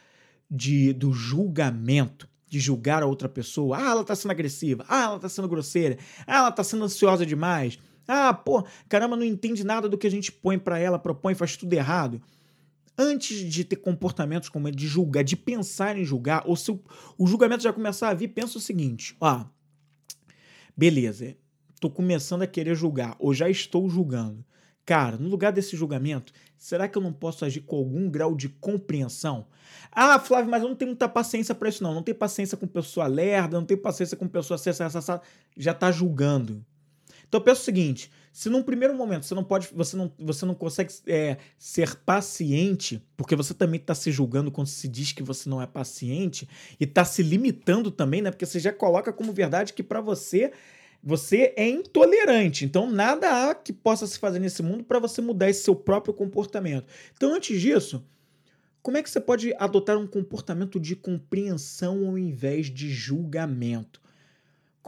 de, 0.52 0.92
do 0.92 1.14
julgamento, 1.14 2.28
de 2.46 2.60
julgar 2.60 3.02
a 3.02 3.06
outra 3.06 3.30
pessoa. 3.30 3.78
Ah, 3.78 3.92
ela 3.92 4.02
está 4.02 4.18
sendo 4.18 4.32
agressiva. 4.32 4.84
Ah, 4.86 5.04
ela 5.06 5.16
está 5.16 5.30
sendo 5.30 5.48
grosseira. 5.48 5.98
Ah, 6.28 6.40
ela 6.40 6.50
está 6.50 6.62
sendo 6.62 6.84
ansiosa 6.84 7.26
demais. 7.26 7.80
Ah, 8.06 8.34
pô, 8.34 8.68
caramba, 8.90 9.16
não 9.16 9.24
entende 9.24 9.64
nada 9.64 9.88
do 9.88 9.98
que 9.98 10.08
a 10.08 10.12
gente 10.12 10.30
põe 10.30 10.60
para 10.60 10.78
ela, 10.78 11.00
propõe, 11.00 11.36
faz 11.36 11.56
tudo 11.56 11.72
errado 11.72 12.22
antes 13.00 13.38
de 13.50 13.64
ter 13.64 13.78
comportamentos 13.78 14.50
como 14.50 14.70
de 14.70 14.86
julgar, 14.86 15.24
de 15.24 15.38
pensar 15.38 15.98
em 15.98 16.04
julgar, 16.04 16.44
ou 16.46 16.58
se 16.58 16.70
o, 16.70 16.84
o 17.18 17.26
julgamento 17.26 17.64
já 17.64 17.72
começar 17.72 18.10
a 18.10 18.14
vir, 18.14 18.28
pensa 18.28 18.58
o 18.58 18.62
seguinte: 18.62 19.16
ó, 19.22 19.46
beleza, 20.76 21.38
tô 21.80 21.90
começando 21.90 22.42
a 22.42 22.48
querer 22.48 22.76
julgar, 22.76 23.16
ou 23.18 23.34
já 23.34 23.50
estou 23.50 23.90
julgando. 23.90 24.46
Cara, 24.86 25.18
no 25.18 25.30
lugar 25.30 25.54
desse 25.54 25.78
julgamento, 25.78 26.34
será 26.58 26.88
que 26.88 26.98
eu 26.98 27.02
não 27.02 27.14
posso 27.14 27.46
agir 27.46 27.62
com 27.62 27.78
algum 27.78 28.10
grau 28.10 28.36
de 28.36 28.50
compreensão? 28.50 29.46
Ah, 29.92 30.20
Flávio, 30.20 30.50
mas 30.50 30.64
eu 30.64 30.68
não 30.68 30.76
tenho 30.76 30.90
muita 30.90 31.08
paciência 31.08 31.54
para 31.54 31.70
isso, 31.70 31.84
não. 31.84 31.94
Não 31.94 32.02
tenho 32.02 32.18
paciência 32.18 32.58
com 32.58 32.66
pessoa 32.66 33.06
lerda, 33.06 33.60
não 33.60 33.68
tenho 33.68 33.80
paciência 33.80 34.18
com 34.18 34.28
pessoa 34.28 34.56
acessada, 34.56 35.22
já 35.56 35.76
tá 35.76 35.92
julgando. 35.92 36.66
Então 37.30 37.40
pensa 37.40 37.62
o 37.62 37.64
seguinte: 37.64 38.12
se 38.34 38.50
num 38.50 38.62
primeiro 38.62 38.94
momento 38.94 39.26
você 39.26 39.36
não 39.36 39.44
pode, 39.44 39.70
você 39.72 39.96
não, 39.96 40.12
você 40.20 40.46
não 40.46 40.56
consegue 40.56 40.92
é, 41.08 41.38
ser 41.58 41.96
paciente, 41.98 43.02
porque 43.16 43.36
você 43.36 43.54
também 43.54 43.80
está 43.80 43.96
se 43.96 44.12
julgando 44.12 44.52
quando 44.52 44.68
se 44.68 44.88
diz 44.88 45.14
que 45.14 45.24
você 45.24 45.48
não 45.48 45.62
é 45.62 45.68
paciente 45.68 46.50
e 46.80 46.84
está 46.84 47.06
se 47.06 47.24
limitando 47.24 47.92
também, 47.92 48.22
né? 48.22 48.32
Porque 48.32 48.46
você 48.46 48.60
já 48.60 48.74
coloca 48.74 49.14
como 49.14 49.32
verdade 49.32 49.74
que 49.74 49.84
para 49.84 50.02
você 50.02 50.52
você 51.02 51.54
é 51.56 51.70
intolerante. 51.70 52.66
Então 52.66 52.92
nada 52.92 53.50
há 53.50 53.56
que 53.56 53.72
possa 53.72 54.06
se 54.06 54.20
fazer 54.20 54.40
nesse 54.40 54.62
mundo 54.62 54.84
para 54.84 55.00
você 55.00 55.22
mudar 55.22 55.50
esse 55.50 55.64
seu 55.64 55.76
próprio 55.76 56.14
comportamento. 56.14 56.88
Então 57.16 57.34
antes 57.34 57.62
disso, 57.62 58.04
como 58.82 58.98
é 58.98 59.04
que 59.04 59.10
você 59.10 59.20
pode 59.20 59.54
adotar 59.60 59.98
um 59.98 60.08
comportamento 60.08 60.80
de 60.80 60.96
compreensão 60.96 62.08
ao 62.08 62.18
invés 62.18 62.68
de 62.68 62.90
julgamento? 62.90 64.02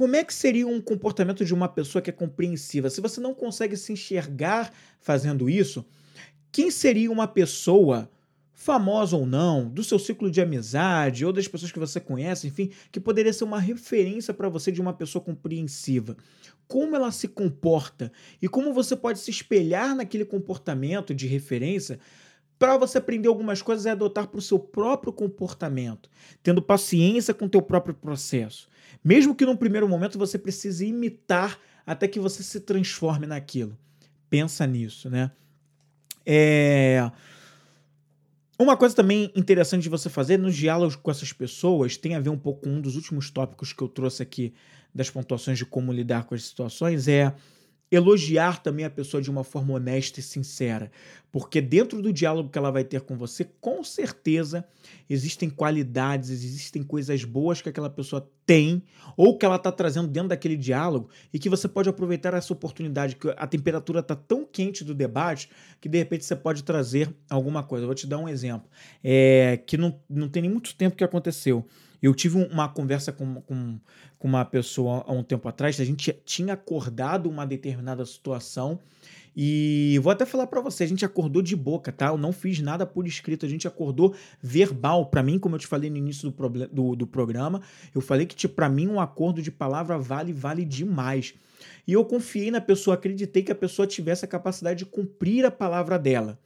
Como 0.01 0.15
é 0.15 0.23
que 0.23 0.33
seria 0.33 0.65
um 0.65 0.81
comportamento 0.81 1.45
de 1.45 1.53
uma 1.53 1.69
pessoa 1.69 2.01
que 2.01 2.09
é 2.09 2.13
compreensiva? 2.13 2.89
Se 2.89 2.99
você 2.99 3.21
não 3.21 3.35
consegue 3.35 3.77
se 3.77 3.93
enxergar 3.93 4.73
fazendo 4.99 5.47
isso, 5.47 5.85
quem 6.51 6.71
seria 6.71 7.11
uma 7.11 7.27
pessoa 7.27 8.09
famosa 8.51 9.15
ou 9.15 9.27
não, 9.27 9.69
do 9.69 9.83
seu 9.83 9.99
ciclo 9.99 10.31
de 10.31 10.41
amizade 10.41 11.23
ou 11.23 11.31
das 11.31 11.47
pessoas 11.47 11.71
que 11.71 11.77
você 11.77 11.99
conhece, 11.99 12.47
enfim, 12.47 12.71
que 12.91 12.99
poderia 12.99 13.31
ser 13.31 13.43
uma 13.43 13.59
referência 13.59 14.33
para 14.33 14.49
você 14.49 14.71
de 14.71 14.81
uma 14.81 14.91
pessoa 14.91 15.23
compreensiva. 15.23 16.17
Como 16.67 16.95
ela 16.95 17.11
se 17.11 17.27
comporta 17.27 18.11
e 18.41 18.47
como 18.47 18.73
você 18.73 18.95
pode 18.95 19.19
se 19.19 19.29
espelhar 19.29 19.95
naquele 19.95 20.25
comportamento 20.25 21.13
de 21.13 21.27
referência 21.27 21.99
para 22.57 22.75
você 22.75 22.97
aprender 22.97 23.27
algumas 23.27 23.61
coisas 23.61 23.85
e 23.85 23.89
adotar 23.89 24.27
para 24.27 24.39
o 24.39 24.41
seu 24.41 24.57
próprio 24.57 25.13
comportamento, 25.13 26.09
tendo 26.41 26.59
paciência 26.59 27.35
com 27.35 27.45
o 27.45 27.49
teu 27.49 27.61
próprio 27.61 27.93
processo. 27.93 28.70
Mesmo 29.03 29.35
que 29.35 29.45
num 29.45 29.55
primeiro 29.55 29.87
momento 29.87 30.17
você 30.17 30.37
precise 30.37 30.85
imitar 30.85 31.59
até 31.85 32.07
que 32.07 32.19
você 32.19 32.43
se 32.43 32.59
transforme 32.59 33.25
naquilo. 33.25 33.77
Pensa 34.29 34.65
nisso, 34.67 35.09
né? 35.09 35.31
É... 36.25 37.11
Uma 38.57 38.77
coisa 38.77 38.95
também 38.95 39.31
interessante 39.35 39.81
de 39.81 39.89
você 39.89 40.07
fazer 40.07 40.37
nos 40.37 40.55
diálogos 40.55 40.95
com 40.95 41.09
essas 41.09 41.33
pessoas 41.33 41.97
tem 41.97 42.13
a 42.13 42.19
ver 42.19 42.29
um 42.29 42.37
pouco 42.37 42.61
com 42.61 42.69
um 42.69 42.81
dos 42.81 42.95
últimos 42.95 43.31
tópicos 43.31 43.73
que 43.73 43.81
eu 43.81 43.87
trouxe 43.87 44.21
aqui 44.21 44.53
das 44.93 45.09
pontuações 45.09 45.57
de 45.57 45.65
como 45.65 45.91
lidar 45.91 46.25
com 46.25 46.35
as 46.35 46.43
situações 46.43 47.07
é 47.07 47.33
elogiar 47.91 48.63
também 48.63 48.85
a 48.85 48.89
pessoa 48.89 49.21
de 49.21 49.29
uma 49.29 49.43
forma 49.43 49.73
honesta 49.73 50.21
e 50.21 50.23
sincera, 50.23 50.89
porque 51.29 51.59
dentro 51.59 52.01
do 52.01 52.13
diálogo 52.13 52.49
que 52.49 52.57
ela 52.57 52.71
vai 52.71 52.85
ter 52.85 53.01
com 53.01 53.17
você, 53.17 53.45
com 53.59 53.83
certeza 53.83 54.65
existem 55.09 55.49
qualidades, 55.49 56.29
existem 56.29 56.83
coisas 56.83 57.25
boas 57.25 57.61
que 57.61 57.67
aquela 57.67 57.89
pessoa 57.89 58.29
tem 58.45 58.81
ou 59.17 59.37
que 59.37 59.45
ela 59.45 59.57
está 59.57 59.71
trazendo 59.71 60.07
dentro 60.07 60.29
daquele 60.29 60.55
diálogo 60.55 61.09
e 61.33 61.39
que 61.39 61.49
você 61.49 61.67
pode 61.67 61.89
aproveitar 61.89 62.33
essa 62.33 62.53
oportunidade, 62.53 63.17
que 63.17 63.29
a 63.35 63.45
temperatura 63.45 63.99
está 63.99 64.15
tão 64.15 64.45
quente 64.45 64.85
do 64.85 64.93
debate 64.93 65.49
que 65.81 65.89
de 65.89 65.97
repente 65.97 66.23
você 66.23 66.35
pode 66.35 66.63
trazer 66.63 67.13
alguma 67.29 67.61
coisa. 67.61 67.83
Eu 67.83 67.87
vou 67.87 67.95
te 67.95 68.07
dar 68.07 68.17
um 68.17 68.29
exemplo, 68.29 68.69
é, 69.03 69.57
que 69.65 69.75
não, 69.75 69.99
não 70.09 70.29
tem 70.29 70.43
nem 70.43 70.51
muito 70.51 70.75
tempo 70.75 70.95
que 70.95 71.03
aconteceu. 71.03 71.65
Eu 72.01 72.15
tive 72.15 72.37
uma 72.37 72.67
conversa 72.67 73.11
com, 73.11 73.41
com, 73.41 73.79
com 74.17 74.27
uma 74.27 74.43
pessoa 74.43 75.03
há 75.07 75.11
um 75.11 75.23
tempo 75.23 75.47
atrás, 75.47 75.79
a 75.79 75.85
gente 75.85 76.11
tinha 76.25 76.53
acordado 76.53 77.29
uma 77.29 77.45
determinada 77.45 78.05
situação 78.05 78.79
e 79.35 79.97
vou 80.03 80.11
até 80.11 80.25
falar 80.25 80.47
para 80.47 80.59
você, 80.59 80.83
a 80.83 80.87
gente 80.87 81.05
acordou 81.05 81.41
de 81.41 81.55
boca, 81.55 81.91
tá? 81.91 82.07
Eu 82.07 82.17
não 82.17 82.33
fiz 82.33 82.59
nada 82.59 82.85
por 82.85 83.07
escrito, 83.07 83.45
a 83.45 83.49
gente 83.49 83.67
acordou 83.67 84.13
verbal. 84.41 85.05
Para 85.05 85.23
mim, 85.23 85.39
como 85.39 85.55
eu 85.55 85.59
te 85.59 85.67
falei 85.67 85.89
no 85.89 85.97
início 85.97 86.29
do, 86.29 86.67
do, 86.67 86.95
do 86.95 87.07
programa, 87.07 87.61
eu 87.95 88.01
falei 88.01 88.25
que 88.25 88.47
para 88.47 88.67
mim 88.67 88.87
um 88.87 88.99
acordo 88.99 89.41
de 89.41 89.51
palavra 89.51 89.97
vale, 89.97 90.33
vale 90.33 90.65
demais. 90.65 91.33
E 91.87 91.93
eu 91.93 92.03
confiei 92.03 92.51
na 92.51 92.59
pessoa, 92.59 92.95
acreditei 92.95 93.43
que 93.43 93.51
a 93.51 93.55
pessoa 93.55 93.87
tivesse 93.87 94.25
a 94.25 94.27
capacidade 94.27 94.79
de 94.79 94.85
cumprir 94.85 95.45
a 95.45 95.51
palavra 95.51 95.97
dela, 95.97 96.37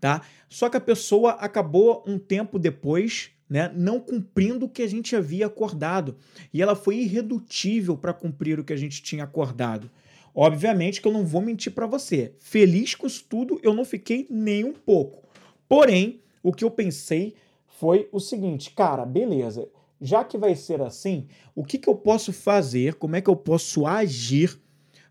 tá? 0.00 0.22
Só 0.48 0.70
que 0.70 0.76
a 0.76 0.80
pessoa 0.80 1.32
acabou 1.32 2.02
um 2.06 2.18
tempo 2.18 2.58
depois 2.58 3.32
né, 3.50 3.72
não 3.74 3.98
cumprindo 3.98 4.66
o 4.66 4.68
que 4.68 4.80
a 4.80 4.86
gente 4.86 5.16
havia 5.16 5.46
acordado. 5.46 6.16
E 6.54 6.62
ela 6.62 6.76
foi 6.76 6.98
irredutível 6.98 7.98
para 7.98 8.14
cumprir 8.14 8.60
o 8.60 8.64
que 8.64 8.72
a 8.72 8.76
gente 8.76 9.02
tinha 9.02 9.24
acordado. 9.24 9.90
Obviamente 10.32 11.02
que 11.02 11.08
eu 11.08 11.12
não 11.12 11.26
vou 11.26 11.42
mentir 11.42 11.72
para 11.72 11.88
você. 11.88 12.32
Feliz 12.38 12.94
com 12.94 13.08
isso 13.08 13.26
tudo, 13.28 13.58
eu 13.64 13.74
não 13.74 13.84
fiquei 13.84 14.28
nem 14.30 14.62
um 14.62 14.72
pouco. 14.72 15.28
Porém, 15.68 16.20
o 16.40 16.52
que 16.52 16.64
eu 16.64 16.70
pensei 16.70 17.34
foi 17.66 18.08
o 18.12 18.20
seguinte, 18.20 18.70
cara, 18.70 19.04
beleza. 19.04 19.68
Já 20.00 20.24
que 20.24 20.38
vai 20.38 20.54
ser 20.54 20.80
assim, 20.80 21.26
o 21.54 21.64
que, 21.64 21.76
que 21.76 21.88
eu 21.88 21.94
posso 21.94 22.32
fazer? 22.32 22.94
Como 22.94 23.16
é 23.16 23.20
que 23.20 23.28
eu 23.28 23.36
posso 23.36 23.84
agir 23.84 24.58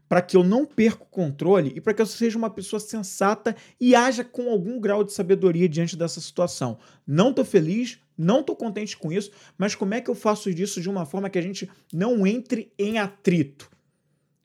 para 0.09 0.23
que 0.23 0.35
eu 0.35 0.43
não 0.43 0.65
perca 0.65 1.03
o 1.03 1.05
controle 1.05 1.71
e 1.75 1.79
para 1.79 1.93
que 1.93 2.01
eu 2.01 2.05
seja 2.07 2.35
uma 2.35 2.49
pessoa 2.49 2.79
sensata 2.79 3.55
e 3.79 3.93
haja 3.93 4.23
com 4.23 4.49
algum 4.49 4.79
grau 4.79 5.03
de 5.03 5.13
sabedoria 5.13 5.69
diante 5.69 5.95
dessa 5.95 6.19
situação. 6.19 6.79
Não 7.05 7.29
estou 7.29 7.45
feliz, 7.45 7.99
não 8.17 8.39
estou 8.39 8.55
contente 8.55 8.97
com 8.97 9.13
isso, 9.13 9.31
mas 9.55 9.75
como 9.75 9.93
é 9.93 10.01
que 10.01 10.09
eu 10.09 10.15
faço 10.15 10.49
isso 10.49 10.81
de 10.81 10.89
uma 10.89 11.05
forma 11.05 11.29
que 11.29 11.37
a 11.37 11.41
gente 11.41 11.69
não 11.93 12.25
entre 12.25 12.73
em 12.77 12.97
atrito? 12.97 13.69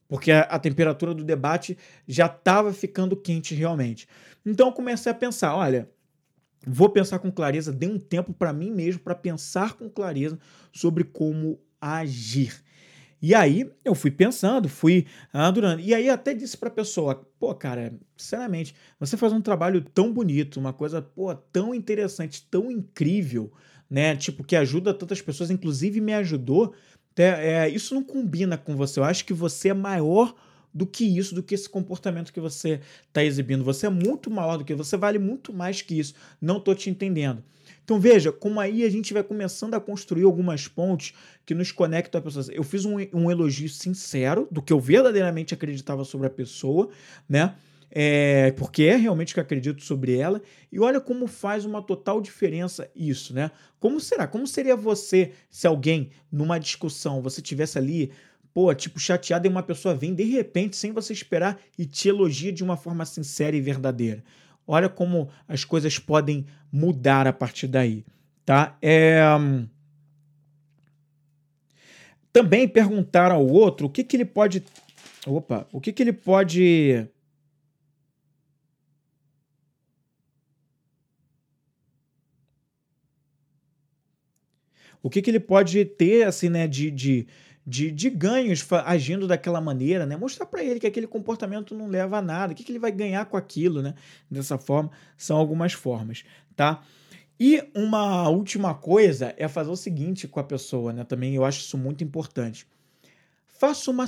Porque 0.07 0.31
a, 0.31 0.43
a 0.43 0.59
temperatura 0.59 1.15
do 1.15 1.25
debate 1.25 1.79
já 2.07 2.27
estava 2.27 2.71
ficando 2.73 3.17
quente 3.17 3.55
realmente. 3.55 4.07
Então 4.45 4.69
eu 4.69 4.73
comecei 4.73 5.11
a 5.11 5.15
pensar: 5.15 5.57
olha, 5.57 5.91
vou 6.67 6.91
pensar 6.91 7.19
com 7.19 7.33
clareza, 7.33 7.73
dei 7.73 7.89
um 7.89 7.99
tempo 7.99 8.35
para 8.35 8.53
mim 8.53 8.71
mesmo 8.71 9.01
para 9.01 9.15
pensar 9.15 9.73
com 9.73 9.89
clareza 9.89 10.39
sobre 10.71 11.05
como 11.05 11.59
agir. 11.81 12.63
E 13.21 13.35
aí 13.35 13.71
eu 13.85 13.95
fui 13.95 14.11
pensando, 14.11 14.69
fui 14.69 15.07
adorando. 15.33 15.81
E 15.81 15.95
aí 15.95 16.11
até 16.11 16.35
disse 16.35 16.57
para 16.57 16.69
a 16.69 16.73
pessoa, 16.73 17.27
pô, 17.39 17.55
cara, 17.55 17.93
sinceramente, 18.17 18.75
você 18.99 19.17
faz 19.17 19.33
um 19.33 19.41
trabalho 19.41 19.81
tão 19.81 20.13
bonito, 20.13 20.61
uma 20.61 20.73
coisa, 20.73 21.01
pô, 21.01 21.35
tão 21.35 21.75
interessante, 21.75 22.47
tão 22.51 22.71
incrível, 22.71 23.53
né? 23.89 24.15
Tipo, 24.17 24.45
que 24.45 24.57
ajuda 24.57 24.93
tantas 24.93 25.23
pessoas, 25.23 25.51
inclusive 25.51 26.01
me 26.01 26.15
ajudou. 26.15 26.75
É, 27.17 27.23
é, 27.23 27.69
isso 27.69 27.95
não 27.95 28.03
combina 28.03 28.59
com 28.59 28.77
você. 28.77 29.01
Eu 29.01 29.05
acho 29.05 29.25
que 29.25 29.33
você 29.33 29.71
é 29.71 29.75
maior 29.75 30.35
do 30.75 30.85
que 30.85 31.05
isso, 31.05 31.35
do 31.35 31.43
que 31.43 31.55
esse 31.55 31.69
comportamento 31.69 32.33
que 32.33 32.41
você 32.41 32.81
está 33.07 33.23
exibindo. 33.23 33.63
Você 33.63 33.87
é 33.87 33.91
muito 33.91 34.29
maior 34.29 34.59
do 34.59 34.65
que 34.65 34.75
você 34.75 34.97
vale 34.97 35.19
muito 35.19 35.53
mais 35.53 35.81
que 35.81 35.99
isso. 35.99 36.15
Não 36.41 36.59
estou 36.59 36.75
te 36.75 36.91
entendendo. 36.91 37.43
Então 37.85 38.01
veja 38.01 38.33
como 38.33 38.59
aí 38.59 38.83
a 38.83 38.89
gente 38.89 39.13
vai 39.13 39.23
começando 39.23 39.75
a 39.75 39.81
construir 39.81 40.25
algumas 40.25 40.67
pontes 40.67 41.15
que 41.45 41.55
nos 41.55 41.71
conectam 41.71 42.19
a 42.19 42.23
pessoas. 42.23 42.49
Eu 42.49 42.65
fiz 42.65 42.85
um, 42.85 42.97
um 43.13 43.31
elogio 43.31 43.69
sincero 43.69 44.49
do 44.51 44.63
que 44.63 44.73
eu 44.73 44.81
verdadeiramente 44.81 45.53
acreditava 45.53 46.03
sobre 46.05 46.27
a 46.27 46.31
pessoa, 46.31 46.89
né? 47.29 47.55
É, 47.97 48.51
porque 48.53 48.85
é 48.85 48.97
realmente 48.97 49.33
o 49.33 49.35
que 49.35 49.41
acredito 49.41 49.85
sobre 49.85 50.19
ela. 50.19 50.43
E 50.73 50.81
olha 50.81 51.01
como 51.01 51.29
faz 51.29 51.65
uma 51.65 51.81
total 51.81 52.21
diferença 52.21 52.91
isso, 52.97 53.33
né? 53.33 53.51
Como 53.79 54.01
será? 54.01 54.27
Como 54.27 54.47
seria 54.47 54.75
você 54.75 55.33
se 55.49 55.67
alguém, 55.67 56.11
numa 56.33 56.59
discussão, 56.59 57.23
você 57.23 57.41
tivesse 57.41 57.79
ali, 57.79 58.11
pô, 58.53 58.75
tipo, 58.75 58.99
chateado 58.99 59.47
e 59.47 59.51
uma 59.51 59.63
pessoa 59.63 59.95
vem 59.95 60.13
de 60.13 60.25
repente, 60.25 60.75
sem 60.75 60.91
você 60.91 61.13
esperar, 61.13 61.61
e 61.79 61.87
te 61.87 62.09
elogia 62.09 62.51
de 62.51 62.65
uma 62.65 62.77
forma 62.77 63.05
sincera 63.05 63.55
e 63.55 63.61
verdadeira? 63.61 64.25
Olha 64.67 64.89
como 64.89 65.29
as 65.47 65.65
coisas 65.65 65.99
podem 65.99 66.47
mudar 66.73 67.27
a 67.27 67.33
partir 67.33 67.67
daí, 67.67 68.05
tá? 68.45 68.77
É... 68.81 69.21
Também 72.33 72.67
perguntar 72.67 73.31
ao 73.31 73.47
outro 73.47 73.87
o 73.87 73.91
que, 73.91 74.03
que 74.03 74.17
ele 74.17 74.25
pode. 74.25 74.65
Opa, 75.27 75.69
o 75.71 75.81
que, 75.81 75.93
que 75.93 76.03
ele 76.03 76.13
pode. 76.13 77.07
O 85.01 85.11
que, 85.11 85.21
que 85.21 85.31
ele 85.31 85.39
pode 85.39 85.85
ter, 85.85 86.27
assim, 86.27 86.49
né, 86.49 86.67
de, 86.67 86.91
de, 86.91 87.27
de, 87.67 87.91
de 87.91 88.11
ganhos 88.11 88.67
agindo 88.85 89.27
daquela 89.27 89.61
maneira, 89.61 90.05
né? 90.05 90.17
Mostrar 90.17 90.47
para 90.47 90.63
ele 90.63 90.79
que 90.79 90.87
aquele 90.87 91.07
comportamento 91.07 91.75
não 91.75 91.87
leva 91.87 92.19
a 92.19 92.23
nada, 92.23 92.53
o 92.53 92.57
que, 92.57 92.63
que 92.63 92.73
ele 92.73 92.79
vai 92.79 92.93
ganhar 92.93 93.25
com 93.27 93.37
aquilo, 93.37 93.81
né? 93.81 93.95
Dessa 94.31 94.59
forma, 94.59 94.91
são 95.17 95.37
algumas 95.37 95.73
formas, 95.73 96.25
tá? 96.55 96.83
E 97.41 97.63
uma 97.75 98.29
última 98.29 98.75
coisa 98.75 99.35
é 99.37 99.49
fazer 99.49 99.71
o 99.71 99.77
seguinte 99.77 100.29
com 100.29 100.39
a 100.39 100.45
pessoa, 100.45 100.93
né? 100.93 101.05
Também 101.05 101.35
eu 101.35 101.45
acho 101.45 101.61
isso 101.61 101.79
muito 101.79 102.05
importante. 102.05 102.67
Faça 103.47 103.91
uma 103.91 104.07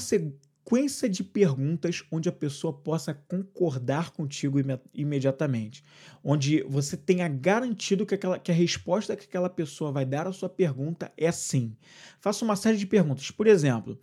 sequência 0.66 1.08
de 1.08 1.22
perguntas 1.22 2.02
onde 2.10 2.28
a 2.28 2.32
pessoa 2.32 2.72
possa 2.72 3.14
concordar 3.14 4.10
contigo 4.10 4.58
imediatamente. 4.92 5.84
Onde 6.24 6.64
você 6.64 6.96
tenha 6.96 7.28
garantido 7.28 8.04
que, 8.04 8.16
aquela, 8.16 8.36
que 8.36 8.50
a 8.50 8.54
resposta 8.54 9.14
que 9.14 9.26
aquela 9.26 9.48
pessoa 9.48 9.92
vai 9.92 10.04
dar 10.04 10.26
à 10.26 10.32
sua 10.32 10.48
pergunta 10.48 11.12
é 11.16 11.30
sim. 11.30 11.72
Faça 12.18 12.44
uma 12.44 12.56
série 12.56 12.76
de 12.76 12.84
perguntas. 12.84 13.30
Por 13.30 13.46
exemplo, 13.46 13.96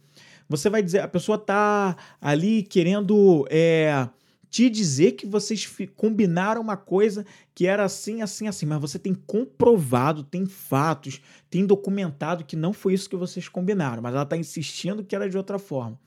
você 0.47 0.69
vai 0.69 0.81
dizer, 0.81 0.99
a 0.99 1.07
pessoa 1.07 1.35
está 1.35 1.97
ali 2.21 2.63
querendo. 2.63 3.45
É, 3.49 4.07
te 4.49 4.69
dizer 4.69 5.13
que 5.13 5.25
vocês 5.25 5.67
combinaram 5.95 6.61
uma 6.61 6.77
coisa 6.77 7.25
que 7.55 7.65
era 7.65 7.83
assim, 7.83 8.21
assim, 8.21 8.47
assim, 8.47 8.67
mas 8.67 8.79
você 8.79 8.99
tem 8.99 9.15
comprovado, 9.15 10.23
tem 10.23 10.45
fatos, 10.45 11.19
tem 11.49 11.65
documentado 11.65 12.45
que 12.45 12.55
não 12.55 12.71
foi 12.71 12.93
isso 12.93 13.09
que 13.09 13.15
vocês 13.15 13.49
combinaram, 13.49 14.03
mas 14.03 14.13
ela 14.13 14.21
está 14.21 14.37
insistindo 14.37 15.03
que 15.03 15.15
era 15.15 15.27
de 15.27 15.35
outra 15.35 15.57
forma. 15.57 15.99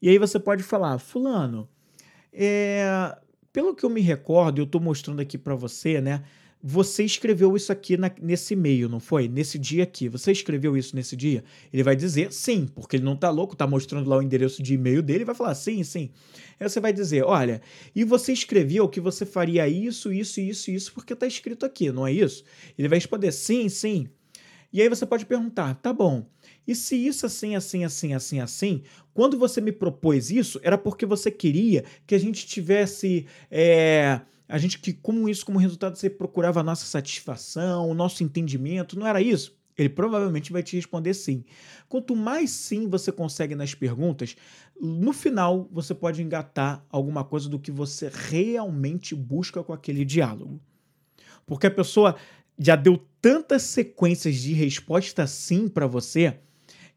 E 0.00 0.08
aí 0.08 0.18
você 0.18 0.38
pode 0.38 0.62
falar, 0.62 0.98
fulano, 0.98 1.68
é, 2.32 3.16
pelo 3.52 3.74
que 3.74 3.84
eu 3.84 3.90
me 3.90 4.00
recordo, 4.00 4.60
eu 4.60 4.64
estou 4.64 4.80
mostrando 4.80 5.20
aqui 5.20 5.38
para 5.38 5.54
você, 5.54 6.00
né? 6.00 6.22
Você 6.62 7.04
escreveu 7.04 7.56
isso 7.56 7.70
aqui 7.70 7.96
na, 7.96 8.10
nesse 8.20 8.54
e-mail, 8.54 8.88
não 8.88 8.98
foi? 8.98 9.28
Nesse 9.28 9.58
dia 9.58 9.84
aqui. 9.84 10.08
Você 10.08 10.32
escreveu 10.32 10.76
isso 10.76 10.96
nesse 10.96 11.14
dia? 11.14 11.44
Ele 11.72 11.82
vai 11.82 11.94
dizer 11.94 12.32
sim, 12.32 12.66
porque 12.66 12.96
ele 12.96 13.04
não 13.04 13.14
tá 13.14 13.30
louco, 13.30 13.54
tá 13.54 13.66
mostrando 13.66 14.08
lá 14.08 14.16
o 14.16 14.22
endereço 14.22 14.62
de 14.62 14.74
e-mail 14.74 15.02
dele, 15.02 15.24
vai 15.24 15.34
falar 15.34 15.54
sim, 15.54 15.84
sim. 15.84 16.10
Aí 16.58 16.68
você 16.68 16.80
vai 16.80 16.92
dizer, 16.92 17.24
olha, 17.24 17.62
e 17.94 18.04
você 18.04 18.32
escreveu 18.32 18.88
que 18.88 19.00
você 19.00 19.24
faria 19.24 19.68
isso, 19.68 20.12
isso, 20.12 20.40
isso, 20.40 20.70
isso, 20.70 20.92
porque 20.92 21.14
tá 21.14 21.26
escrito 21.26 21.64
aqui, 21.64 21.92
não 21.92 22.06
é 22.06 22.12
isso? 22.12 22.44
Ele 22.76 22.88
vai 22.88 22.98
responder 22.98 23.30
sim, 23.32 23.68
sim. 23.68 24.08
E 24.72 24.82
aí 24.82 24.88
você 24.88 25.06
pode 25.06 25.24
perguntar, 25.24 25.74
tá 25.76 25.92
bom. 25.92 26.26
E 26.66 26.74
se 26.74 26.96
isso 26.96 27.26
assim, 27.26 27.54
assim, 27.54 27.84
assim, 27.84 28.12
assim, 28.12 28.40
assim, 28.40 28.82
quando 29.14 29.38
você 29.38 29.60
me 29.60 29.72
propôs 29.72 30.30
isso, 30.30 30.58
era 30.62 30.76
porque 30.76 31.06
você 31.06 31.30
queria 31.30 31.84
que 32.06 32.14
a 32.14 32.18
gente 32.18 32.46
tivesse. 32.46 33.26
É, 33.50 34.20
a 34.48 34.58
gente 34.58 34.78
que, 34.78 34.92
como 34.92 35.28
isso, 35.28 35.44
como 35.44 35.58
resultado, 35.58 35.96
você 35.96 36.08
procurava 36.10 36.60
a 36.60 36.62
nossa 36.62 36.86
satisfação, 36.86 37.88
o 37.88 37.94
nosso 37.94 38.22
entendimento, 38.22 38.98
não 38.98 39.06
era 39.06 39.20
isso? 39.20 39.56
Ele 39.76 39.88
provavelmente 39.88 40.52
vai 40.52 40.62
te 40.62 40.74
responder 40.76 41.12
sim. 41.14 41.44
Quanto 41.88 42.16
mais 42.16 42.50
sim 42.50 42.88
você 42.88 43.12
consegue 43.12 43.54
nas 43.54 43.74
perguntas, 43.74 44.36
no 44.80 45.12
final 45.12 45.68
você 45.70 45.94
pode 45.94 46.22
engatar 46.22 46.84
alguma 46.88 47.24
coisa 47.24 47.48
do 47.48 47.58
que 47.58 47.70
você 47.70 48.10
realmente 48.12 49.14
busca 49.14 49.62
com 49.62 49.72
aquele 49.72 50.04
diálogo. 50.04 50.60
Porque 51.44 51.66
a 51.66 51.70
pessoa 51.70 52.16
já 52.58 52.74
deu 52.74 53.04
tantas 53.20 53.62
sequências 53.62 54.36
de 54.36 54.52
resposta 54.54 55.26
sim 55.26 55.68
para 55.68 55.86
você 55.86 56.38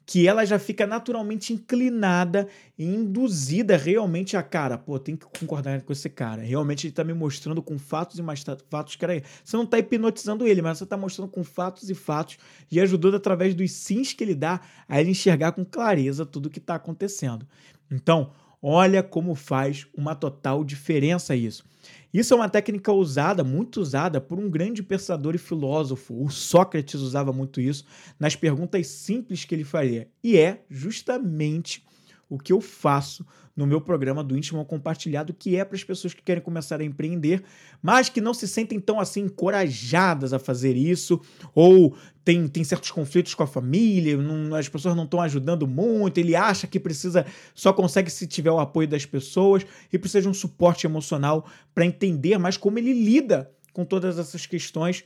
que 0.10 0.28
ela 0.28 0.44
já 0.44 0.58
fica 0.58 0.88
naturalmente 0.88 1.54
inclinada 1.54 2.48
e 2.76 2.84
induzida 2.84 3.78
realmente 3.78 4.36
a 4.36 4.42
cara, 4.42 4.76
pô, 4.76 4.98
tem 4.98 5.16
que 5.16 5.28
concordar 5.40 5.84
com 5.84 5.94
esse 5.94 6.10
cara. 6.10 6.42
Realmente 6.42 6.88
ele 6.88 6.94
tá 6.96 7.04
me 7.04 7.14
mostrando 7.14 7.62
com 7.62 7.78
fatos 7.78 8.18
e 8.18 8.24
mais 8.24 8.44
fatos 8.72 8.98
ele. 9.04 9.24
Você 9.46 9.56
não 9.56 9.68
tá 9.68 9.78
hipnotizando 9.78 10.48
ele, 10.48 10.64
mas 10.64 10.80
você 10.80 10.86
tá 10.88 10.98
mostrando 10.98 11.30
com 11.30 11.44
fatos 11.44 11.92
e 11.92 11.94
fatos 11.94 12.40
e 12.72 12.80
ajudando 12.80 13.18
através 13.18 13.54
dos 13.54 13.72
sims 13.72 14.12
que 14.12 14.24
ele 14.24 14.34
dá 14.34 14.60
a 14.88 15.00
ele 15.00 15.12
enxergar 15.12 15.52
com 15.52 15.64
clareza 15.64 16.26
tudo 16.26 16.50
que 16.50 16.60
tá 16.60 16.74
acontecendo. 16.74 17.48
Então, 17.92 18.32
olha 18.62 19.02
como 19.02 19.36
faz 19.36 19.88
uma 19.96 20.16
total 20.16 20.64
diferença 20.64 21.36
isso. 21.36 21.64
Isso 22.14 22.34
é 22.34 22.38
uma 22.38 22.50
técnica 22.50 22.92
usada, 22.92 23.44
muito 23.44 23.80
usada, 23.80 24.20
por 24.20 24.40
um 24.40 24.50
grande 24.50 24.82
pensador 24.82 25.36
e 25.36 25.38
filósofo. 25.38 26.24
O 26.24 26.30
Sócrates 26.30 27.02
usava 27.02 27.32
muito 27.32 27.62
isso 27.62 27.86
nas 28.20 28.36
perguntas 28.36 28.88
simples 28.88 29.46
que 29.46 29.54
ele 29.54 29.64
faria. 29.64 30.10
E 30.24 30.38
é 30.38 30.64
justamente 30.70 31.86
o 32.30 32.38
que 32.38 32.54
eu 32.54 32.62
faço 32.62 33.26
no 33.56 33.68
meu 33.68 33.82
programa 33.82 34.24
do 34.24 34.38
íntimo 34.38 34.64
compartilhado, 34.64 35.34
que 35.34 35.58
é 35.58 35.66
para 35.66 35.76
as 35.76 35.84
pessoas 35.84 36.14
que 36.14 36.22
querem 36.22 36.42
começar 36.42 36.80
a 36.80 36.84
empreender, 36.84 37.44
mas 37.82 38.08
que 38.08 38.22
não 38.22 38.34
se 38.34 38.48
sentem 38.48 38.80
tão 38.80 39.00
assim 39.00 39.22
encorajadas 39.22 40.32
a 40.32 40.40
fazer 40.40 40.78
isso, 40.78 41.20
ou 41.54 41.96
tem, 42.24 42.48
tem 42.48 42.64
certos 42.64 42.92
conflitos 42.92 43.34
com 43.34 43.44
a 43.44 43.48
família, 43.48 44.16
não, 44.16 44.56
as 44.56 44.70
pessoas 44.70 44.96
não 44.96 45.04
estão 45.04 45.20
ajudando 45.20 45.68
muito, 45.68 46.20
ele 46.20 46.36
acha 46.36 46.68
que 46.68 46.80
precisa, 46.80 47.26
só 47.54 47.74
consegue 47.74 48.10
se 48.10 48.28
tiver 48.28 48.52
o 48.52 48.60
apoio 48.60 48.88
das 48.88 49.06
pessoas 49.06 49.66
e 49.92 49.98
precisa 49.98 50.22
de 50.22 50.30
um 50.30 50.34
suporte 50.34 50.86
emocional 50.86 51.46
para 51.74 51.86
entender 51.86 52.38
mais 52.38 52.56
como 52.56 52.80
ele 52.80 52.94
lida 52.94 53.52
com 53.74 53.84
todas 53.84 54.18
essas 54.20 54.46
questões 54.46 55.04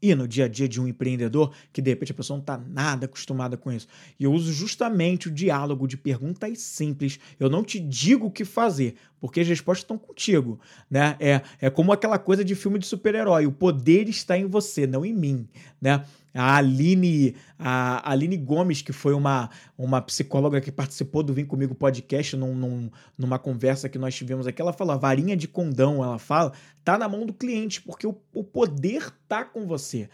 e 0.00 0.14
no 0.14 0.28
dia 0.28 0.44
a 0.44 0.48
dia 0.48 0.68
de 0.68 0.80
um 0.80 0.86
empreendedor, 0.86 1.52
que 1.72 1.80
de 1.80 1.90
repente 1.90 2.12
a 2.12 2.14
pessoa 2.14 2.36
não 2.36 2.42
está 2.42 2.58
nada 2.58 3.06
acostumada 3.06 3.56
com 3.56 3.72
isso. 3.72 3.86
E 4.18 4.24
eu 4.24 4.32
uso 4.32 4.52
justamente 4.52 5.28
o 5.28 5.30
diálogo 5.30 5.86
de 5.86 5.96
perguntas 5.96 6.60
simples. 6.60 7.18
Eu 7.38 7.48
não 7.48 7.64
te 7.64 7.80
digo 7.80 8.26
o 8.26 8.30
que 8.30 8.44
fazer, 8.44 8.96
porque 9.20 9.40
as 9.40 9.48
respostas 9.48 9.84
estão 9.84 9.98
contigo. 9.98 10.60
Né? 10.90 11.16
É, 11.18 11.40
é 11.60 11.70
como 11.70 11.92
aquela 11.92 12.18
coisa 12.18 12.44
de 12.44 12.54
filme 12.54 12.78
de 12.78 12.86
super-herói: 12.86 13.46
o 13.46 13.52
poder 13.52 14.08
está 14.08 14.36
em 14.36 14.46
você, 14.46 14.86
não 14.86 15.04
em 15.04 15.12
mim. 15.12 15.48
Né? 15.80 16.04
A 16.34 16.56
Aline, 16.56 17.34
a 17.58 18.10
Aline 18.10 18.36
Gomes, 18.36 18.82
que 18.82 18.92
foi 18.92 19.14
uma, 19.14 19.48
uma 19.78 20.02
psicóloga 20.02 20.60
que 20.60 20.70
participou 20.70 21.22
do 21.22 21.32
Vem 21.32 21.46
Comigo 21.46 21.74
podcast 21.74 22.36
num, 22.36 22.54
num, 22.54 22.90
numa 23.16 23.38
conversa 23.38 23.88
que 23.88 23.98
nós 23.98 24.14
tivemos 24.14 24.46
aqui, 24.46 24.60
ela 24.60 24.72
fala: 24.72 24.98
varinha 24.98 25.34
de 25.34 25.48
condão, 25.48 26.04
ela 26.04 26.18
fala, 26.18 26.52
tá 26.84 26.98
na 26.98 27.08
mão 27.08 27.24
do 27.24 27.32
cliente, 27.32 27.80
porque 27.80 28.06
o, 28.06 28.14
o 28.34 28.44
poder 28.44 29.10
tá 29.26 29.44
com 29.44 29.66
você. 29.66 30.08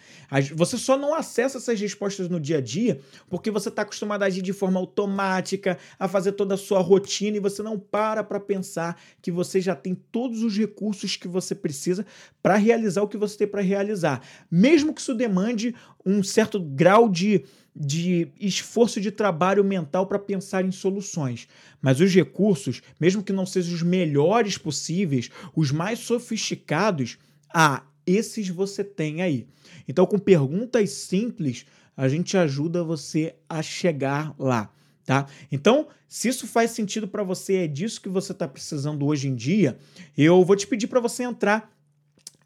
Você 0.54 0.78
só 0.78 0.96
não 0.96 1.12
acessa 1.12 1.58
essas 1.58 1.78
respostas 1.78 2.28
no 2.28 2.40
dia 2.40 2.58
a 2.58 2.60
dia 2.60 3.00
porque 3.28 3.50
você 3.50 3.68
está 3.68 3.82
acostumado 3.82 4.22
a 4.22 4.26
agir 4.26 4.42
de 4.42 4.52
forma 4.52 4.80
automática, 4.80 5.76
a 5.98 6.08
fazer 6.08 6.32
toda 6.32 6.54
a 6.54 6.56
sua 6.56 6.80
rotina 6.80 7.36
e 7.36 7.40
você 7.40 7.62
não 7.62 7.78
para 7.78 8.24
para 8.24 8.40
pensar 8.40 8.91
que 9.20 9.30
você 9.30 9.60
já 9.60 9.74
tem 9.74 9.94
todos 9.94 10.42
os 10.42 10.56
recursos 10.56 11.16
que 11.16 11.28
você 11.28 11.54
precisa 11.54 12.06
para 12.42 12.56
realizar 12.56 13.02
o 13.02 13.08
que 13.08 13.16
você 13.16 13.38
tem 13.38 13.46
para 13.46 13.62
realizar. 13.62 14.22
Mesmo 14.50 14.94
que 14.94 15.00
isso 15.00 15.14
demande 15.14 15.74
um 16.04 16.22
certo 16.22 16.60
grau 16.60 17.08
de, 17.08 17.44
de 17.74 18.28
esforço 18.40 19.00
de 19.00 19.10
trabalho 19.10 19.64
mental 19.64 20.06
para 20.06 20.18
pensar 20.18 20.64
em 20.64 20.72
soluções. 20.72 21.48
Mas 21.80 22.00
os 22.00 22.12
recursos, 22.14 22.82
mesmo 23.00 23.22
que 23.22 23.32
não 23.32 23.46
sejam 23.46 23.74
os 23.74 23.82
melhores 23.82 24.58
possíveis, 24.58 25.30
os 25.54 25.70
mais 25.70 25.98
sofisticados, 25.98 27.18
ah, 27.52 27.84
esses 28.06 28.48
você 28.48 28.82
tem 28.82 29.22
aí. 29.22 29.46
Então, 29.86 30.06
com 30.06 30.18
perguntas 30.18 30.90
simples, 30.90 31.64
a 31.96 32.08
gente 32.08 32.36
ajuda 32.36 32.82
você 32.82 33.34
a 33.48 33.62
chegar 33.62 34.34
lá 34.38 34.72
tá? 35.04 35.26
Então, 35.50 35.88
se 36.08 36.28
isso 36.28 36.46
faz 36.46 36.70
sentido 36.70 37.08
para 37.08 37.22
você, 37.22 37.56
é 37.56 37.66
disso 37.66 38.00
que 38.00 38.08
você 38.08 38.32
está 38.32 38.46
precisando 38.46 39.06
hoje 39.06 39.28
em 39.28 39.34
dia, 39.34 39.78
eu 40.16 40.44
vou 40.44 40.56
te 40.56 40.66
pedir 40.66 40.86
para 40.86 41.00
você 41.00 41.22
entrar 41.22 41.72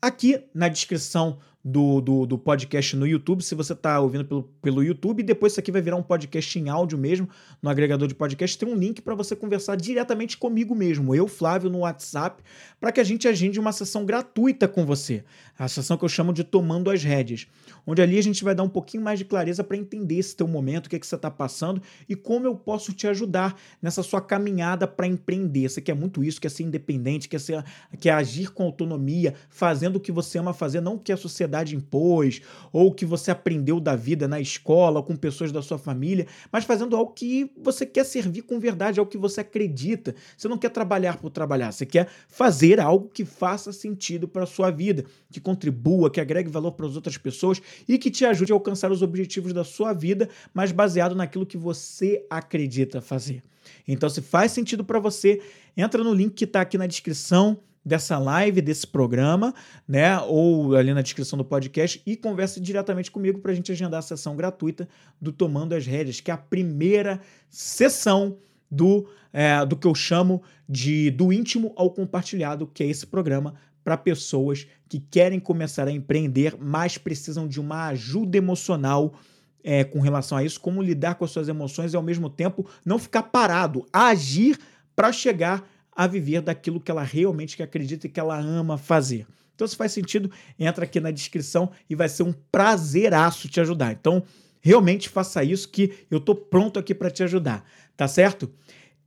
aqui 0.01 0.43
na 0.55 0.69
descrição 0.69 1.39
do, 1.69 2.01
do, 2.01 2.27
do, 2.27 2.39
podcast 2.39 2.95
no 2.95 3.05
YouTube, 3.09 3.43
se 3.43 3.53
você 3.53 3.73
está 3.73 3.99
ouvindo 3.99 4.25
pelo, 4.25 4.45
pelo 4.63 4.85
YouTube, 4.85 5.21
depois 5.25 5.53
isso 5.53 5.59
aqui 5.59 5.73
vai 5.73 5.83
virar 5.83 5.97
um 5.97 6.03
podcast 6.03 6.57
em 6.61 6.69
áudio 6.69 6.97
mesmo, 6.97 7.29
no 7.61 7.69
agregador 7.69 8.07
de 8.07 8.15
podcast, 8.15 8.57
tem 8.57 8.69
um 8.69 8.77
link 8.77 9.03
para 9.03 9.17
você 9.17 9.35
conversar 9.35 9.75
diretamente 9.75 10.39
comigo 10.39 10.77
mesmo, 10.77 11.13
eu, 11.13 11.27
Flávio, 11.27 11.69
no 11.69 11.79
WhatsApp, 11.79 12.41
para 12.79 12.93
que 12.93 13.01
a 13.01 13.05
gente 13.05 13.27
agende 13.27 13.59
uma 13.59 13.73
sessão 13.73 14.07
gratuita 14.07 14.69
com 14.69 14.87
você. 14.87 15.25
A 15.59 15.67
sessão 15.67 15.97
que 15.97 16.05
eu 16.05 16.09
chamo 16.09 16.33
de 16.33 16.45
Tomando 16.45 16.89
as 16.89 17.03
Rédeas, 17.03 17.49
onde 17.85 18.01
ali 18.01 18.17
a 18.17 18.23
gente 18.23 18.45
vai 18.45 18.55
dar 18.55 18.63
um 18.63 18.69
pouquinho 18.69 19.03
mais 19.03 19.19
de 19.19 19.25
clareza 19.25 19.65
para 19.65 19.77
entender 19.77 20.19
esse 20.19 20.37
teu 20.37 20.47
momento, 20.47 20.87
o 20.87 20.91
que, 20.91 20.95
é 20.95 20.99
que 21.01 21.07
você 21.07 21.17
está 21.17 21.31
passando 21.31 21.83
e 22.09 22.15
como 22.15 22.47
eu 22.47 22.55
posso 22.55 22.93
te 22.93 23.09
ajudar 23.09 23.59
nessa 23.83 24.05
sua 24.05 24.21
caminhada 24.21 24.87
para 24.87 25.07
empreender. 25.07 25.69
Você 25.69 25.81
quer 25.81 25.95
muito 25.95 26.23
isso, 26.23 26.41
quer 26.41 26.51
ser 26.51 26.63
independente, 26.63 27.29
quer, 27.29 27.41
ser, 27.41 27.65
quer 27.99 28.11
agir 28.11 28.53
com 28.53 28.63
autonomia, 28.63 29.35
fazendo 29.49 29.97
o 29.97 30.01
que 30.01 30.13
você 30.13 30.39
ama 30.39 30.53
fazer, 30.53 30.81
não 30.81 30.97
que 30.97 31.11
a 31.11 31.17
sociedade 31.17 31.56
impôs, 31.65 32.43
ou 32.73 32.93
que 32.93 33.05
você 33.05 33.31
aprendeu 33.31 33.81
da 33.81 33.97
vida 33.97 34.27
na 34.27 34.41
escola, 34.41 35.03
com 35.03 35.17
pessoas 35.17 35.53
da 35.53 35.63
sua 35.63 35.79
família, 35.79 36.27
mas 36.53 36.65
fazendo 36.65 36.97
algo 36.97 37.13
que 37.13 37.51
você 37.57 37.87
quer 37.87 38.05
servir 38.05 38.43
com 38.43 38.59
verdade, 38.59 38.99
algo 38.99 39.11
que 39.11 39.17
você 39.17 39.41
acredita. 39.41 40.15
Você 40.37 40.49
não 40.49 40.59
quer 40.59 40.71
trabalhar 40.71 41.19
por 41.19 41.31
trabalhar, 41.31 41.73
você 41.73 41.87
quer 41.87 42.09
fazer 42.29 42.81
algo 42.81 43.09
que 43.09 43.25
faça 43.25 43.73
sentido 43.73 44.29
para 44.29 44.45
a 44.45 44.47
sua 44.47 44.71
vida, 44.71 45.05
que 45.31 45.41
contribua, 45.41 46.11
que 46.11 46.21
agregue 46.21 46.51
valor 46.51 46.73
para 46.73 46.87
as 46.87 46.97
outras 46.97 47.17
pessoas 47.17 47.61
e 47.89 47.99
que 47.99 48.11
te 48.11 48.25
ajude 48.25 48.53
a 48.53 48.55
alcançar 48.55 48.91
os 48.91 49.03
objetivos 49.03 49.53
da 49.53 49.65
sua 49.65 49.93
vida, 49.93 50.29
mas 50.53 50.73
baseado 50.73 51.15
naquilo 51.15 51.47
que 51.47 51.57
você 51.57 52.25
acredita 52.29 53.01
fazer. 53.01 53.43
Então, 53.87 54.09
se 54.09 54.23
faz 54.23 54.53
sentido 54.53 54.85
para 54.85 54.99
você, 54.99 55.41
entra 55.77 56.03
no 56.03 56.13
link 56.13 56.35
que 56.35 56.45
está 56.45 56.61
aqui 56.61 56.79
na 56.79 56.87
descrição 56.87 57.59
dessa 57.87 58.19
live, 58.19 58.61
desse 58.61 58.85
programa, 58.85 59.55
né? 59.87 60.19
Ou 60.23 60.75
ali 60.75 60.93
na 60.93 61.03
descrição 61.03 61.37
do 61.37 61.45
podcast 61.45 62.03
e 62.05 62.17
converse 62.17 62.61
diretamente 62.61 63.13
comigo 63.13 63.39
para 63.39 63.53
a 63.53 63.55
gente 63.55 63.71
agendar 63.71 64.01
a 64.01 64.03
sessão 64.03 64.35
gratuita 64.35 64.89
do 65.21 65.31
Tomando 65.31 65.73
as 65.73 65.87
Rédeas, 65.87 66.21
que 66.21 66.29
é 66.29 66.35
a 66.35 66.37
primeira 66.37 67.21
sessão 67.49 68.39
do, 68.69 69.09
é, 69.33 69.65
do 69.65 69.77
que 69.77 69.87
eu 69.87 69.95
chamo 69.95 70.43
de 70.69 71.13
do 71.13 71.33
íntimo 71.33 71.73
ao 71.77 71.89
compartilhado, 71.93 72.67
que 72.67 72.83
é 72.83 72.89
esse 72.89 73.07
programa 73.07 73.55
para 73.85 73.97
pessoas 73.97 74.67
que 74.89 74.99
querem 74.99 75.39
começar 75.39 75.87
a 75.87 75.93
empreender, 75.93 76.57
mas 76.59 76.99
precisam 76.99 77.47
de 77.47 77.61
uma 77.61 77.87
ajuda 77.87 78.37
emocional 78.37 79.15
é, 79.63 79.85
com 79.85 80.01
relação 80.01 80.37
a 80.37 80.43
isso, 80.43 80.61
como 80.61 80.83
lidar 80.83 81.15
com 81.15 81.25
as 81.25 81.31
suas 81.31 81.49
emoções 81.49 81.93
e 81.93 81.97
ao 81.97 82.03
mesmo 82.03 82.29
tempo 82.29 82.69
não 82.85 82.99
ficar 82.99 83.23
parado, 83.23 83.87
agir 83.93 84.59
para 84.97 85.13
chegar 85.13 85.65
a 85.97 86.07
viver 86.07 86.43
daquilo 86.43 86.81
que 86.81 86.91
ela 86.91 87.03
realmente 87.03 87.61
acredita 87.63 88.07
e 88.07 88.11
que 88.11 88.21
ela 88.21 88.39
ama 88.39 88.77
fazer. 88.77 89.27
Então, 89.55 89.67
se 89.67 89.75
faz 89.75 89.93
sentido, 89.93 90.31
entra 90.59 90.85
aqui 90.85 91.01
na 91.01 91.11
descrição 91.11 91.71
e 91.89 91.95
vai 91.95 92.11
ser 92.11 92.23
um 92.23 92.33
prazeraço 92.53 93.49
te 93.49 93.59
ajudar. 93.59 93.93
Então, 93.93 94.23
realmente 94.61 95.09
faça 95.09 95.43
isso 95.43 95.71
que 95.71 95.95
eu 96.11 96.21
tô 96.21 96.35
pronto 96.35 96.79
aqui 96.79 96.95
para 96.95 97.11
te 97.11 97.23
ajudar, 97.23 97.65
tá 97.97 98.07
certo? 98.07 98.53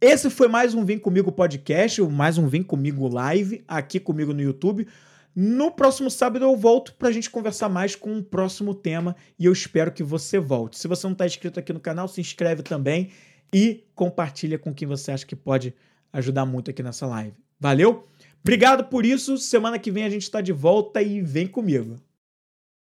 Esse 0.02 0.30
foi 0.30 0.48
mais 0.48 0.74
um 0.74 0.84
Vem 0.84 0.98
Comigo 0.98 1.32
podcast, 1.32 2.02
mais 2.02 2.38
um 2.38 2.48
Vem 2.48 2.64
Comigo 2.64 3.08
live 3.08 3.64
aqui 3.68 4.00
comigo 4.00 4.34
no 4.34 4.42
YouTube. 4.42 4.88
No 5.36 5.72
próximo 5.72 6.10
sábado 6.10 6.44
eu 6.44 6.56
volto 6.56 6.96
para 6.96 7.10
a 7.10 7.12
gente 7.12 7.30
conversar 7.30 7.70
mais 7.70 7.96
com 7.96 8.14
um 8.14 8.24
próximo 8.24 8.74
tema 8.74 9.16
e 9.38 9.46
eu 9.46 9.54
espero 9.54 9.92
que 9.92 10.02
você 10.02 10.40
volte. 10.40 10.80
Se 10.80 10.88
você 10.88 11.06
não 11.06 11.12
está 11.12 11.26
inscrito 11.26 11.60
aqui 11.60 11.72
no 11.72 11.80
canal, 11.80 12.08
se 12.08 12.20
inscreve 12.20 12.64
também 12.64 13.12
e 13.54 13.84
compartilha 13.94 14.58
com 14.58 14.74
quem 14.74 14.88
você 14.88 15.12
acha 15.12 15.26
que 15.26 15.36
pode 15.36 15.76
ajudar 16.12 16.46
muito 16.46 16.72
aqui 16.72 16.84
nessa 16.84 17.06
live. 17.06 17.34
Valeu? 17.60 18.08
Obrigado 18.42 18.86
por 18.86 19.06
isso. 19.06 19.38
Semana 19.38 19.78
que 19.78 19.92
vem 19.92 20.04
a 20.04 20.10
gente 20.10 20.24
está 20.24 20.42
de 20.42 20.52
volta 20.52 21.02
e 21.02 21.22
vem 21.22 21.48
comigo. 21.48 21.98